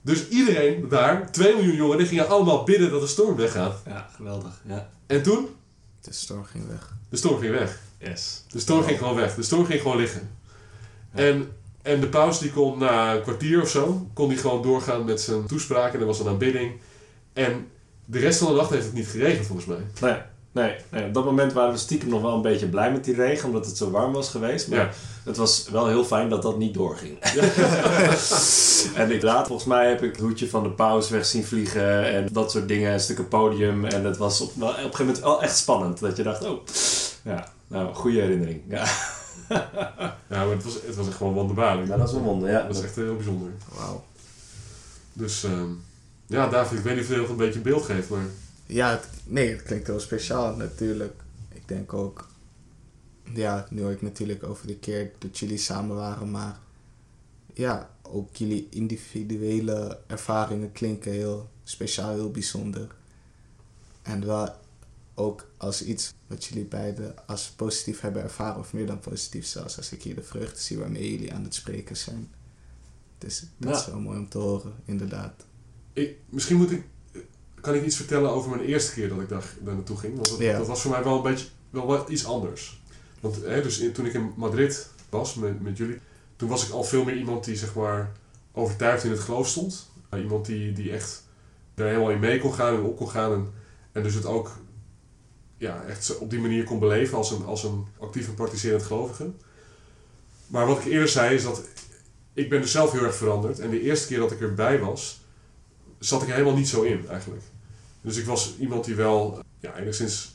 Dus 0.00 0.28
iedereen 0.28 0.88
daar, 0.88 1.32
2 1.32 1.54
miljoen 1.54 1.76
jongeren, 1.76 2.06
gingen 2.06 2.28
allemaal 2.28 2.64
bidden 2.64 2.90
dat 2.90 3.00
de 3.00 3.06
storm 3.06 3.36
weggaat. 3.36 3.82
Ja, 3.86 4.08
geweldig. 4.16 4.60
Ja. 4.66 4.90
En 5.06 5.22
toen? 5.22 5.48
De 6.00 6.12
storm 6.12 6.44
ging 6.44 6.68
weg. 6.68 6.94
De 7.08 7.16
storm 7.16 7.40
ging 7.40 7.52
weg. 7.52 7.80
Yes. 8.00 8.44
De 8.50 8.58
storm 8.60 8.82
ging 8.82 8.98
gewoon 8.98 9.14
weg. 9.14 9.34
De 9.34 9.42
storm 9.42 9.64
ging 9.64 9.80
gewoon 9.80 9.96
liggen. 9.96 10.30
En, 11.12 11.52
en 11.82 12.00
de 12.00 12.08
paus 12.08 12.38
die 12.38 12.50
kon 12.52 12.78
na 12.78 13.14
een 13.14 13.22
kwartier 13.22 13.62
of 13.62 13.68
zo, 13.68 14.06
kon 14.14 14.28
die 14.28 14.38
gewoon 14.38 14.62
doorgaan 14.62 15.04
met 15.04 15.20
zijn 15.20 15.46
toespraak. 15.46 15.94
En 15.94 16.00
er 16.00 16.06
was 16.06 16.20
een 16.20 16.28
aanbidding. 16.28 16.72
En 17.32 17.66
de 18.04 18.18
rest 18.18 18.38
van 18.38 18.48
de 18.48 18.54
nacht 18.54 18.70
heeft 18.70 18.84
het 18.84 18.94
niet 18.94 19.06
geregend 19.06 19.46
volgens 19.46 19.66
mij. 19.66 19.78
Nee, 20.00 20.16
nee, 20.52 20.74
nee, 20.90 21.04
op 21.04 21.14
dat 21.14 21.24
moment 21.24 21.52
waren 21.52 21.72
we 21.72 21.78
stiekem 21.78 22.08
nog 22.08 22.22
wel 22.22 22.34
een 22.34 22.42
beetje 22.42 22.68
blij 22.68 22.92
met 22.92 23.04
die 23.04 23.14
regen, 23.14 23.46
omdat 23.48 23.66
het 23.66 23.76
zo 23.76 23.90
warm 23.90 24.12
was 24.12 24.28
geweest. 24.28 24.68
Maar 24.68 24.78
Ja. 24.78 24.90
het 25.24 25.36
was 25.36 25.68
wel 25.70 25.88
heel 25.88 26.04
fijn 26.04 26.28
dat 26.28 26.42
dat 26.42 26.58
niet 26.58 26.74
doorging. 26.74 27.18
en 28.94 29.02
inderdaad, 29.10 29.46
volgens 29.46 29.68
mij 29.68 29.88
heb 29.88 30.02
ik 30.02 30.12
het 30.12 30.20
hoedje 30.20 30.48
van 30.48 30.62
de 30.62 30.70
paus 30.70 31.08
weg 31.10 31.24
zien 31.24 31.44
vliegen 31.44 32.04
en 32.12 32.28
dat 32.32 32.50
soort 32.50 32.68
dingen, 32.68 32.92
een 32.92 33.00
stukje 33.00 33.24
podium. 33.24 33.84
En 33.84 34.04
het 34.04 34.16
was 34.16 34.40
op, 34.40 34.48
op 34.56 34.60
een 34.62 34.68
gegeven 34.74 34.98
moment 34.98 35.20
wel 35.20 35.42
echt 35.42 35.56
spannend. 35.56 36.00
Dat 36.00 36.16
je 36.16 36.22
dacht, 36.22 36.44
oh, 36.44 36.58
ja, 37.24 37.52
nou, 37.70 37.94
goede 37.94 38.20
herinnering. 38.20 38.62
Ja, 38.68 38.84
Ja, 39.48 40.16
maar 40.28 40.48
het 40.48 40.64
was, 40.64 40.74
het 40.86 40.96
was 40.96 41.06
echt 41.06 41.16
gewoon 41.16 41.32
wonderbaarlijk. 41.32 41.88
dat 41.88 42.08
is 42.08 42.14
een 42.14 42.22
wonder, 42.22 42.50
ja. 42.50 42.58
Dat 42.58 42.76
was 42.76 42.84
echt 42.84 42.96
heel 42.96 43.16
bijzonder. 43.16 43.50
Wauw. 43.74 44.04
Dus 45.12 45.44
ehm, 45.44 45.70
ja, 46.26 46.48
David, 46.48 46.78
ik 46.78 46.84
weet 46.84 46.94
niet 46.94 47.04
of 47.04 47.10
je 47.10 47.16
dat 47.16 47.28
een 47.28 47.36
beetje 47.36 47.56
een 47.56 47.62
beeld 47.62 47.84
geeft, 47.84 48.08
maar 48.08 48.24
Ja, 48.66 48.90
het, 48.90 49.08
nee, 49.24 49.50
het 49.50 49.62
klinkt 49.62 49.86
heel 49.86 50.00
speciaal 50.00 50.56
natuurlijk. 50.56 51.22
Ik 51.48 51.62
denk 51.68 51.92
ook, 51.92 52.28
ja, 53.34 53.66
nu 53.70 53.82
hoor 53.82 53.90
ik 53.90 54.02
natuurlijk 54.02 54.44
over 54.44 54.66
de 54.66 54.76
keer 54.76 55.10
dat 55.18 55.38
jullie 55.38 55.58
samen 55.58 55.96
waren, 55.96 56.30
maar 56.30 56.58
ja, 57.54 57.90
ook 58.02 58.36
jullie 58.36 58.66
individuele 58.70 59.98
ervaringen 60.06 60.72
klinken 60.72 61.12
heel 61.12 61.48
speciaal, 61.64 62.12
heel 62.12 62.30
bijzonder. 62.30 62.86
En 64.02 64.26
wel 64.26 64.48
ook 65.20 65.46
als 65.56 65.84
iets 65.84 66.14
wat 66.26 66.44
jullie 66.44 66.64
beiden 66.64 67.26
als 67.26 67.50
positief 67.50 68.00
hebben 68.00 68.22
ervaren, 68.22 68.58
of 68.60 68.72
meer 68.72 68.86
dan 68.86 68.98
positief 69.00 69.46
zelfs, 69.46 69.76
als 69.76 69.92
ik 69.92 70.02
hier 70.02 70.14
de 70.14 70.22
vreugde 70.22 70.60
zie 70.60 70.78
waarmee 70.78 71.10
jullie 71.10 71.32
aan 71.32 71.44
het 71.44 71.54
spreken 71.54 71.96
zijn. 71.96 72.30
Dus 73.18 73.44
dat 73.56 73.72
Ja. 73.72 73.78
is 73.80 73.86
wel 73.86 74.00
mooi 74.00 74.18
om 74.18 74.28
te 74.28 74.38
horen, 74.38 74.74
inderdaad. 74.84 75.44
ik, 75.92 76.16
misschien 76.28 76.56
moet 76.56 76.70
ik, 76.70 76.84
kan 77.60 77.74
ik 77.74 77.84
iets 77.84 77.96
vertellen 77.96 78.30
over 78.30 78.50
mijn 78.50 78.62
eerste 78.62 78.92
keer 78.92 79.08
dat 79.08 79.20
ik 79.20 79.28
daar, 79.28 79.54
daar 79.60 79.74
naartoe 79.74 79.96
ging. 79.96 80.14
Want 80.14 80.28
dat, 80.28 80.38
Ja. 80.38 80.58
dat 80.58 80.66
was 80.66 80.80
voor 80.82 80.90
mij 80.90 81.04
wel 81.04 81.16
een 81.16 81.22
beetje 81.22 81.46
wel 81.70 81.86
wat 81.86 82.08
iets 82.08 82.24
anders. 82.24 82.82
Want 83.20 83.36
hè, 83.44 83.62
dus 83.62 83.78
in- 83.78 83.92
toen 83.92 84.06
ik 84.06 84.12
in 84.14 84.32
Madrid 84.36 84.88
was 85.08 85.34
met, 85.34 85.60
met 85.60 85.76
jullie, 85.76 85.98
toen 86.36 86.48
was 86.48 86.66
ik 86.66 86.72
al 86.72 86.84
veel 86.84 87.04
meer 87.04 87.16
iemand 87.16 87.44
die 87.44 87.56
zeg 87.56 87.74
maar 87.74 88.12
overtuigd 88.52 89.04
in 89.04 89.10
het 89.10 89.20
geloof 89.20 89.48
stond. 89.48 89.88
Iemand 90.16 90.46
die, 90.46 90.72
die 90.72 90.92
echt 90.92 91.24
daar 91.74 91.86
helemaal 91.88 92.10
in 92.10 92.18
mee 92.20 92.40
kon 92.40 92.54
gaan 92.54 92.74
en 92.74 92.82
op 92.82 92.96
kon 92.96 93.10
gaan. 93.10 93.32
En, 93.32 93.48
en 93.92 94.02
dus 94.02 94.14
het 94.14 94.26
ook 94.26 94.56
ja, 95.60 95.84
echt 95.84 96.18
op 96.18 96.30
die 96.30 96.40
manier 96.40 96.64
kon 96.64 96.78
beleven 96.78 97.16
als 97.16 97.30
een, 97.30 97.44
als 97.44 97.64
een 97.64 97.86
actief 97.98 98.28
en 98.28 98.34
praktiserend 98.34 98.82
gelovige. 98.82 99.30
Maar 100.46 100.66
wat 100.66 100.78
ik 100.78 100.84
eerder 100.84 101.08
zei 101.08 101.34
is 101.34 101.42
dat 101.42 101.62
ik 102.32 102.48
ben 102.48 102.60
dus 102.60 102.70
zelf 102.70 102.92
heel 102.92 103.04
erg 103.04 103.14
veranderd. 103.14 103.58
En 103.58 103.70
de 103.70 103.82
eerste 103.82 104.06
keer 104.06 104.18
dat 104.18 104.30
ik 104.30 104.40
erbij 104.40 104.78
was, 104.78 105.20
zat 105.98 106.22
ik 106.22 106.28
er 106.28 106.34
helemaal 106.34 106.56
niet 106.56 106.68
zo 106.68 106.82
in 106.82 107.08
eigenlijk. 107.08 107.42
Dus 108.00 108.16
ik 108.16 108.24
was 108.24 108.54
iemand 108.58 108.84
die 108.84 108.94
wel 108.94 109.42
ja, 109.58 109.76
enigszins 109.76 110.34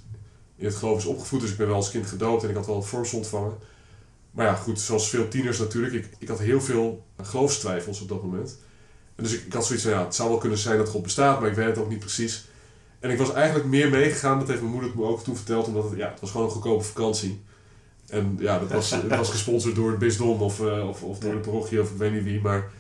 in 0.56 0.66
het 0.66 0.76
geloof 0.76 0.98
is 0.98 1.06
opgevoed. 1.06 1.42
Dus 1.42 1.52
ik 1.52 1.58
ben 1.58 1.68
wel 1.68 1.76
als 1.76 1.92
kind 1.92 2.06
gedoopt 2.06 2.44
en 2.44 2.50
ik 2.50 2.56
had 2.56 2.66
wel 2.66 2.76
het 2.76 2.86
vormsel 2.86 3.18
ontvangen. 3.18 3.58
Maar 4.32 4.46
ja, 4.46 4.56
goed, 4.56 4.80
zoals 4.80 5.10
veel 5.10 5.28
tieners 5.28 5.60
natuurlijk. 5.60 5.94
Ik, 5.94 6.10
ik 6.20 6.28
had 6.28 6.40
heel 6.40 6.62
veel 6.62 7.06
geloofstwijfels 7.22 8.02
op 8.02 8.10
dat 8.10 8.24
moment. 8.24 8.58
En 9.16 9.24
dus 9.24 9.34
ik, 9.34 9.46
ik 9.46 9.54
had 9.54 9.66
zoiets 9.66 9.84
van, 9.86 9.94
ja, 9.94 10.04
het 10.04 10.16
zou 10.16 10.30
wel 10.30 10.38
kunnen 10.38 10.58
zijn 10.58 10.78
dat 10.78 10.90
God 10.90 11.04
bestaat, 11.04 11.40
maar 11.40 11.50
ik 11.50 11.56
weet 11.56 11.66
het 11.66 11.78
ook 11.78 11.90
niet 11.90 12.00
precies. 12.00 12.46
En 13.06 13.12
ik 13.12 13.18
was 13.18 13.34
eigenlijk 13.34 13.66
meer 13.66 13.90
meegegaan, 13.90 14.40
dat 14.40 14.48
heeft 14.48 14.60
mijn 14.60 14.74
moeder 14.74 14.92
me 14.96 15.04
ook 15.04 15.24
toen 15.24 15.36
verteld, 15.36 15.68
omdat 15.68 15.84
het, 15.84 15.98
ja, 15.98 16.10
het 16.10 16.20
was 16.20 16.32
gewoon 16.32 16.46
een 16.46 16.52
goedkope 16.52 16.84
vakantie. 16.84 17.44
En 18.08 18.36
ja, 18.40 18.60
dat 18.60 18.72
was, 18.72 18.92
het 19.10 19.16
was 19.16 19.30
gesponsord 19.30 19.76
door 19.76 19.90
het 19.90 20.00
bisdom 20.00 20.42
of, 20.42 20.60
eh, 20.60 20.90
of, 20.90 21.04
of 21.04 21.20
door 21.20 21.34
de 21.34 21.40
parochie 21.40 21.82
of 21.82 21.92
ik 21.92 21.98
weet 21.98 22.12
niet 22.12 22.24
wie, 22.24 22.42
maar 22.42 22.72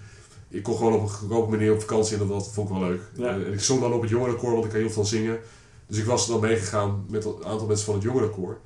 ik 0.47 0.63
kon 0.63 0.77
gewoon 0.77 0.93
op 0.93 1.01
een 1.01 1.09
goedkope 1.09 1.51
manier 1.51 1.73
op 1.73 1.79
vakantie 1.79 2.13
en 2.13 2.19
dat, 2.19 2.27
dat 2.27 2.53
vond 2.53 2.69
ik 2.69 2.75
wel 2.75 2.89
leuk. 2.89 3.01
Ja. 3.13 3.27
Eh, 3.27 3.47
en 3.47 3.53
ik 3.53 3.59
zong 3.59 3.81
dan 3.81 3.93
op 3.93 4.01
het 4.01 4.09
jongerenkoor, 4.09 4.51
want 4.51 4.65
ik 4.65 4.71
kan 4.71 4.79
heel 4.79 4.89
veel 4.89 5.05
zingen. 5.05 5.39
Dus 5.87 5.97
ik 5.97 6.05
was 6.05 6.27
dan 6.27 6.39
meegegaan 6.39 7.05
met 7.09 7.25
een 7.25 7.45
aantal 7.45 7.67
mensen 7.67 7.85
van 7.85 7.95
het 7.95 8.03
jongerenkoor. 8.03 8.57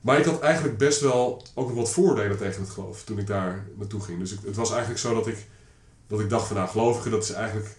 Maar 0.00 0.18
ik 0.18 0.24
had 0.24 0.40
eigenlijk 0.40 0.78
best 0.78 1.00
wel 1.00 1.42
ook 1.54 1.68
nog 1.68 1.76
wat 1.76 1.90
voordelen 1.90 2.36
tegen 2.36 2.62
het 2.62 2.70
geloof 2.70 3.04
toen 3.04 3.18
ik 3.18 3.26
daar 3.26 3.66
naartoe 3.78 4.00
ging. 4.00 4.18
Dus 4.18 4.32
ik, 4.32 4.38
het 4.44 4.56
was 4.56 4.70
eigenlijk 4.70 5.00
zo 5.00 5.14
dat 5.14 5.26
ik, 5.26 5.46
dat 6.06 6.20
ik 6.20 6.30
dacht 6.30 6.46
van 6.46 6.56
nou, 6.56 6.68
gelovigen 6.68 7.10
dat 7.10 7.22
is 7.22 7.30
eigenlijk, 7.30 7.76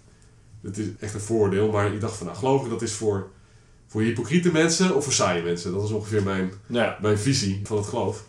dat 0.63 0.77
is 0.77 0.85
echt 0.99 1.13
een 1.13 1.19
voordeel. 1.19 1.71
Maar 1.71 1.93
ik 1.93 2.01
dacht 2.01 2.17
van 2.17 2.25
nou, 2.25 2.37
gelovigen 2.37 2.69
dat 2.69 2.81
is 2.81 2.93
voor, 2.93 3.29
voor 3.87 4.01
hypocriete 4.01 4.51
mensen 4.51 4.95
of 4.95 5.03
voor 5.03 5.13
saaie 5.13 5.43
mensen. 5.43 5.71
Dat 5.71 5.83
is 5.83 5.91
ongeveer 5.91 6.23
mijn, 6.23 6.51
Ja, 6.67 6.97
mijn 7.01 7.17
visie 7.17 7.61
van 7.63 7.77
het 7.77 7.85
geloof. 7.85 8.25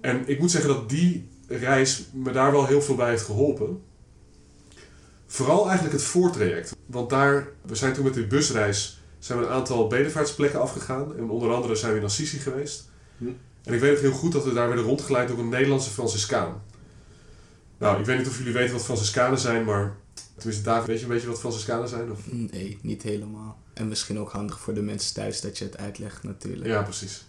En 0.00 0.22
ik 0.26 0.40
moet 0.40 0.50
zeggen 0.50 0.70
dat 0.70 0.88
die 0.88 1.28
reis 1.48 2.04
me 2.12 2.32
daar 2.32 2.52
wel 2.52 2.66
heel 2.66 2.82
veel 2.82 2.94
bij 2.94 3.10
heeft 3.10 3.24
geholpen. 3.24 3.82
Vooral 5.26 5.64
eigenlijk 5.64 5.92
het 5.92 6.04
voortraject. 6.04 6.76
Want 6.86 7.10
daar, 7.10 7.48
we 7.62 7.74
zijn 7.74 7.92
toen 7.92 8.04
met 8.04 8.14
die 8.14 8.26
busreis, 8.26 9.00
zijn 9.18 9.38
we 9.38 9.44
een 9.44 9.52
aantal 9.52 9.86
bedevaartsplekken 9.86 10.60
afgegaan. 10.60 11.16
En 11.16 11.30
onder 11.30 11.52
andere 11.52 11.74
zijn 11.74 11.92
we 11.92 11.98
in 11.98 12.04
Assisi 12.04 12.38
geweest. 12.38 12.90
Hm. 13.18 13.24
En 13.64 13.74
ik 13.74 13.80
weet 13.80 13.92
nog 13.92 14.00
heel 14.00 14.12
goed 14.12 14.32
dat 14.32 14.44
we 14.44 14.52
daar 14.52 14.66
werden 14.66 14.84
rondgeleid 14.84 15.28
door 15.28 15.38
een 15.38 15.48
Nederlandse 15.48 15.90
Franciscaan. 15.90 16.62
Nou, 17.78 18.00
ik 18.00 18.06
weet 18.06 18.18
niet 18.18 18.26
of 18.26 18.38
jullie 18.38 18.52
weten 18.52 18.74
wat 18.74 18.84
Franciscanen 18.84 19.38
zijn, 19.38 19.64
maar... 19.64 19.96
Tenminste, 20.36 20.64
David, 20.64 20.86
weet 20.86 20.98
je 20.98 21.04
een 21.04 21.10
beetje 21.10 21.28
wat 21.28 21.40
Franciscanen 21.40 21.88
zijn? 21.88 22.10
Of? 22.10 22.32
Nee, 22.32 22.78
niet 22.82 23.02
helemaal. 23.02 23.58
En 23.74 23.88
misschien 23.88 24.18
ook 24.18 24.30
handig 24.30 24.60
voor 24.60 24.74
de 24.74 24.82
mensen 24.82 25.14
thuis 25.14 25.40
dat 25.40 25.58
je 25.58 25.64
het 25.64 25.76
uitlegt 25.76 26.22
natuurlijk. 26.22 26.66
Ja, 26.66 26.82
precies. 26.82 27.24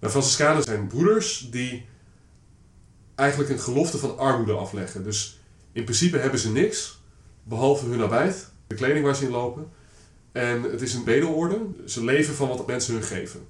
Nou, 0.00 0.12
Franciscanen 0.12 0.62
zijn 0.62 0.86
broeders 0.86 1.48
die 1.50 1.86
eigenlijk 3.14 3.50
een 3.50 3.60
gelofte 3.60 3.98
van 3.98 4.18
armoede 4.18 4.52
afleggen. 4.52 5.04
Dus 5.04 5.40
in 5.72 5.84
principe 5.84 6.18
hebben 6.18 6.40
ze 6.40 6.52
niks, 6.52 7.00
behalve 7.42 7.86
hun 7.86 8.00
arbeid, 8.00 8.50
de 8.66 8.74
kleding 8.74 9.04
waar 9.04 9.16
ze 9.16 9.24
in 9.24 9.30
lopen. 9.30 9.68
En 10.32 10.62
het 10.62 10.82
is 10.82 10.94
een 10.94 11.04
bedelorde. 11.04 11.58
Ze 11.86 12.04
leven 12.04 12.34
van 12.34 12.48
wat 12.48 12.66
mensen 12.66 12.94
hun 12.94 13.02
geven. 13.02 13.40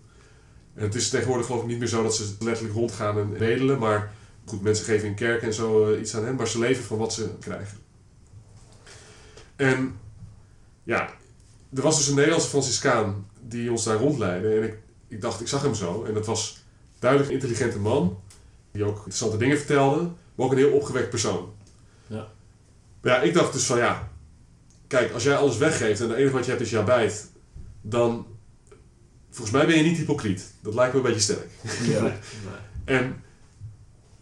En 0.75 0.83
het 0.83 0.94
is 0.94 1.09
tegenwoordig 1.09 1.46
geloof 1.46 1.62
ik 1.62 1.68
niet 1.68 1.79
meer 1.79 1.88
zo 1.88 2.03
dat 2.03 2.16
ze 2.16 2.35
letterlijk 2.40 2.75
rondgaan 2.75 3.18
en 3.18 3.33
bedelen. 3.33 3.79
Maar 3.79 4.12
goed, 4.44 4.62
mensen 4.62 4.85
geven 4.85 5.09
in 5.09 5.14
kerken 5.14 5.46
en 5.46 5.55
zo 5.55 5.92
eh, 5.92 6.01
iets 6.01 6.16
aan 6.16 6.25
hen. 6.25 6.35
Maar 6.35 6.49
ze 6.49 6.59
leven 6.59 6.85
van 6.85 6.99
wat 6.99 7.12
ze 7.12 7.31
krijgen. 7.40 7.79
En 9.57 9.99
ja, 10.83 11.11
er 11.75 11.83
was 11.83 11.97
dus 11.97 12.09
een 12.09 12.14
Nederlandse 12.14 12.49
Franciscaan 12.49 13.27
die 13.40 13.71
ons 13.71 13.85
daar 13.85 13.97
rondleidde. 13.97 14.55
En 14.55 14.62
ik, 14.62 14.79
ik 15.09 15.21
dacht, 15.21 15.40
ik 15.40 15.49
zag 15.49 15.62
hem 15.62 15.75
zo. 15.75 16.05
En 16.05 16.14
dat 16.14 16.27
was 16.27 16.64
duidelijk 16.99 17.31
een 17.31 17.37
intelligente 17.37 17.79
man. 17.79 18.21
Die 18.71 18.85
ook 18.85 18.97
interessante 18.97 19.37
dingen 19.37 19.59
vertelde. 19.59 20.03
Maar 20.35 20.47
ook 20.47 20.53
een 20.53 20.59
heel 20.59 20.73
opgewekt 20.73 21.11
persoon. 21.11 21.55
Ja. 22.07 22.29
Maar 23.01 23.12
ja, 23.12 23.21
ik 23.21 23.35
dacht 23.35 23.53
dus 23.53 23.64
van 23.64 23.79
ja. 23.79 24.09
Kijk, 24.87 25.12
als 25.12 25.23
jij 25.23 25.37
alles 25.37 25.59
weggeeft 25.59 26.01
en 26.01 26.09
het 26.09 26.19
enige 26.19 26.33
wat 26.33 26.45
je 26.45 26.51
hebt 26.51 26.62
is 26.62 26.71
je 26.71 26.83
bijt. 26.83 27.31
Dan, 27.81 28.27
volgens 29.31 29.57
mij 29.57 29.66
ben 29.66 29.77
je 29.77 29.83
niet 29.83 29.97
hypocriet. 29.97 30.55
Dat 30.61 30.75
lijkt 30.75 30.92
me 30.92 30.99
een 30.99 31.07
beetje 31.07 31.21
sterk. 31.21 31.51
Ja. 31.83 32.12
En 32.85 33.25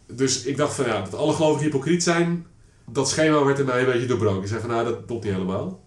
dus 0.07 0.45
ik 0.45 0.57
dacht 0.57 0.75
van 0.75 0.87
ja, 0.87 1.01
dat 1.01 1.15
alle 1.15 1.33
gelovigen 1.33 1.65
hypocriet 1.65 2.03
zijn, 2.03 2.47
dat 2.91 3.09
schema 3.09 3.45
werd 3.45 3.67
mij 3.67 3.81
een 3.81 3.93
beetje 3.93 4.07
doorbroken. 4.07 4.43
Ik 4.43 4.49
zei 4.49 4.61
van 4.61 4.71
nou, 4.71 4.85
dat 4.85 5.05
klopt 5.07 5.25
niet 5.25 5.33
helemaal. 5.33 5.83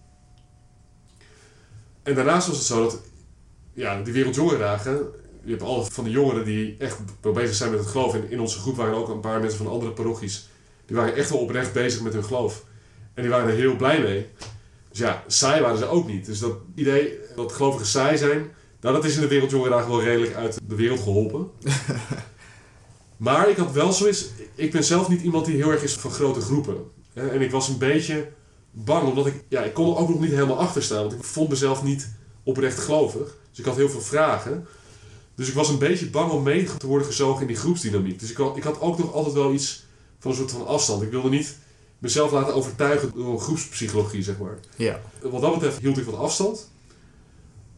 En 2.02 2.14
daarnaast 2.14 2.46
was 2.46 2.56
het 2.56 2.66
zo 2.66 2.82
dat, 2.82 3.00
ja, 3.72 4.02
die 4.02 4.12
Wereldjongerendagen, 4.12 5.06
je 5.44 5.50
hebt 5.50 5.62
alle 5.62 5.84
van 5.84 6.04
die 6.04 6.12
jongeren 6.12 6.44
die 6.44 6.76
echt 6.78 6.98
bezig 7.20 7.54
zijn 7.54 7.70
met 7.70 7.80
het 7.80 7.88
geloof. 7.88 8.14
En 8.14 8.30
in 8.30 8.40
onze 8.40 8.58
groep 8.58 8.76
waren 8.76 8.94
ook 8.94 9.08
een 9.08 9.20
paar 9.20 9.40
mensen 9.40 9.58
van 9.58 9.72
andere 9.72 9.92
parochies, 9.92 10.48
die 10.86 10.96
waren 10.96 11.14
echt 11.14 11.30
wel 11.30 11.38
oprecht 11.38 11.72
bezig 11.72 12.02
met 12.02 12.12
hun 12.12 12.24
geloof. 12.24 12.64
En 13.14 13.22
die 13.22 13.30
waren 13.30 13.48
er 13.48 13.54
heel 13.54 13.76
blij 13.76 14.00
mee. 14.00 14.26
Dus 14.88 14.98
ja, 14.98 15.24
saai 15.26 15.62
waren 15.62 15.78
ze 15.78 15.86
ook 15.86 16.06
niet. 16.06 16.26
Dus 16.26 16.38
dat 16.38 16.56
idee 16.74 17.18
dat 17.36 17.52
gelovigen 17.52 17.86
saai 17.86 18.16
zijn, 18.16 18.50
nou 18.80 18.94
dat 18.94 19.04
is 19.04 19.14
in 19.14 19.20
de 19.20 19.28
Wereldjongerendagen 19.28 19.90
wel 19.90 20.02
redelijk 20.02 20.34
uit 20.34 20.58
de 20.66 20.74
wereld 20.74 21.00
geholpen. 21.00 21.50
Maar 23.18 23.48
ik 23.48 23.56
had 23.56 23.72
wel 23.72 23.92
zoiets. 23.92 24.26
Ik 24.54 24.70
ben 24.70 24.84
zelf 24.84 25.08
niet 25.08 25.22
iemand 25.22 25.46
die 25.46 25.56
heel 25.56 25.70
erg 25.70 25.82
is 25.82 25.94
van 25.94 26.10
grote 26.10 26.40
groepen. 26.40 26.76
En 27.12 27.40
ik 27.40 27.50
was 27.50 27.68
een 27.68 27.78
beetje 27.78 28.28
bang, 28.70 29.08
omdat 29.08 29.26
ik. 29.26 29.44
Ja, 29.48 29.62
ik 29.62 29.74
kon 29.74 29.90
er 29.90 29.96
ook 29.96 30.08
nog 30.08 30.20
niet 30.20 30.30
helemaal 30.30 30.58
achter 30.58 30.82
staan. 30.82 31.00
Want 31.00 31.12
ik 31.12 31.24
vond 31.24 31.48
mezelf 31.48 31.82
niet 31.82 32.08
oprecht 32.42 32.78
gelovig. 32.78 33.36
Dus 33.50 33.58
ik 33.58 33.64
had 33.64 33.76
heel 33.76 33.88
veel 33.88 34.00
vragen. 34.00 34.66
Dus 35.34 35.48
ik 35.48 35.54
was 35.54 35.68
een 35.68 35.78
beetje 35.78 36.10
bang 36.10 36.30
om 36.30 36.42
mee 36.42 36.68
te 36.78 36.86
worden 36.86 37.06
gezogen 37.06 37.40
in 37.40 37.46
die 37.46 37.56
groepsdynamiek. 37.56 38.20
Dus 38.20 38.30
ik 38.30 38.36
had, 38.36 38.56
ik 38.56 38.62
had 38.62 38.80
ook 38.80 38.98
nog 38.98 39.12
altijd 39.12 39.34
wel 39.34 39.52
iets 39.52 39.84
van 40.18 40.30
een 40.30 40.36
soort 40.36 40.50
van 40.50 40.66
afstand. 40.66 41.02
Ik 41.02 41.10
wilde 41.10 41.28
niet 41.28 41.56
mezelf 41.98 42.32
laten 42.32 42.54
overtuigen 42.54 43.12
door 43.14 43.40
groepspsychologie, 43.40 44.22
zeg 44.22 44.38
maar. 44.38 44.58
Ja. 44.76 45.00
Wat 45.22 45.40
dat 45.40 45.52
betreft 45.52 45.78
hield 45.78 45.98
ik 45.98 46.04
wat 46.04 46.14
afstand. 46.14 46.70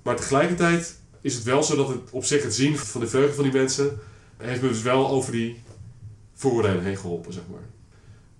Maar 0.02 0.16
tegelijkertijd 0.16 0.98
is 1.20 1.34
het 1.34 1.44
wel 1.44 1.62
zo 1.62 1.76
dat 1.76 1.88
het 1.88 1.98
op 2.10 2.24
zich 2.24 2.42
het 2.42 2.54
zien 2.54 2.78
van 2.78 3.00
de 3.00 3.06
vreugde 3.06 3.34
van 3.34 3.44
die 3.44 3.52
mensen... 3.52 3.98
heeft 4.40 4.62
me 4.62 4.68
dus 4.68 4.82
wel 4.82 5.08
over 5.08 5.32
die 5.32 5.62
vooroordelen 6.34 6.84
heen 6.84 6.96
geholpen, 6.96 7.32
zeg 7.32 7.42
maar. 7.50 7.60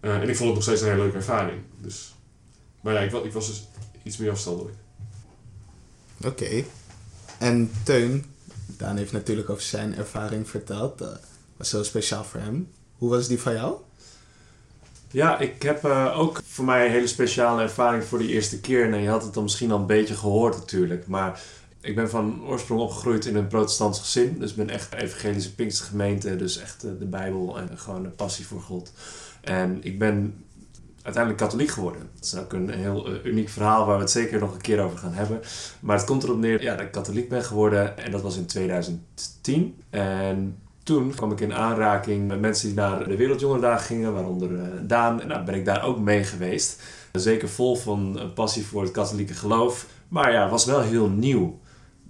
Eh, 0.01 0.23
en 0.23 0.29
ik 0.29 0.37
vond 0.37 0.49
het 0.49 0.55
nog 0.55 0.63
steeds 0.63 0.81
een 0.81 0.89
hele 0.89 1.03
leuke 1.03 1.17
ervaring. 1.17 1.63
Dus, 1.79 2.15
maar 2.81 2.95
ja, 2.95 3.01
ik, 3.01 3.13
ik 3.13 3.33
was 3.33 3.47
dus 3.47 3.69
iets 4.03 4.17
meer 4.17 4.31
afstandelijk. 4.31 4.75
Oké. 6.25 6.65
En 7.39 7.71
Teun, 7.83 8.25
Daan 8.67 8.97
heeft 8.97 9.13
natuurlijk 9.13 9.51
over 9.51 9.63
zijn 9.63 9.97
ervaring 9.97 10.49
verteld. 10.49 10.99
Dat 10.99 11.21
was 11.57 11.73
heel 11.73 11.85
speciaal 11.85 12.25
voor 12.25 12.41
hem. 12.41 12.71
Hoe 12.97 13.11
was 13.11 13.29
die 13.29 13.41
van 13.41 13.53
jou? 13.53 13.75
Ja, 15.11 15.39
ik 15.39 15.63
heb 15.63 15.85
eh, 15.85 16.19
ook 16.19 16.43
voor 16.47 16.65
mij 16.65 16.87
een 16.87 16.93
hele 16.93 17.07
speciale 17.07 17.63
ervaring 17.63 18.05
voor 18.05 18.19
de 18.19 18.29
eerste 18.29 18.61
keer. 18.61 18.93
En 18.93 19.03
je 19.03 19.09
had 19.09 19.23
het 19.23 19.35
dan 19.35 19.43
misschien 19.43 19.71
al 19.71 19.79
een 19.79 19.87
beetje 19.87 20.17
gehoord 20.17 20.57
natuurlijk. 20.57 21.07
Maar 21.07 21.41
ik 21.81 21.95
ben 21.95 22.11
van 22.11 22.43
oorsprong 22.47 22.81
opgegroeid 22.81 23.27
in 23.27 23.37
een 23.37 23.47
protestants 23.47 23.99
gezin. 23.99 24.37
Dus 24.39 24.51
ik 24.51 24.57
ben 24.57 24.71
echt 24.71 24.95
evangelische 24.95 25.55
Pinkstergemeente. 25.55 26.37
Dus 26.37 26.59
echt 26.59 26.85
eh, 26.85 26.91
de 26.99 27.05
Bijbel 27.05 27.59
en 27.59 27.79
gewoon 27.79 28.05
een 28.05 28.15
passie 28.15 28.47
voor 28.47 28.61
God. 28.61 28.93
En 29.41 29.79
ik 29.83 29.99
ben 29.99 30.45
uiteindelijk 31.03 31.43
katholiek 31.43 31.71
geworden. 31.71 32.03
Dat 32.15 32.25
is 32.25 32.37
ook 32.37 32.53
een 32.53 32.71
heel 32.71 33.07
eh, 33.07 33.25
uniek 33.25 33.49
verhaal 33.49 33.87
waar 33.87 33.97
we 33.97 34.03
het 34.03 34.11
zeker 34.11 34.41
nog 34.41 34.55
een 34.55 34.61
keer 34.61 34.81
over 34.81 34.99
gaan 34.99 35.13
hebben. 35.13 35.41
Maar 35.81 35.97
het 35.97 36.07
komt 36.07 36.23
erop 36.23 36.39
neer 36.39 36.63
ja, 36.63 36.75
dat 36.75 36.85
ik 36.85 36.93
katholiek 36.93 37.29
ben 37.29 37.45
geworden. 37.45 37.99
En 37.99 38.11
dat 38.11 38.23
was 38.23 38.37
in 38.37 38.47
2010. 38.47 39.77
En 39.91 40.59
toen 40.83 41.15
kwam 41.15 41.33
ik 41.33 41.41
in 41.41 41.55
aanraking 41.55 42.29
met 42.29 42.41
mensen 42.41 42.67
die 42.67 42.77
naar 42.77 43.09
de 43.09 43.17
Wereldjongerendagen 43.17 43.87
gingen, 43.87 44.13
waaronder 44.13 44.55
eh, 44.55 44.67
Daan. 44.83 45.21
En 45.21 45.29
nou 45.29 45.45
ben 45.45 45.55
ik 45.55 45.65
daar 45.65 45.85
ook 45.85 45.99
mee 45.99 46.25
geweest. 46.25 46.83
Zeker 47.13 47.49
vol 47.49 47.77
van 47.77 48.21
passie 48.35 48.67
voor 48.67 48.83
het 48.83 48.91
katholieke 48.91 49.35
geloof. 49.35 49.87
Maar 50.09 50.33
ja, 50.33 50.49
was 50.49 50.65
wel 50.65 50.81
heel 50.81 51.09
nieuw. 51.09 51.59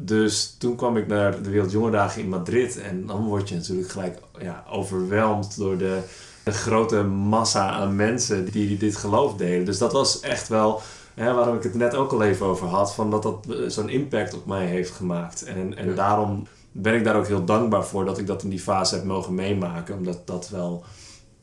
Dus 0.03 0.55
toen 0.59 0.77
kwam 0.77 0.97
ik 0.97 1.07
naar 1.07 1.43
de 1.43 1.51
Wereldjongerendagen 1.51 2.23
in 2.23 2.29
Madrid. 2.29 2.81
En 2.81 3.07
dan 3.07 3.25
word 3.25 3.49
je 3.49 3.55
natuurlijk 3.55 3.91
gelijk 3.91 4.19
ja, 4.41 4.65
overweldigd 4.71 5.57
door 5.57 5.79
de, 5.79 6.01
de 6.45 6.51
grote 6.53 7.03
massa 7.03 7.71
aan 7.71 7.97
mensen 7.97 8.51
die 8.51 8.77
dit 8.77 8.97
geloof 8.97 9.37
delen. 9.37 9.65
Dus 9.65 9.79
dat 9.79 9.93
was 9.93 10.21
echt 10.21 10.49
wel 10.49 10.81
hè, 11.15 11.33
waarom 11.35 11.57
ik 11.57 11.63
het 11.63 11.75
net 11.75 11.95
ook 11.95 12.13
al 12.13 12.23
even 12.23 12.47
over 12.47 12.67
had. 12.67 12.95
Van 12.95 13.11
dat 13.11 13.23
dat 13.23 13.47
eh, 13.49 13.57
zo'n 13.69 13.89
impact 13.89 14.35
op 14.35 14.47
mij 14.47 14.67
heeft 14.67 14.91
gemaakt. 14.91 15.45
En, 15.45 15.77
en 15.77 15.89
Ja. 15.89 15.95
daarom 15.95 16.47
ben 16.73 16.95
ik 16.95 17.05
daar 17.05 17.17
ook 17.17 17.27
heel 17.27 17.45
dankbaar 17.45 17.85
voor 17.85 18.05
dat 18.05 18.19
ik 18.19 18.27
dat 18.27 18.43
in 18.43 18.51
die 18.51 18.61
fase 18.61 18.95
heb 18.95 19.05
mogen 19.05 19.35
meemaken. 19.35 19.95
Omdat 19.97 20.27
dat 20.27 20.49
wel, 20.49 20.85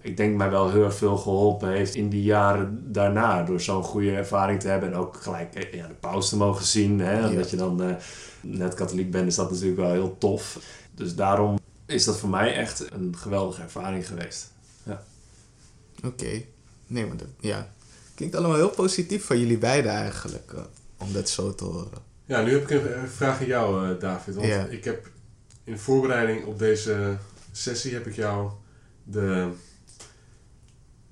ik 0.07 0.17
denk 0.17 0.35
mij 0.37 0.49
wel 0.49 0.71
heel 0.71 0.83
erg 0.83 0.95
veel 0.95 1.17
geholpen 1.17 1.69
heeft 1.69 1.95
in 1.95 2.09
die 2.09 2.23
jaren 2.23 2.91
daarna. 2.91 3.43
Door 3.43 3.61
zo'n 3.61 3.83
goede 3.83 4.11
ervaring 4.15 4.59
te 4.59 4.67
hebben 4.67 4.89
en 4.91 4.95
ook 4.95 5.15
gelijk 5.21 5.55
eh, 5.55 5.73
ja, 5.73 5.87
de 5.87 5.93
paus 5.93 6.29
te 6.29 6.37
mogen 6.37 6.65
zien. 6.65 6.99
Hè, 6.99 7.19
Ja. 7.19 7.29
omdat 7.29 7.49
je 7.49 7.55
dan 7.57 7.81
eh, 7.83 7.95
net 8.41 8.73
katholiek 8.73 9.11
bent, 9.11 9.27
is 9.27 9.35
dat 9.35 9.51
natuurlijk 9.51 9.79
wel 9.79 9.91
heel 9.91 10.15
tof. 10.17 10.59
Dus 10.95 11.15
daarom 11.15 11.59
is 11.85 12.03
dat 12.03 12.17
voor 12.19 12.29
mij 12.29 12.53
echt 12.55 12.91
een 12.91 13.15
geweldige 13.17 13.61
ervaring 13.61 14.07
geweest. 14.07 14.51
Oké. 16.05 16.41
Nee, 16.87 17.05
maar 17.05 17.17
dat, 17.17 17.27
ja. 17.39 17.71
Klinkt 18.15 18.35
allemaal 18.35 18.55
heel 18.55 18.69
positief 18.69 19.25
van 19.25 19.39
jullie 19.39 19.57
beiden 19.57 19.91
eigenlijk. 19.91 20.51
eh, 20.55 20.61
om 20.97 21.13
dat 21.13 21.29
zo 21.29 21.55
te 21.55 21.63
horen. 21.63 22.05
Ja, 22.25 22.41
nu 22.41 22.51
heb 22.51 22.69
ik 22.69 22.69
een 22.69 23.07
vraag 23.09 23.39
aan 23.39 23.45
jou, 23.45 23.89
eh, 23.93 23.99
David. 23.99 24.35
Want 24.35 24.47
Ja. 24.47 24.65
ik 24.65 24.83
heb 24.83 25.09
in 25.63 25.77
voorbereiding 25.79 26.45
op 26.45 26.59
deze 26.59 27.17
sessie 27.51 27.93
heb 27.93 28.07
ik 28.07 28.15
jou 28.15 28.49
de 29.03 29.47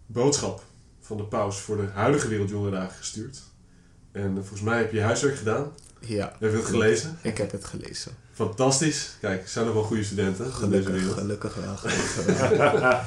boodschap 0.06 0.64
van 1.02 1.18
de 1.18 1.24
paus 1.24 1.60
voor 1.60 1.78
de 1.78 1.88
huidige 1.94 2.28
Wereldjongerendagen 2.28 2.98
gestuurd. 2.98 3.42
En 4.12 4.34
volgens 4.36 4.62
mij 4.62 4.78
heb 4.78 4.92
je 4.92 4.98
je 4.98 5.04
huiswerk 5.04 5.38
gedaan. 5.38 5.72
Ja. 6.00 6.36
Heb 6.40 6.52
je 6.52 6.58
het 6.58 6.66
gelezen? 6.66 7.18
Ik 7.22 7.38
heb 7.38 7.52
het 7.52 7.66
gelezen. 7.66 8.12
Fantastisch. 8.34 9.18
Kijk, 9.22 9.44
er 9.44 9.50
zijn 9.50 9.66
nog 9.66 9.74
wel 9.74 9.84
goede 9.84 10.04
studenten 10.04 10.52
van 10.54 10.70
deze 10.70 10.84
Gelukkig, 10.84 11.02
wereld. 11.16 11.20
gelukkig 11.20 11.56
wel. 11.56 11.76
Gelukkig 11.78 12.50
wel. 12.82 13.00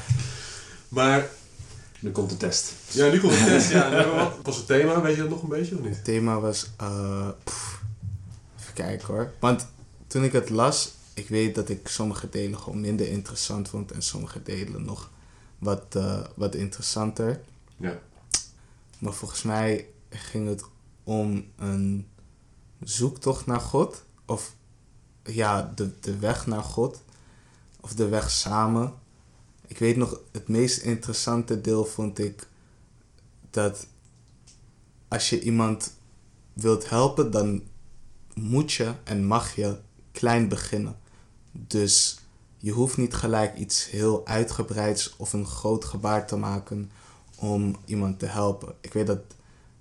Maar 0.89 1.29
Nu 2.01 2.11
komt 2.11 2.31
de 2.31 2.37
test. 2.37 2.73
ja, 2.91 3.11
nu 3.11 3.21
komt 3.21 3.33
de 3.33 3.45
test. 3.45 3.71
Ja, 3.71 3.89
nou, 3.89 4.15
wat 4.17 4.33
was 4.43 4.57
het 4.57 4.67
thema? 4.67 5.01
Weet 5.03 5.15
je 5.17 5.21
dat 5.21 5.31
nog 5.31 5.43
een 5.43 5.49
beetje 5.49 5.75
of 5.79 5.81
niet? 5.85 5.95
Het 5.95 6.05
thema 6.05 6.41
was... 6.41 6.71
eh, 6.77 7.29
pff, 7.45 7.81
even 8.61 8.73
kijken 8.75 9.07
hoor. 9.07 9.33
Want 9.41 9.67
toen 10.07 10.25
ik 10.25 10.33
het 10.33 10.51
las... 10.51 10.93
Ik 11.15 11.29
weet 11.29 11.55
dat 11.55 11.69
ik 11.69 11.89
sommige 11.89 12.29
delen 12.29 12.59
gewoon 12.59 12.81
minder 12.81 13.09
interessant 13.09 13.69
vond. 13.69 13.91
En 13.93 14.03
sommige 14.03 14.43
delen 14.43 14.85
nog 14.85 15.11
wat, 15.59 15.95
eh, 15.97 16.25
wat 16.35 16.55
interessanter. 16.55 17.41
Ja. 17.77 17.99
Maar 18.99 19.13
volgens 19.13 19.43
mij 19.43 19.89
ging 20.11 20.49
het 20.49 20.65
om 21.05 21.47
een 21.57 22.09
zoektocht 22.81 23.47
naar 23.47 23.61
God. 23.61 24.05
Of 24.27 24.55
ja, 25.23 25.73
de, 25.75 26.01
de 26.01 26.19
weg 26.19 26.47
naar 26.47 26.63
God. 26.63 27.03
Of 27.81 27.95
de 27.95 28.09
weg 28.09 28.31
samen. 28.31 28.95
Ik 29.67 29.79
weet 29.79 29.97
nog, 29.97 30.21
het 30.33 30.49
meest 30.49 30.83
interessante 30.83 31.61
deel 31.61 31.85
vond 31.85 32.19
ik 32.19 32.49
dat 33.51 33.87
als 35.09 35.31
je 35.31 35.41
iemand 35.41 35.97
wilt 36.53 36.89
helpen, 36.89 37.31
dan 37.31 37.63
moet 38.35 38.73
je 38.73 38.95
en 39.05 39.27
mag 39.27 39.55
je 39.55 39.79
klein 40.13 40.49
beginnen. 40.49 40.99
Dus 41.53 42.19
je 42.59 42.71
hoeft 42.71 42.97
niet 42.97 43.15
gelijk 43.15 43.57
iets 43.57 43.91
heel 43.91 44.27
uitgebreids 44.27 45.15
of 45.17 45.33
een 45.33 45.47
groot 45.47 45.85
gebaar 45.85 46.27
te 46.27 46.37
maken 46.37 46.91
om 47.37 47.77
iemand 47.85 48.19
te 48.19 48.27
helpen. 48.27 48.75
Ik 48.81 48.93
weet 48.93 49.07
dat 49.07 49.21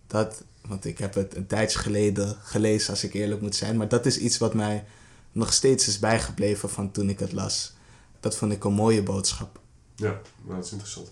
dat, 0.08 0.44
want 0.68 0.86
ik 0.86 0.98
heb 0.98 1.14
het 1.14 1.36
een 1.36 1.48
tijdje 1.48 1.80
geleden 1.80 2.36
gelezen, 2.42 2.90
als 2.90 3.04
ik 3.04 3.14
eerlijk 3.14 3.42
moet 3.42 3.56
zijn, 3.56 3.78
maar 3.78 3.88
dat 3.88 4.06
is 4.06 4.18
iets 4.18 4.38
wat 4.38 4.54
mij 4.54 4.86
nog 5.32 5.54
steeds 5.54 5.88
is 5.88 6.00
bijgebleven 6.00 6.70
van 6.70 6.92
toen 6.92 7.10
ik 7.10 7.20
het 7.20 7.32
las. 7.32 7.76
Dat 8.20 8.38
vond 8.38 8.52
ik 8.52 8.64
een 8.64 8.74
mooie 8.74 9.04
boodschap. 9.04 9.60
Ja, 9.96 10.22
nou, 10.44 10.56
dat 10.56 10.66
is 10.66 10.72
interessant. 10.72 11.12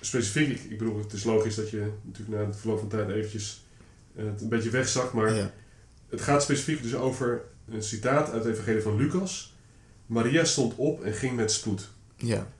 Specifiek, 0.00 0.48
ik, 0.48 0.70
ik 0.70 0.78
bedoel, 0.78 0.98
het 0.98 1.12
is 1.12 1.24
logisch 1.24 1.54
dat 1.54 1.70
je 1.70 1.92
natuurlijk 2.02 2.38
na 2.38 2.46
het 2.46 2.56
verloop 2.56 2.78
van 2.78 2.88
tijd 2.88 3.08
eventjes 3.08 3.64
eh, 4.16 4.24
het 4.24 4.40
een 4.40 4.48
beetje 4.48 4.70
wegzakt, 4.70 5.12
maar 5.12 5.34
Ja, 5.34 5.52
het 6.08 6.20
gaat 6.20 6.42
specifiek 6.42 6.82
dus 6.82 6.94
over 6.94 7.42
een 7.68 7.82
citaat 7.82 8.30
uit 8.30 8.44
het 8.44 8.52
Evangelie 8.52 8.82
van 8.82 8.96
Lucas. 8.96 9.54
Maria 10.10 10.44
stond 10.44 10.74
op 10.76 11.02
en 11.02 11.12
ging 11.12 11.36
met 11.36 11.52
spoed. 11.52 11.90
ja, 12.16 12.52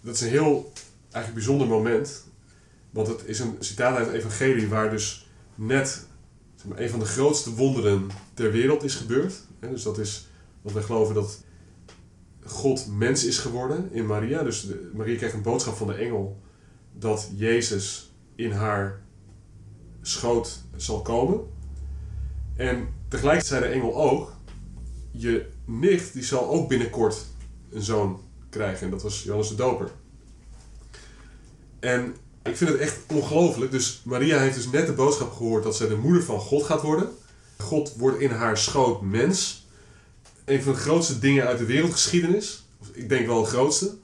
Dat 0.00 0.14
is 0.14 0.20
een 0.20 0.28
heel 0.28 0.72
eigenlijk 1.02 1.34
bijzonder 1.34 1.66
moment, 1.66 2.24
want 2.90 3.06
het 3.06 3.22
is 3.24 3.38
een 3.38 3.56
citaat 3.58 3.96
uit 3.96 4.06
het 4.06 4.14
Evangelie 4.14 4.68
waar 4.68 4.90
dus 4.90 5.28
net 5.54 6.06
zeg 6.56 6.66
maar, 6.68 6.78
een 6.78 6.90
van 6.90 6.98
de 6.98 7.04
grootste 7.04 7.54
wonderen 7.54 8.08
ter 8.34 8.52
wereld 8.52 8.82
is 8.82 8.94
gebeurd. 8.94 9.34
Hè, 9.58 9.70
dus 9.70 9.82
dat 9.82 9.98
is 9.98 10.28
wat 10.62 10.72
wij 10.72 10.82
geloven 10.82 11.14
dat 11.14 11.42
God 12.44 12.86
mens 12.86 13.24
is 13.24 13.38
geworden 13.38 13.92
in 13.92 14.06
Maria. 14.06 14.42
Dus 14.42 14.66
de, 14.66 14.90
Maria 14.94 15.16
krijgt 15.16 15.34
een 15.34 15.42
boodschap 15.42 15.74
van 15.74 15.86
de 15.86 15.94
engel 15.94 16.40
dat 16.92 17.30
Jezus 17.36 18.12
in 18.34 18.50
haar 18.50 19.00
schoot 20.02 20.62
zal 20.76 21.02
komen. 21.02 21.40
En 22.56 22.88
tegelijk 23.08 23.42
zei 23.42 23.60
de 23.60 23.66
engel 23.66 23.96
ook, 23.96 24.36
je 25.10 25.48
nicht 25.70 26.12
die 26.12 26.24
zal 26.24 26.48
ook 26.48 26.68
binnenkort 26.68 27.26
een 27.72 27.82
zoon 27.82 28.20
krijgen. 28.50 28.84
En 28.84 28.90
dat 28.90 29.02
was 29.02 29.22
Johannes 29.22 29.48
de 29.48 29.54
Doper. 29.54 29.90
En 31.80 32.14
ik 32.42 32.56
vind 32.56 32.70
het 32.70 32.78
echt 32.78 32.98
ongelooflijk. 33.06 33.70
Dus 33.70 34.02
Maria 34.04 34.38
heeft 34.38 34.54
dus 34.54 34.70
net 34.70 34.86
de 34.86 34.92
boodschap 34.92 35.32
gehoord 35.32 35.62
dat 35.62 35.76
zij 35.76 35.88
de 35.88 35.96
moeder 35.96 36.22
van 36.22 36.40
God 36.40 36.62
gaat 36.62 36.82
worden. 36.82 37.08
God 37.58 37.94
wordt 37.96 38.18
in 38.20 38.30
haar 38.30 38.58
schoot 38.58 39.02
mens. 39.02 39.66
Een 40.44 40.62
van 40.62 40.72
de 40.72 40.78
grootste 40.78 41.18
dingen 41.18 41.46
uit 41.46 41.58
de 41.58 41.64
wereldgeschiedenis. 41.64 42.64
Ik 42.92 43.08
denk 43.08 43.26
wel 43.26 43.40
het 43.40 43.48
grootste. 43.48 43.94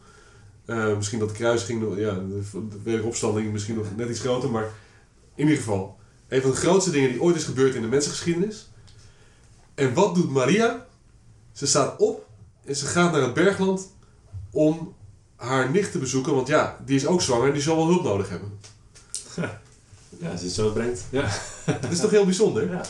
Eh, 0.65 0.97
misschien 0.97 1.19
dat 1.19 1.29
de 1.29 1.35
kruising, 1.35 1.99
ja, 1.99 2.15
de 2.53 2.81
wederopstanding 2.83 3.53
misschien 3.53 3.77
nog 3.77 3.97
net 3.97 4.09
iets 4.09 4.21
groter. 4.21 4.51
Maar 4.51 4.71
in 5.35 5.45
ieder 5.45 5.57
geval, 5.57 5.99
een 6.29 6.43
van 6.43 6.51
de 6.51 6.57
grootste 6.57 6.91
dingen 6.91 7.11
die 7.11 7.23
ooit 7.23 7.37
is 7.37 7.45
gebeurd 7.45 7.75
in 7.75 7.83
de 7.83 7.89
mensengeschiedenis. 7.89 8.69
En 9.75 9.95
wat 9.95 10.15
doet 10.15 10.31
Maria? 10.31 10.87
Ze 11.57 11.67
staat 11.67 11.99
op 11.99 12.27
en 12.65 12.77
ze 12.77 12.87
gaat 12.87 13.13
naar 13.13 13.23
het 13.23 13.35
bergland 13.35 13.89
om 14.51 14.95
haar 15.37 15.71
nicht 15.71 15.93
te 15.93 15.99
bezoeken. 15.99 16.35
Want 16.35 16.49
ja, 16.49 16.79
die 16.85 16.97
is 16.97 17.07
ook 17.07 17.23
zwanger 17.23 17.47
en 17.47 17.53
die 17.53 17.63
zal 17.63 17.77
wel 17.77 17.87
hulp 17.87 18.03
nodig 18.03 18.29
hebben. 18.29 18.59
Ja, 20.19 20.31
als 20.31 20.41
je 20.41 20.47
het 20.47 20.55
zo 20.55 20.73
brengt. 20.73 21.05
Ja. 21.11 21.31
Dat 21.81 21.91
is 21.91 22.01
toch 22.01 22.11
heel 22.11 22.25
bijzonder? 22.25 22.71
ja. 22.71 22.85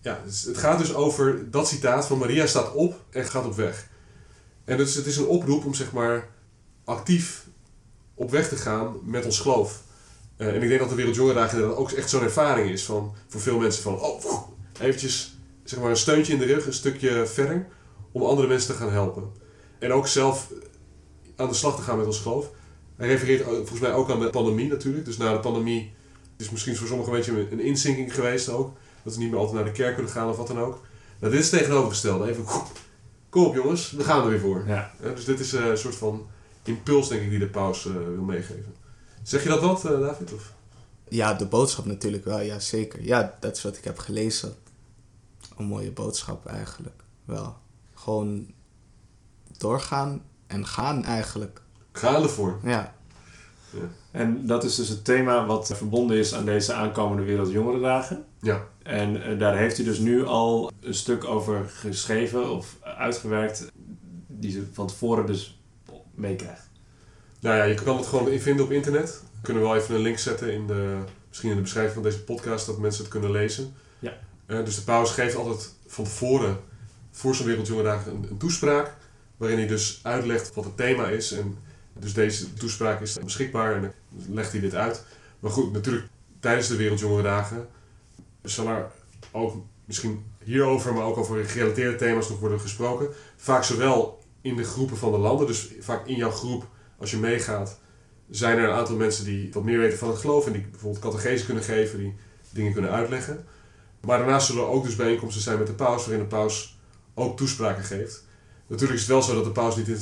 Ja, 0.00 0.20
dus 0.24 0.42
het 0.42 0.58
gaat 0.58 0.78
dus 0.78 0.94
over 0.94 1.50
dat 1.50 1.68
citaat 1.68 2.06
van 2.06 2.18
Maria 2.18 2.46
staat 2.46 2.72
op 2.72 3.00
en 3.10 3.24
gaat 3.24 3.44
op 3.44 3.54
weg. 3.54 3.88
En 4.64 4.76
dus 4.76 4.94
het 4.94 5.06
is 5.06 5.16
een 5.16 5.26
oproep 5.26 5.64
om 5.64 5.74
zeg 5.74 5.92
maar 5.92 6.28
actief 6.84 7.46
op 8.14 8.30
weg 8.30 8.48
te 8.48 8.56
gaan 8.56 8.96
met 9.02 9.24
ons 9.24 9.40
geloof. 9.40 9.82
Eh, 10.36 10.48
en 10.48 10.62
ik 10.62 10.68
denk 10.68 10.80
dat 10.80 10.88
de 10.88 10.94
Wereldjongerendagen 10.94 11.52
inderdaad 11.52 11.78
ook 11.78 11.90
echt 11.90 12.10
zo'n 12.10 12.22
ervaring 12.22 12.70
is 12.70 12.84
van 12.84 13.14
voor 13.28 13.40
veel 13.40 13.58
mensen 13.58 13.82
van 13.82 14.00
oh, 14.00 14.24
eventjes 14.80 15.33
zeg 15.64 15.80
maar, 15.80 15.90
een 15.90 15.96
steuntje 15.96 16.32
in 16.32 16.38
de 16.38 16.44
rug, 16.44 16.66
een 16.66 16.72
stukje 16.72 17.26
verder, 17.26 17.66
om 18.12 18.22
andere 18.22 18.48
mensen 18.48 18.74
te 18.74 18.80
gaan 18.80 18.92
helpen. 18.92 19.32
En 19.78 19.92
ook 19.92 20.06
zelf 20.06 20.52
aan 21.36 21.48
de 21.48 21.54
slag 21.54 21.76
te 21.76 21.82
gaan 21.82 21.96
met 21.98 22.06
ons 22.06 22.20
geloof. 22.20 22.50
Hij 22.96 23.06
refereert 23.06 23.42
volgens 23.42 23.80
mij 23.80 23.92
ook 23.92 24.10
aan 24.10 24.20
de 24.20 24.30
pandemie 24.30 24.68
natuurlijk. 24.68 25.04
Dus 25.04 25.16
na 25.16 25.32
de 25.32 25.40
pandemie 25.40 25.92
is 26.36 26.50
misschien 26.50 26.76
voor 26.76 26.86
sommigen 26.86 27.12
een 27.12 27.18
beetje 27.18 27.50
een 27.50 27.60
inzinking 27.60 28.14
geweest 28.14 28.48
ook. 28.48 28.76
Dat 29.02 29.12
ze 29.12 29.18
niet 29.18 29.30
meer 29.30 29.38
altijd 29.38 29.56
naar 29.56 29.64
de 29.64 29.72
kerk 29.72 29.94
kunnen 29.94 30.12
gaan 30.12 30.28
of 30.28 30.36
wat 30.36 30.46
dan 30.46 30.60
ook. 30.60 30.80
Nou, 31.20 31.32
dit 31.32 31.42
is 31.42 31.50
tegenovergesteld. 31.50 32.26
Even, 32.26 32.44
kom 33.28 33.44
op 33.44 33.54
jongens, 33.54 33.90
we 33.90 34.04
gaan 34.04 34.24
er 34.24 34.30
weer 34.30 34.40
voor. 34.40 34.64
Ja. 34.66 34.92
dus 35.14 35.24
dit 35.24 35.40
is 35.40 35.52
eh, 35.52 35.66
een 35.66 35.78
soort 35.78 35.94
van 35.94 36.26
impuls 36.64 37.08
denk 37.08 37.22
ik 37.22 37.30
die 37.30 37.38
de 37.38 37.48
paus 37.48 37.86
eh, 37.86 37.92
wil 37.92 38.22
meegeven. 38.22 38.74
Zeg 39.22 39.42
je 39.42 39.48
dat 39.48 39.60
wat, 39.60 39.84
uh, 39.84 40.00
David? 40.00 40.32
Of? 40.32 40.52
Ja, 41.08 41.34
de 41.34 41.46
boodschap 41.46 41.84
natuurlijk 41.84 42.24
wel, 42.24 42.40
ja 42.40 42.58
zeker. 42.58 43.02
Ja, 43.02 43.36
dat 43.40 43.56
is 43.56 43.62
wat 43.62 43.76
ik 43.76 43.84
heb 43.84 43.98
gelezen. 43.98 44.54
Een 45.56 45.64
mooie 45.64 45.92
boodschap 45.92 46.46
eigenlijk. 46.46 47.02
Wel. 47.24 47.56
Gewoon 47.94 48.52
doorgaan 49.58 50.22
en 50.46 50.66
gaan 50.66 51.04
eigenlijk. 51.04 51.62
Gaan 51.92 52.22
ervoor. 52.22 52.58
Ja. 52.62 52.94
ja. 53.70 53.88
En 54.10 54.46
dat 54.46 54.64
is 54.64 54.74
dus 54.74 54.88
het 54.88 55.04
thema 55.04 55.46
wat 55.46 55.70
verbonden 55.74 56.16
is 56.16 56.34
aan 56.34 56.44
deze 56.44 56.72
aankomende 56.72 57.22
Wereldjongerendagen. 57.22 58.24
Ja. 58.40 58.66
En 58.82 59.38
daar 59.38 59.56
heeft 59.56 59.78
u 59.78 59.84
dus 59.84 59.98
nu 59.98 60.26
al 60.26 60.70
een 60.80 60.94
stuk 60.94 61.24
over 61.24 61.68
geschreven 61.68 62.50
of 62.50 62.76
uitgewerkt, 62.80 63.66
die 64.26 64.50
ze 64.50 64.66
van 64.72 64.86
tevoren 64.86 65.26
dus 65.26 65.60
meekrijgt. 66.14 66.70
Nou 67.40 67.56
ja, 67.56 67.64
je 67.64 67.74
kan 67.74 67.96
het 67.96 68.06
gewoon 68.06 68.38
vinden 68.38 68.64
op 68.64 68.70
internet. 68.70 69.22
We 69.32 69.40
kunnen 69.42 69.62
wel 69.62 69.76
even 69.76 69.94
een 69.94 70.00
link 70.00 70.18
zetten 70.18 70.52
in 70.52 70.66
de, 70.66 70.98
misschien 71.28 71.50
in 71.50 71.56
de 71.56 71.62
beschrijving 71.62 71.94
van 71.94 72.02
deze 72.02 72.24
podcast, 72.24 72.66
dat 72.66 72.78
mensen 72.78 73.02
het 73.02 73.12
kunnen 73.12 73.30
lezen. 73.30 73.74
Uh, 74.46 74.64
dus 74.64 74.74
de 74.74 74.82
paus 74.82 75.10
geeft 75.10 75.36
altijd 75.36 75.72
van 75.86 76.04
tevoren, 76.04 76.60
voor 77.10 77.34
zijn 77.34 77.48
Wereldjongerendagen, 77.48 78.12
een, 78.12 78.36
toespraak. 78.36 78.94
Waarin 79.36 79.58
hij 79.58 79.66
dus 79.66 80.00
uitlegt 80.02 80.54
wat 80.54 80.64
het 80.64 80.76
thema 80.76 81.08
is. 81.08 81.32
En 81.32 81.58
dus 81.92 82.14
deze 82.14 82.54
toespraak 82.54 83.00
is 83.00 83.18
beschikbaar 83.24 83.74
en 83.74 83.80
dan 83.82 84.34
legt 84.34 84.52
hij 84.52 84.60
dit 84.60 84.74
uit. 84.74 85.04
Maar 85.40 85.50
goed, 85.50 85.72
natuurlijk 85.72 86.06
tijdens 86.40 86.68
de 86.68 86.76
Wereldjongerendagen 86.76 87.68
zal 88.42 88.68
er 88.68 88.90
ook 89.32 89.64
misschien 89.84 90.24
hierover, 90.42 90.94
maar 90.94 91.04
ook 91.04 91.16
over 91.16 91.44
gerelateerde 91.44 91.96
thema's 91.96 92.28
nog 92.28 92.38
worden 92.40 92.60
gesproken. 92.60 93.08
Vaak 93.36 93.64
zowel 93.64 94.22
in 94.40 94.56
de 94.56 94.64
groepen 94.64 94.96
van 94.96 95.12
de 95.12 95.18
landen, 95.18 95.46
dus 95.46 95.70
vaak 95.80 96.06
in 96.06 96.16
jouw 96.16 96.30
groep, 96.30 96.66
als 96.98 97.10
je 97.10 97.16
meegaat, 97.16 97.78
zijn 98.30 98.58
er 98.58 98.64
een 98.64 98.74
aantal 98.74 98.96
mensen 98.96 99.24
die 99.24 99.52
wat 99.52 99.64
meer 99.64 99.78
weten 99.78 99.98
van 99.98 100.08
het 100.08 100.18
geloof 100.18 100.46
en 100.46 100.52
die 100.52 100.66
bijvoorbeeld 100.70 101.02
catechese 101.02 101.44
kunnen 101.44 101.62
geven, 101.62 101.98
die 101.98 102.14
dingen 102.50 102.72
kunnen 102.72 102.90
uitleggen. 102.90 103.44
Maar 104.06 104.18
daarnaast 104.18 104.46
zullen 104.46 104.62
er 104.62 104.68
ook 104.68 104.84
dus 104.84 104.96
bijeenkomsten 104.96 105.42
zijn 105.42 105.58
met 105.58 105.66
de 105.66 105.72
paus, 105.72 106.06
waarin 106.06 106.22
de 106.22 106.28
paus 106.28 106.78
ook 107.14 107.36
toespraken 107.36 107.84
geeft. 107.84 108.24
Natuurlijk 108.66 109.00
is 109.00 109.04
het 109.04 109.14
wel 109.14 109.22
zo 109.22 109.34
dat 109.34 109.44
de 109.44 109.50
paus 109.50 109.76
niet 109.76 109.88
in 109.88 109.96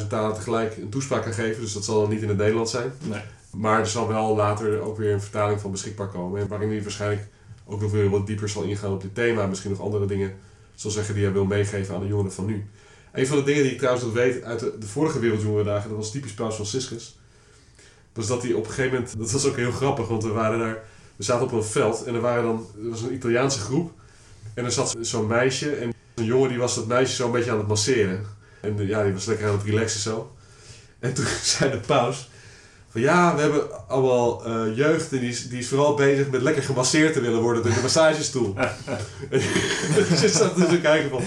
25.000 0.00 0.06
talen 0.08 0.34
tegelijk 0.34 0.76
een 0.76 0.88
toespraak 0.88 1.22
kan 1.22 1.32
geven, 1.32 1.60
dus 1.60 1.72
dat 1.72 1.84
zal 1.84 2.00
dan 2.00 2.10
niet 2.10 2.22
in 2.22 2.28
het 2.28 2.36
Nederlands 2.36 2.70
zijn. 2.70 2.92
Nee. 3.02 3.20
Maar 3.56 3.80
er 3.80 3.86
zal 3.86 4.08
wel 4.08 4.36
later 4.36 4.80
ook 4.80 4.96
weer 4.96 5.12
een 5.12 5.20
vertaling 5.20 5.60
van 5.60 5.70
beschikbaar 5.70 6.08
komen, 6.08 6.48
waarin 6.48 6.68
hij 6.68 6.82
waarschijnlijk 6.82 7.28
ook 7.64 7.80
nog 7.80 7.90
weer 7.90 8.10
wat 8.10 8.26
dieper 8.26 8.48
zal 8.48 8.62
ingaan 8.62 8.92
op 8.92 9.02
dit 9.02 9.14
thema, 9.14 9.46
misschien 9.46 9.70
nog 9.70 9.80
andere 9.80 10.06
dingen 10.06 10.34
zal 10.74 10.90
zeggen 10.90 11.14
die 11.14 11.24
hij 11.24 11.32
wil 11.32 11.44
meegeven 11.44 11.94
aan 11.94 12.00
de 12.00 12.06
jongeren 12.06 12.32
van 12.32 12.46
nu. 12.46 12.66
Een 13.12 13.26
van 13.26 13.36
de 13.36 13.42
dingen 13.42 13.62
die 13.62 13.72
ik 13.72 13.78
trouwens 13.78 14.04
nog 14.04 14.14
weet 14.14 14.42
uit 14.42 14.58
de, 14.60 14.78
de 14.78 14.86
vorige 14.86 15.18
Wereldjongerendagen, 15.18 15.88
dat 15.88 15.98
was 15.98 16.10
typisch 16.10 16.34
Paus 16.34 16.54
Franciscus, 16.54 17.18
was 18.12 18.26
dat 18.26 18.42
hij 18.42 18.52
op 18.52 18.64
een 18.64 18.70
gegeven 18.70 18.92
moment, 18.92 19.18
dat 19.18 19.30
was 19.30 19.46
ook 19.46 19.56
heel 19.56 19.72
grappig, 19.72 20.08
want 20.08 20.22
we 20.22 20.32
waren 20.32 20.58
daar, 20.58 20.84
we 21.22 21.28
zaten 21.28 21.46
op 21.46 21.52
een 21.52 21.64
veld 21.64 22.04
en 22.04 22.14
er 22.14 22.20
waren 22.20 22.42
dan, 22.42 22.66
er 22.82 22.90
was 22.90 23.02
een 23.02 23.14
Italiaanse 23.14 23.58
groep 23.58 23.92
en 24.54 24.64
er 24.64 24.72
zat 24.72 24.96
zo'n 25.00 25.26
meisje 25.26 25.70
en 25.70 25.94
een 26.14 26.24
jongen 26.24 26.48
die 26.48 26.58
was 26.58 26.74
dat 26.74 26.86
meisje 26.86 27.14
zo 27.14 27.26
een 27.26 27.32
beetje 27.32 27.50
aan 27.50 27.58
het 27.58 27.66
masseren. 27.66 28.26
En 28.60 28.86
ja, 28.86 29.02
die 29.02 29.12
was 29.12 29.24
lekker 29.24 29.46
aan 29.46 29.52
het 29.52 29.64
relaxen 29.64 30.00
zo. 30.00 30.32
En 30.98 31.14
toen 31.14 31.24
zei 31.42 31.70
de 31.70 31.78
paus, 31.78 32.30
van 32.90 33.00
ja, 33.00 33.34
we 33.34 33.40
hebben 33.40 33.88
allemaal 33.88 34.48
uh, 34.48 34.76
jeugd 34.76 35.12
en 35.12 35.18
die 35.18 35.28
is, 35.28 35.48
die 35.48 35.58
is 35.58 35.68
vooral 35.68 35.94
bezig 35.94 36.30
met 36.30 36.42
lekker 36.42 36.62
gemasseerd 36.62 37.12
te 37.12 37.20
willen 37.20 37.40
worden 37.40 37.62
door 37.62 37.74
de 37.74 37.80
massagestoel. 37.80 38.54
en 39.30 39.40
je 40.20 40.28
zat 40.28 40.56
dus 40.56 40.68
te 40.68 40.80
kijken 40.80 41.10
van, 41.10 41.22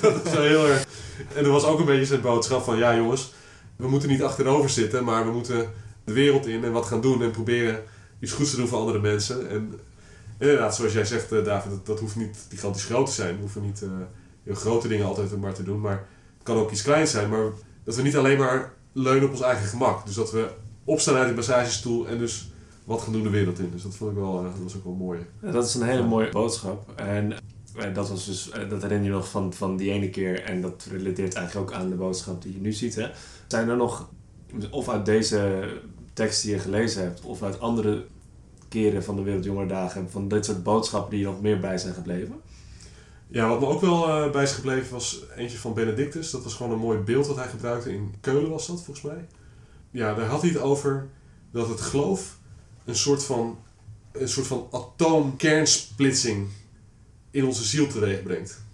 dat 0.00 0.26
is 0.26 0.32
wel 0.32 0.42
heel 0.42 0.66
erg. 0.66 0.86
En 1.34 1.44
er 1.44 1.50
was 1.50 1.64
ook 1.64 1.78
een 1.78 1.84
beetje 1.84 2.06
zijn 2.06 2.20
boodschap 2.20 2.64
van, 2.64 2.78
ja 2.78 2.96
jongens, 2.96 3.32
we 3.76 3.88
moeten 3.88 4.08
niet 4.08 4.22
achterover 4.22 4.70
zitten, 4.70 5.04
maar 5.04 5.24
we 5.24 5.32
moeten 5.32 5.70
de 6.04 6.12
wereld 6.12 6.46
in 6.46 6.64
en 6.64 6.72
wat 6.72 6.86
gaan 6.86 7.00
doen 7.00 7.22
en 7.22 7.30
proberen 7.30 7.82
iets 8.20 8.32
goeds 8.32 8.50
te 8.50 8.56
doen 8.56 8.68
voor 8.68 8.78
andere 8.78 9.00
mensen. 9.00 9.50
En 9.50 9.74
inderdaad, 10.38 10.76
zoals 10.76 10.92
jij 10.92 11.04
zegt 11.04 11.32
uh, 11.32 11.44
David, 11.44 11.70
dat, 11.70 11.86
dat, 11.86 12.00
hoeft 12.00 12.16
niet 12.16 12.46
gigantisch 12.48 12.84
groot 12.84 13.06
te 13.06 13.12
zijn. 13.12 13.34
We 13.34 13.40
hoeven 13.40 13.62
niet 13.62 13.80
uh, 13.82 13.90
heel 14.42 14.54
grote 14.54 14.88
dingen 14.88 15.06
altijd 15.06 15.36
maar 15.36 15.54
te 15.54 15.62
doen, 15.62 15.80
maar 15.80 16.06
het 16.34 16.42
kan 16.42 16.56
ook 16.56 16.70
iets 16.70 16.82
kleins 16.82 17.10
zijn. 17.10 17.28
Maar 17.28 17.50
dat 17.84 17.96
we 17.96 18.02
niet 18.02 18.16
alleen 18.16 18.38
maar 18.38 18.72
leunen 18.92 19.24
op 19.24 19.30
ons 19.30 19.40
eigen 19.40 19.66
gemak. 19.66 20.06
Dus 20.06 20.14
dat 20.14 20.32
we 20.32 20.48
opstaan 20.84 21.14
uit 21.14 21.26
die 21.26 21.34
massagestoel 21.34 22.08
en 22.08 22.18
dus 22.18 22.50
wat 22.84 23.02
gaan 23.02 23.12
doen 23.12 23.22
de 23.22 23.30
wereld 23.30 23.58
in. 23.58 23.70
Dus 23.70 23.82
dat 23.82 23.94
vond 23.94 24.10
ik 24.10 24.16
wel, 24.16 24.42
dat 24.42 24.52
was 24.62 24.76
ook 24.76 24.84
wel 24.84 24.92
mooi. 24.92 25.20
Ja, 25.42 25.50
dat 25.50 25.64
is 25.64 25.74
een 25.74 25.86
hele 25.86 26.06
mooie 26.06 26.30
boodschap. 26.30 26.92
En 26.96 27.32
dat, 27.94 28.08
was 28.08 28.26
dus, 28.26 28.50
dat 28.68 28.82
herinner 28.82 29.06
je 29.06 29.14
nog 29.14 29.28
van, 29.28 29.52
van 29.52 29.76
die 29.76 29.90
ene 29.90 30.10
keer. 30.10 30.42
En 30.42 30.60
dat 30.60 30.88
relateert 30.90 31.34
eigenlijk 31.34 31.70
ook 31.70 31.76
aan 31.76 31.88
de 31.88 31.94
boodschap 31.94 32.42
die 32.42 32.52
je 32.52 32.60
nu 32.60 32.72
ziet. 32.72 32.94
Hè? 32.94 33.10
Zijn 33.46 33.68
er 33.68 33.76
nog, 33.76 34.10
of 34.70 34.88
uit 34.88 35.06
deze 35.06 35.68
tekst 36.16 36.42
die 36.42 36.52
je 36.52 36.58
gelezen 36.58 37.02
hebt, 37.02 37.20
of 37.20 37.42
uit 37.42 37.60
andere 37.60 38.04
keren 38.68 39.04
van 39.04 39.16
de 39.16 39.22
Wereldjongerendagen, 39.22 40.10
van 40.10 40.28
dit 40.28 40.44
soort 40.44 40.62
boodschappen 40.62 41.10
die 41.10 41.18
je 41.18 41.26
nog 41.26 41.40
meer 41.40 41.60
bij 41.60 41.78
zijn 41.78 41.94
gebleven? 41.94 42.40
Ja, 43.28 43.48
wat 43.48 43.60
me 43.60 43.66
ook 43.66 43.80
wel 43.80 44.08
uh, 44.08 44.30
bij 44.30 44.42
is 44.42 44.52
gebleven 44.52 44.92
was 44.92 45.22
eentje 45.36 45.58
van 45.58 45.74
Benedictus. 45.74 46.30
Dat 46.30 46.42
was 46.44 46.54
gewoon 46.54 46.72
een 46.72 46.78
mooi 46.78 46.98
beeld 46.98 47.26
dat 47.26 47.36
hij 47.36 47.48
gebruikte. 47.48 47.92
In 47.92 48.14
Keulen 48.20 48.50
was 48.50 48.66
dat, 48.66 48.82
volgens 48.82 49.06
mij. 49.06 49.26
Ja, 49.90 50.14
daar 50.14 50.26
had 50.26 50.40
hij 50.40 50.50
het 50.50 50.60
over 50.60 51.08
dat 51.50 51.68
het 51.68 51.80
geloof 51.80 52.38
een 52.84 52.96
soort 52.96 53.24
van, 53.24 53.58
een 54.12 54.28
soort 54.28 54.46
van 54.46 54.68
atoomkernsplitsing 54.72 56.48
in 57.30 57.44
onze 57.44 57.64
ziel 57.64 57.86
teweeg 57.86 58.22
brengt. 58.22 58.64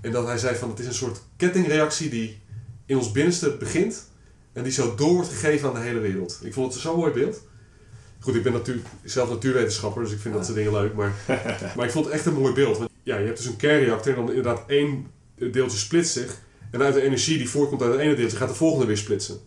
En 0.00 0.12
dat 0.12 0.26
hij 0.26 0.38
zei 0.38 0.56
van 0.56 0.68
het 0.68 0.78
is 0.78 0.86
een 0.86 0.94
soort 0.94 1.20
kettingreactie 1.36 2.10
die 2.10 2.40
in 2.86 2.96
ons 2.96 3.12
binnenste 3.12 3.56
begint 3.56 4.08
en 4.56 4.62
die 4.62 4.72
zo 4.72 4.94
door 4.94 5.14
wordt 5.14 5.28
gegeven 5.28 5.68
aan 5.68 5.74
de 5.74 5.80
hele 5.80 6.00
wereld. 6.00 6.38
Ik 6.42 6.52
vond 6.52 6.72
het 6.72 6.82
zo'n 6.82 6.96
mooi 6.96 7.12
beeld. 7.12 7.42
Goed, 8.20 8.34
ik 8.34 8.42
ben 8.42 8.52
natuurlijk 8.52 8.86
zelf 9.04 9.28
natuurwetenschapper, 9.28 10.02
dus 10.02 10.12
ik 10.12 10.18
vind 10.18 10.34
dat 10.34 10.44
soort 10.44 10.56
dingen 10.56 10.72
leuk. 10.72 10.94
Maar, 10.94 11.12
maar 11.76 11.84
ik 11.84 11.90
vond 11.90 12.04
het 12.04 12.14
echt 12.14 12.26
een 12.26 12.34
mooi 12.34 12.52
beeld. 12.52 12.78
Want 12.78 12.90
ja, 13.02 13.16
je 13.16 13.26
hebt 13.26 13.36
dus 13.36 13.46
een 13.46 13.56
kernreactor 13.56 14.12
en 14.12 14.18
dan 14.18 14.28
inderdaad 14.28 14.62
één 14.66 15.06
deeltje 15.34 15.78
splitst 15.78 16.12
zich. 16.12 16.38
En 16.70 16.82
uit 16.82 16.94
de 16.94 17.02
energie 17.02 17.38
die 17.38 17.48
voorkomt 17.48 17.82
uit 17.82 17.92
het 17.92 18.00
ene 18.00 18.14
deeltje 18.14 18.36
gaat 18.36 18.48
de 18.48 18.54
volgende 18.54 18.86
weer 18.86 18.96
splitsen. 18.96 19.38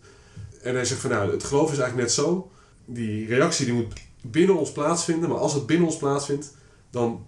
En 0.62 0.74
hij 0.74 0.84
zegt 0.84 1.00
van 1.00 1.10
nou, 1.10 1.30
het 1.30 1.44
geloof 1.44 1.72
is 1.72 1.78
eigenlijk 1.78 2.08
net 2.08 2.12
zo. 2.12 2.50
Die 2.84 3.26
reactie 3.26 3.64
die 3.64 3.74
moet 3.74 3.92
binnen 4.22 4.56
ons 4.56 4.72
plaatsvinden. 4.72 5.28
Maar 5.28 5.38
als 5.38 5.54
het 5.54 5.66
binnen 5.66 5.86
ons 5.86 5.96
plaatsvindt, 5.96 6.54
dan, 6.90 7.26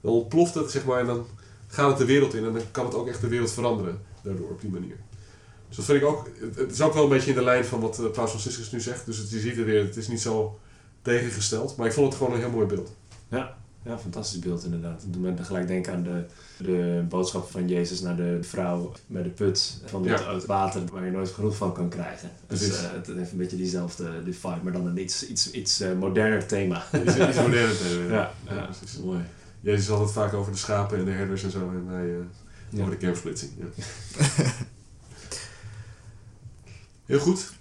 dan 0.00 0.12
ontploft 0.12 0.54
het 0.54 0.70
zeg 0.70 0.84
maar. 0.84 1.00
En 1.00 1.06
dan 1.06 1.26
gaat 1.66 1.88
het 1.88 1.98
de 1.98 2.04
wereld 2.04 2.34
in. 2.34 2.44
En 2.44 2.52
dan 2.52 2.62
kan 2.70 2.84
het 2.84 2.94
ook 2.94 3.08
echt 3.08 3.20
de 3.20 3.28
wereld 3.28 3.52
veranderen 3.52 4.00
daardoor 4.22 4.50
op 4.50 4.60
die 4.60 4.70
manier. 4.70 4.96
Dus 5.76 5.86
dat 5.86 5.96
vind 5.96 6.02
ik 6.02 6.08
ook, 6.08 6.28
het 6.56 6.72
is 6.72 6.80
ook 6.80 6.94
wel 6.94 7.02
een 7.02 7.08
beetje 7.08 7.30
in 7.30 7.36
de 7.36 7.44
lijn 7.44 7.64
van 7.64 7.80
wat 7.80 8.12
Paus 8.12 8.28
Franciscus 8.30 8.70
nu 8.70 8.80
zegt. 8.80 9.06
Dus 9.06 9.16
het, 9.16 9.30
je 9.30 9.40
ziet 9.40 9.56
het 9.56 9.64
weer, 9.64 9.84
het 9.84 9.96
is 9.96 10.08
niet 10.08 10.20
zo 10.20 10.58
tegengesteld. 11.02 11.76
Maar 11.76 11.86
ik 11.86 11.92
vond 11.92 12.06
het 12.06 12.16
gewoon 12.16 12.32
een 12.32 12.40
heel 12.40 12.50
mooi 12.50 12.66
beeld. 12.66 12.92
Ja, 13.28 13.56
ja 13.82 13.98
fantastisch 13.98 14.38
beeld 14.38 14.64
inderdaad. 14.64 15.02
Het 15.02 15.12
doet 15.12 15.22
me 15.22 15.44
gelijk 15.44 15.66
denken 15.66 15.92
aan 15.92 16.02
de, 16.02 16.24
de 16.58 17.04
boodschap 17.08 17.50
van 17.50 17.68
Jezus 17.68 18.00
naar 18.00 18.16
de 18.16 18.38
vrouw 18.40 18.92
bij 19.06 19.22
de 19.22 19.28
put. 19.28 19.80
Van 19.84 20.08
het, 20.08 20.20
ja. 20.20 20.40
water 20.46 20.82
waar 20.92 21.04
je 21.04 21.10
nooit 21.10 21.30
genoeg 21.30 21.56
van 21.56 21.72
kan 21.72 21.88
krijgen. 21.88 22.30
Dus 22.46 22.68
uh, 22.68 22.92
het 22.92 23.06
heeft 23.06 23.32
een 23.32 23.38
beetje 23.38 23.56
diezelfde 23.56 24.22
die 24.24 24.34
vibe, 24.34 24.60
maar 24.62 24.72
dan 24.72 24.86
een 24.86 25.00
iets, 25.00 25.26
iets, 25.26 25.50
iets 25.50 25.80
uh, 25.80 25.92
moderner 25.92 26.46
thema. 26.46 26.84
Iets, 26.92 27.16
iets 27.16 27.36
moderner 27.36 27.76
thema, 27.76 28.02
ja. 28.14 28.32
ja, 28.46 28.54
ja 28.54 28.64
precies. 28.64 28.98
Mooi. 28.98 29.20
Jezus 29.60 29.88
had 29.88 30.00
het 30.00 30.12
vaak 30.12 30.34
over 30.34 30.52
de 30.52 30.58
schapen 30.58 30.98
en 30.98 31.04
de 31.04 31.10
herders 31.10 31.42
en 31.42 31.50
zo. 31.50 31.58
En 31.58 31.90
wij 31.90 32.04
uh, 32.04 32.16
ja. 32.68 32.80
over 32.80 32.90
de 32.90 32.98
kernsplitsing. 32.98 33.52
Heel 37.04 37.18
goed. 37.18 37.52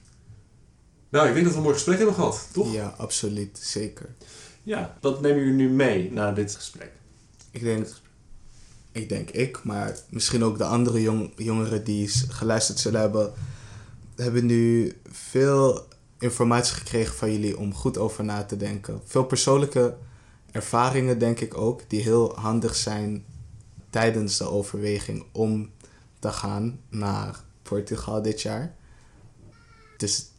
Nou, 1.10 1.28
ik 1.28 1.34
denk 1.34 1.46
dat 1.46 1.54
we 1.54 1.58
een 1.58 1.64
mooi 1.64 1.76
gesprek 1.76 1.98
hebben 1.98 2.16
gehad, 2.16 2.48
toch? 2.52 2.74
Ja, 2.74 2.94
absoluut. 2.98 3.58
Zeker. 3.62 4.10
Ja, 4.64 4.98
wat 5.02 5.22
nemen 5.22 5.40
jullie 5.40 5.54
nu 5.54 5.70
mee 5.70 6.12
na 6.12 6.32
dit 6.32 6.56
gesprek? 6.56 6.92
Ik 7.52 7.62
denk, 7.62 7.88
ik 8.92 9.10
denk 9.10 9.30
ik, 9.30 9.64
maar 9.64 9.98
misschien 10.10 10.44
ook 10.44 10.58
de 10.58 10.66
andere 10.66 11.02
jong, 11.02 11.32
jongeren 11.36 11.84
die 11.84 12.08
geluisterd 12.10 12.80
zullen 12.80 13.00
hebben, 13.00 13.34
hebben 14.16 14.46
nu 14.46 14.94
veel 15.12 15.88
informatie 16.20 16.76
gekregen 16.76 17.16
van 17.16 17.32
jullie 17.32 17.58
om 17.58 17.74
goed 17.74 17.98
over 17.98 18.24
na 18.24 18.44
te 18.44 18.58
denken. 18.58 19.02
Veel 19.06 19.26
persoonlijke 19.26 19.98
ervaringen, 20.52 21.20
denk 21.20 21.40
ik 21.40 21.58
ook, 21.58 21.82
die 21.88 22.02
heel 22.02 22.36
handig 22.36 22.76
zijn 22.76 23.26
tijdens 23.90 24.38
de 24.38 24.50
overweging 24.50 25.26
om 25.32 25.72
te 26.20 26.32
gaan 26.32 26.80
naar 26.90 27.44
Portugal 27.62 28.22
dit 28.22 28.42
jaar. 28.42 28.76
Dus 30.04 30.32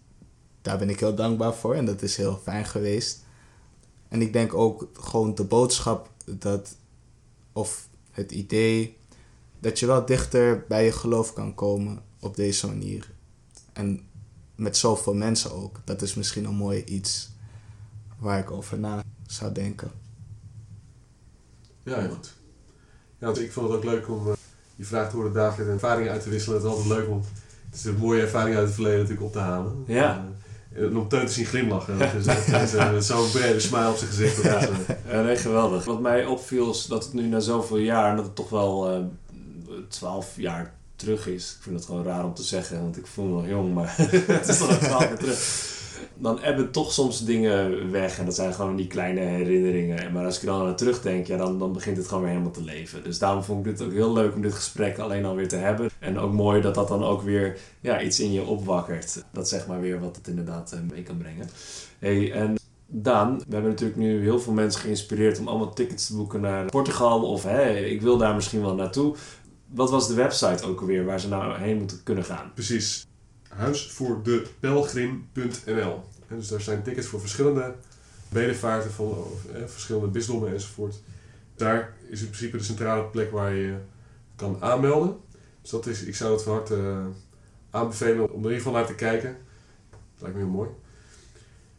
daar 0.62 0.78
ben 0.78 0.90
ik 0.90 1.00
heel 1.00 1.14
dankbaar 1.14 1.54
voor 1.54 1.74
en 1.74 1.84
dat 1.84 2.02
is 2.02 2.16
heel 2.16 2.40
fijn 2.42 2.64
geweest. 2.64 3.24
En 4.08 4.20
ik 4.20 4.32
denk 4.32 4.54
ook 4.54 4.88
gewoon 4.92 5.34
de 5.34 5.44
boodschap 5.44 6.10
dat, 6.24 6.76
of 7.52 7.88
het 8.10 8.32
idee 8.32 8.96
dat 9.60 9.78
je 9.78 9.86
wel 9.86 10.06
dichter 10.06 10.64
bij 10.68 10.84
je 10.84 10.92
geloof 10.92 11.32
kan 11.32 11.54
komen 11.54 12.02
op 12.20 12.36
deze 12.36 12.66
manier. 12.66 13.10
En 13.72 14.06
met 14.54 14.76
zoveel 14.76 15.14
mensen 15.14 15.52
ook. 15.52 15.80
Dat 15.84 16.02
is 16.02 16.14
misschien 16.14 16.44
een 16.44 16.54
mooi 16.54 16.84
iets 16.84 17.30
waar 18.18 18.38
ik 18.38 18.50
over 18.50 18.78
na 18.78 19.02
zou 19.26 19.52
denken. 19.52 19.90
Ja, 21.82 22.08
goed. 22.08 22.34
Ja, 23.18 23.28
ik 23.28 23.52
vond 23.52 23.68
het 23.68 23.76
ook 23.76 23.84
leuk 23.84 24.08
om 24.08 24.28
uh, 24.28 24.34
je 24.76 24.84
vraag 24.84 25.10
te 25.10 25.16
horen, 25.16 25.32
David, 25.32 25.66
en 25.66 25.72
ervaringen 25.72 26.12
uit 26.12 26.22
te 26.22 26.30
wisselen. 26.30 26.56
Het 26.56 26.66
is 26.66 26.72
altijd 26.72 26.88
leuk 26.88 27.08
om 27.08 27.22
is 27.74 27.84
een 27.84 27.96
mooie 27.96 28.20
ervaring 28.20 28.56
uit 28.56 28.64
het 28.64 28.74
verleden 28.74 28.98
natuurlijk 28.98 29.26
op 29.26 29.32
te 29.32 29.38
halen. 29.38 29.84
Ja. 29.86 30.24
En, 30.74 30.82
uh, 30.90 30.96
om 30.96 31.08
Teun 31.08 31.26
te 31.26 31.32
zien 31.32 31.44
glimlachen. 31.46 31.98
Dat 32.50 32.74
uh, 32.74 32.98
zo'n 32.98 33.30
brede 33.30 33.60
smile 33.60 33.88
op 33.90 33.96
zijn 33.96 34.10
gezicht. 34.10 34.36
Dat 34.36 34.44
Ja. 34.44 34.58
is, 34.58 34.68
Ja, 35.10 35.22
nee, 35.22 35.36
geweldig. 35.36 35.84
Wat 35.84 36.00
mij 36.00 36.26
opviel 36.26 36.70
is 36.70 36.86
dat 36.86 37.04
het 37.04 37.12
nu 37.12 37.22
na 37.26 37.40
zoveel 37.40 37.76
jaar, 37.76 38.10
en 38.10 38.16
dat 38.16 38.24
het 38.24 38.34
toch 38.34 38.48
wel 38.50 39.04
twaalf 39.88 40.32
jaar 40.36 40.72
terug 40.96 41.26
is. 41.28 41.54
Ik 41.56 41.62
vind 41.62 41.76
het 41.76 41.84
gewoon 41.84 42.04
raar 42.04 42.24
om 42.24 42.34
te 42.34 42.42
zeggen, 42.42 42.80
want 42.80 42.96
ik 42.96 43.06
voel 43.06 43.24
me 43.24 43.32
nog 43.34 43.46
jong, 43.48 43.74
maar 43.74 43.94
het 44.26 44.48
is 44.48 44.58
toch 44.58 44.68
al 44.70 44.78
twaalf 44.78 45.02
jaar 45.04 45.18
terug. 45.18 45.72
Dan 46.18 46.42
ebben 46.42 46.70
toch 46.70 46.92
soms 46.92 47.24
dingen 47.24 47.90
weg 47.90 48.18
en 48.18 48.24
dat 48.24 48.34
zijn 48.34 48.54
gewoon 48.54 48.76
die 48.76 48.86
kleine 48.86 49.20
herinneringen. 49.20 50.12
Maar 50.12 50.24
als 50.24 50.36
ik 50.36 50.42
er 50.42 50.48
dan 50.48 50.66
aan 50.66 50.76
terugdenk, 50.76 51.26
ja, 51.26 51.36
dan, 51.36 51.58
dan 51.58 51.72
begint 51.72 51.96
het 51.96 52.08
gewoon 52.08 52.22
weer 52.22 52.32
helemaal 52.32 52.52
te 52.52 52.64
leven. 52.64 53.04
Dus 53.04 53.18
daarom 53.18 53.42
vond 53.42 53.66
ik 53.66 53.76
dit 53.76 53.86
ook 53.86 53.92
heel 53.92 54.12
leuk 54.12 54.34
om 54.34 54.42
dit 54.42 54.52
gesprek 54.52 54.98
alleen 54.98 55.24
alweer 55.24 55.48
te 55.48 55.56
hebben. 55.56 55.90
En 55.98 56.18
ook 56.18 56.32
mooi 56.32 56.60
dat 56.60 56.74
dat 56.74 56.88
dan 56.88 57.04
ook 57.04 57.22
weer 57.22 57.58
ja, 57.80 58.02
iets 58.02 58.20
in 58.20 58.32
je 58.32 58.44
opwakkert. 58.44 59.24
Dat 59.32 59.48
zeg 59.48 59.66
maar 59.66 59.80
weer 59.80 60.00
wat 60.00 60.16
het 60.16 60.28
inderdaad 60.28 60.72
eh, 60.72 60.78
mee 60.90 61.02
kan 61.02 61.16
brengen. 61.16 61.48
Hey, 61.98 62.32
en 62.32 62.54
Daan, 62.86 63.38
we 63.38 63.52
hebben 63.52 63.70
natuurlijk 63.70 63.98
nu 63.98 64.22
heel 64.22 64.40
veel 64.40 64.52
mensen 64.52 64.80
geïnspireerd 64.80 65.38
om 65.38 65.48
allemaal 65.48 65.72
tickets 65.72 66.06
te 66.06 66.16
boeken 66.16 66.40
naar 66.40 66.64
Portugal. 66.64 67.22
Of 67.22 67.42
hey, 67.42 67.90
ik 67.90 68.02
wil 68.02 68.16
daar 68.16 68.34
misschien 68.34 68.60
wel 68.60 68.74
naartoe. 68.74 69.14
Wat 69.66 69.90
was 69.90 70.08
de 70.08 70.14
website 70.14 70.64
ook 70.64 70.80
alweer 70.80 71.04
waar 71.04 71.20
ze 71.20 71.28
nou 71.28 71.58
heen 71.58 71.78
moeten 71.78 72.02
kunnen 72.02 72.24
gaan? 72.24 72.50
Precies. 72.54 73.06
Huisvoordepelgrim.nl 73.56 76.04
En 76.28 76.36
dus 76.36 76.48
daar 76.48 76.60
zijn 76.60 76.82
tickets 76.82 77.06
voor 77.06 77.20
verschillende 77.20 77.74
bedevaarten 78.28 78.90
van 78.90 79.26
eh, 79.54 79.62
verschillende 79.66 80.08
bisdommen 80.08 80.52
enzovoort. 80.52 81.02
Daar 81.56 81.92
is 82.08 82.20
in 82.20 82.26
principe 82.26 82.56
de 82.56 82.62
centrale 82.62 83.04
plek 83.04 83.30
waar 83.30 83.54
je 83.54 83.76
kan 84.36 84.56
aanmelden. 84.60 85.16
Dus 85.62 85.70
dat 85.70 85.86
is, 85.86 86.02
ik 86.02 86.16
zou 86.16 86.32
het 86.32 86.42
van 86.42 86.52
harte 86.52 86.76
uh, 86.76 87.06
aanbevelen 87.70 88.24
om 88.24 88.30
er 88.30 88.36
in 88.36 88.42
ieder 88.42 88.56
geval 88.56 88.72
naar 88.72 88.86
te 88.86 88.94
kijken. 88.94 89.36
Dat 89.90 90.22
lijkt 90.22 90.36
me 90.36 90.42
heel 90.42 90.52
mooi. 90.52 90.68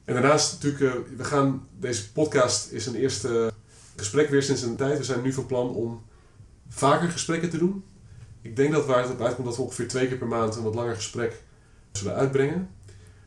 En 0.05 0.13
daarnaast 0.13 0.53
natuurlijk, 0.53 0.95
uh, 0.95 1.01
we 1.17 1.23
gaan, 1.23 1.67
deze 1.79 2.11
podcast 2.11 2.71
is 2.71 2.85
een 2.85 2.95
eerste 2.95 3.51
gesprek 3.95 4.29
weer 4.29 4.43
sinds 4.43 4.61
een 4.61 4.75
tijd. 4.75 4.97
We 4.97 5.03
zijn 5.03 5.21
nu 5.21 5.33
van 5.33 5.45
plan 5.45 5.69
om 5.69 6.03
vaker 6.67 7.09
gesprekken 7.09 7.49
te 7.49 7.57
doen. 7.57 7.83
Ik 8.41 8.55
denk 8.55 8.71
dat 8.71 8.85
waar 8.85 9.01
het 9.01 9.11
op 9.11 9.21
uitkomt 9.21 9.47
dat 9.47 9.55
we 9.55 9.61
ongeveer 9.61 9.87
twee 9.87 10.07
keer 10.07 10.17
per 10.17 10.27
maand 10.27 10.55
een 10.55 10.63
wat 10.63 10.75
langer 10.75 10.95
gesprek 10.95 11.43
zullen 11.97 12.15
uitbrengen. 12.15 12.69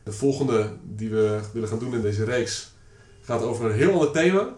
De 0.03 0.11
volgende 0.11 0.73
die 0.83 1.09
we 1.09 1.39
willen 1.53 1.69
gaan 1.69 1.79
doen 1.79 1.93
in 1.93 2.01
deze 2.01 2.23
reeks 2.23 2.71
gaat 3.21 3.41
over 3.41 3.65
een 3.65 3.77
heel 3.77 3.91
ander 3.91 4.11
thema. 4.11 4.55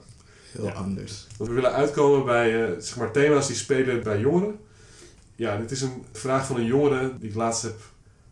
Heel 0.51 0.65
ja. 0.65 0.71
anders. 0.71 1.27
Want 1.37 1.49
we 1.49 1.55
willen 1.55 1.73
uitkomen 1.73 2.25
bij 2.25 2.69
uh, 2.69 2.79
zeg 2.79 2.97
maar 2.97 3.11
thema's 3.11 3.47
die 3.47 3.55
spelen 3.55 4.03
bij 4.03 4.19
jongeren. 4.19 4.59
Ja, 5.35 5.57
dit 5.57 5.71
is 5.71 5.81
een 5.81 6.03
vraag 6.11 6.45
van 6.45 6.55
een 6.55 6.65
jongere 6.65 7.17
die 7.19 7.29
ik 7.29 7.35
laatst 7.35 7.61
heb 7.61 7.79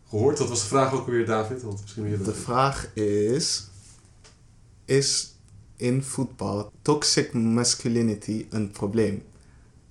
gehoord. 0.08 0.36
Dat 0.38 0.48
was 0.48 0.60
de 0.60 0.66
vraag 0.66 0.92
ook 0.92 1.06
weer, 1.06 1.26
David. 1.26 1.62
Want 1.62 1.80
misschien 1.80 2.02
weer 2.02 2.22
de 2.22 2.34
vraag 2.34 2.94
is: 2.94 3.68
Is 4.84 5.34
in 5.76 6.02
voetbal 6.02 6.72
toxic 6.82 7.32
masculinity 7.32 8.46
een 8.50 8.70
probleem? 8.70 9.22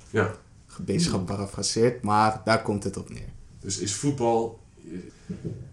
Ja. 0.09 0.35
Beetje 0.79 1.09
geparafraseerd, 1.09 2.01
maar 2.01 2.41
daar 2.45 2.61
komt 2.61 2.83
het 2.83 2.97
op 2.97 3.09
neer. 3.09 3.29
Dus 3.59 3.77
is 3.77 3.95
voetbal. 3.95 4.59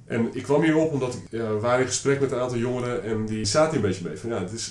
En 0.07 0.29
ik 0.33 0.43
kwam 0.43 0.63
hierop 0.63 0.93
omdat 0.93 1.15
ik 1.15 1.21
ja, 1.31 1.49
we 1.49 1.61
waren 1.61 1.81
in 1.81 1.87
gesprek 1.87 2.21
met 2.21 2.33
een 2.33 2.39
aantal 2.39 2.59
jongeren 2.59 3.03
en 3.03 3.27
die 3.27 3.45
zaten 3.45 3.71
hier 3.71 3.85
een 3.85 3.91
beetje 3.91 4.09
mee. 4.09 4.19
Van 4.19 4.31
ja, 4.31 4.41
het 4.41 4.53
is, 4.53 4.67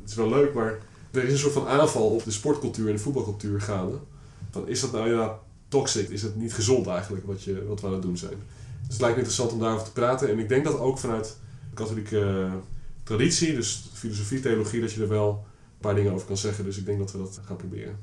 het 0.00 0.10
is 0.10 0.14
wel 0.14 0.28
leuk, 0.28 0.54
maar 0.54 0.78
er 1.10 1.24
is 1.24 1.32
een 1.32 1.38
soort 1.38 1.52
van 1.52 1.66
aanval 1.66 2.08
op 2.08 2.24
de 2.24 2.30
sportcultuur 2.30 2.86
en 2.86 2.94
de 2.94 2.98
voetbalcultuur 2.98 3.60
gaande. 3.60 3.98
Dan 4.50 4.68
is 4.68 4.80
dat 4.80 4.92
nou 4.92 5.04
inderdaad 5.04 5.38
toxic? 5.68 6.08
Is 6.08 6.22
het 6.22 6.36
niet 6.36 6.54
gezond 6.54 6.86
eigenlijk 6.86 7.26
wat, 7.26 7.42
je, 7.42 7.66
wat 7.66 7.80
we 7.80 7.86
aan 7.86 7.92
het 7.92 8.02
doen 8.02 8.16
zijn? 8.16 8.38
Dus 8.80 8.92
het 8.92 9.00
lijkt 9.00 9.16
me 9.16 9.22
interessant 9.22 9.52
om 9.52 9.58
daarover 9.58 9.86
te 9.86 9.92
praten. 9.92 10.28
En 10.28 10.38
ik 10.38 10.48
denk 10.48 10.64
dat 10.64 10.78
ook 10.78 10.98
vanuit 10.98 11.36
de 11.70 11.74
katholieke 11.74 12.48
traditie, 13.02 13.54
dus 13.54 13.88
filosofie, 13.92 14.40
theologie, 14.40 14.80
dat 14.80 14.92
je 14.92 15.02
er 15.02 15.08
wel 15.08 15.30
een 15.30 15.80
paar 15.80 15.94
dingen 15.94 16.12
over 16.12 16.26
kan 16.26 16.36
zeggen. 16.36 16.64
Dus 16.64 16.78
ik 16.78 16.86
denk 16.86 16.98
dat 16.98 17.12
we 17.12 17.18
dat 17.18 17.40
gaan 17.44 17.56
proberen. 17.56 17.98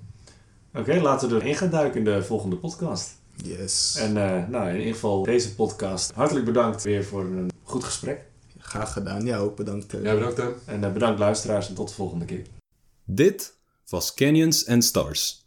Oké, 0.73 1.01
laten 1.01 1.29
we 1.29 1.35
erin 1.35 1.55
gaan 1.55 1.69
duiken 1.69 1.97
in 1.97 2.05
de 2.05 2.23
volgende 2.23 2.55
podcast. 2.55 3.20
Yes. 3.35 3.95
En 3.99 4.15
uh, 4.15 4.47
nou, 4.47 4.69
in 4.69 4.77
ieder 4.77 4.93
geval 4.93 5.23
deze 5.23 5.55
podcast. 5.55 6.11
Hartelijk 6.11 6.45
bedankt 6.45 6.83
weer 6.83 7.03
voor 7.03 7.23
een 7.23 7.51
goed 7.63 7.83
gesprek. 7.83 8.25
Graag 8.57 8.93
gedaan. 8.93 9.25
Ja, 9.25 9.37
ook 9.37 9.55
bedankt. 9.55 9.91
Ja, 9.91 10.13
bedankt 10.13 10.37
hè. 10.37 10.49
En 10.65 10.83
uh, 10.83 10.91
bedankt 10.91 11.19
luisteraars 11.19 11.67
en 11.67 11.75
tot 11.75 11.87
de 11.87 11.93
volgende 11.93 12.25
keer. 12.25 12.45
Dit 13.05 13.53
was 13.89 14.13
Canyons 14.13 14.67
and 14.67 14.83
Stars. 14.83 15.45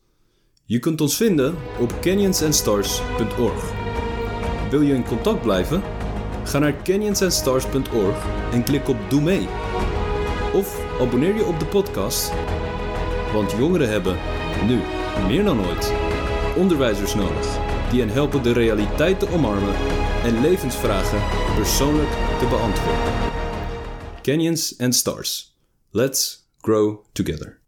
Je 0.64 0.78
kunt 0.78 1.00
ons 1.00 1.16
vinden 1.16 1.54
op 1.80 2.00
canyonsandstars.org. 2.00 3.72
Wil 4.70 4.80
je 4.80 4.94
in 4.94 5.04
contact 5.04 5.42
blijven? 5.42 5.82
Ga 6.44 6.58
naar 6.58 6.82
canyonsandstars.org 6.82 8.26
en 8.52 8.64
klik 8.64 8.88
op 8.88 8.96
Doe 9.08 9.20
mee. 9.20 9.48
Of 10.54 10.98
abonneer 11.00 11.34
je 11.34 11.44
op 11.44 11.58
de 11.58 11.66
podcast. 11.66 12.32
Want 13.32 13.50
jongeren 13.50 13.88
hebben, 13.88 14.18
nu 14.66 14.80
meer 15.26 15.44
dan 15.44 15.66
ooit, 15.66 15.92
onderwijzers 16.56 17.14
nodig 17.14 17.72
die 17.94 18.02
hen 18.02 18.12
helpen 18.12 18.42
de 18.42 18.52
realiteit 18.52 19.18
te 19.18 19.28
omarmen 19.28 19.74
en 20.24 20.40
levensvragen 20.40 21.20
persoonlijk 21.54 22.10
te 22.38 22.46
beantwoorden. 22.48 23.12
Canyons 24.22 24.78
and 24.78 24.94
Stars. 24.94 25.56
Let's 25.90 26.48
grow 26.60 26.98
together. 27.12 27.62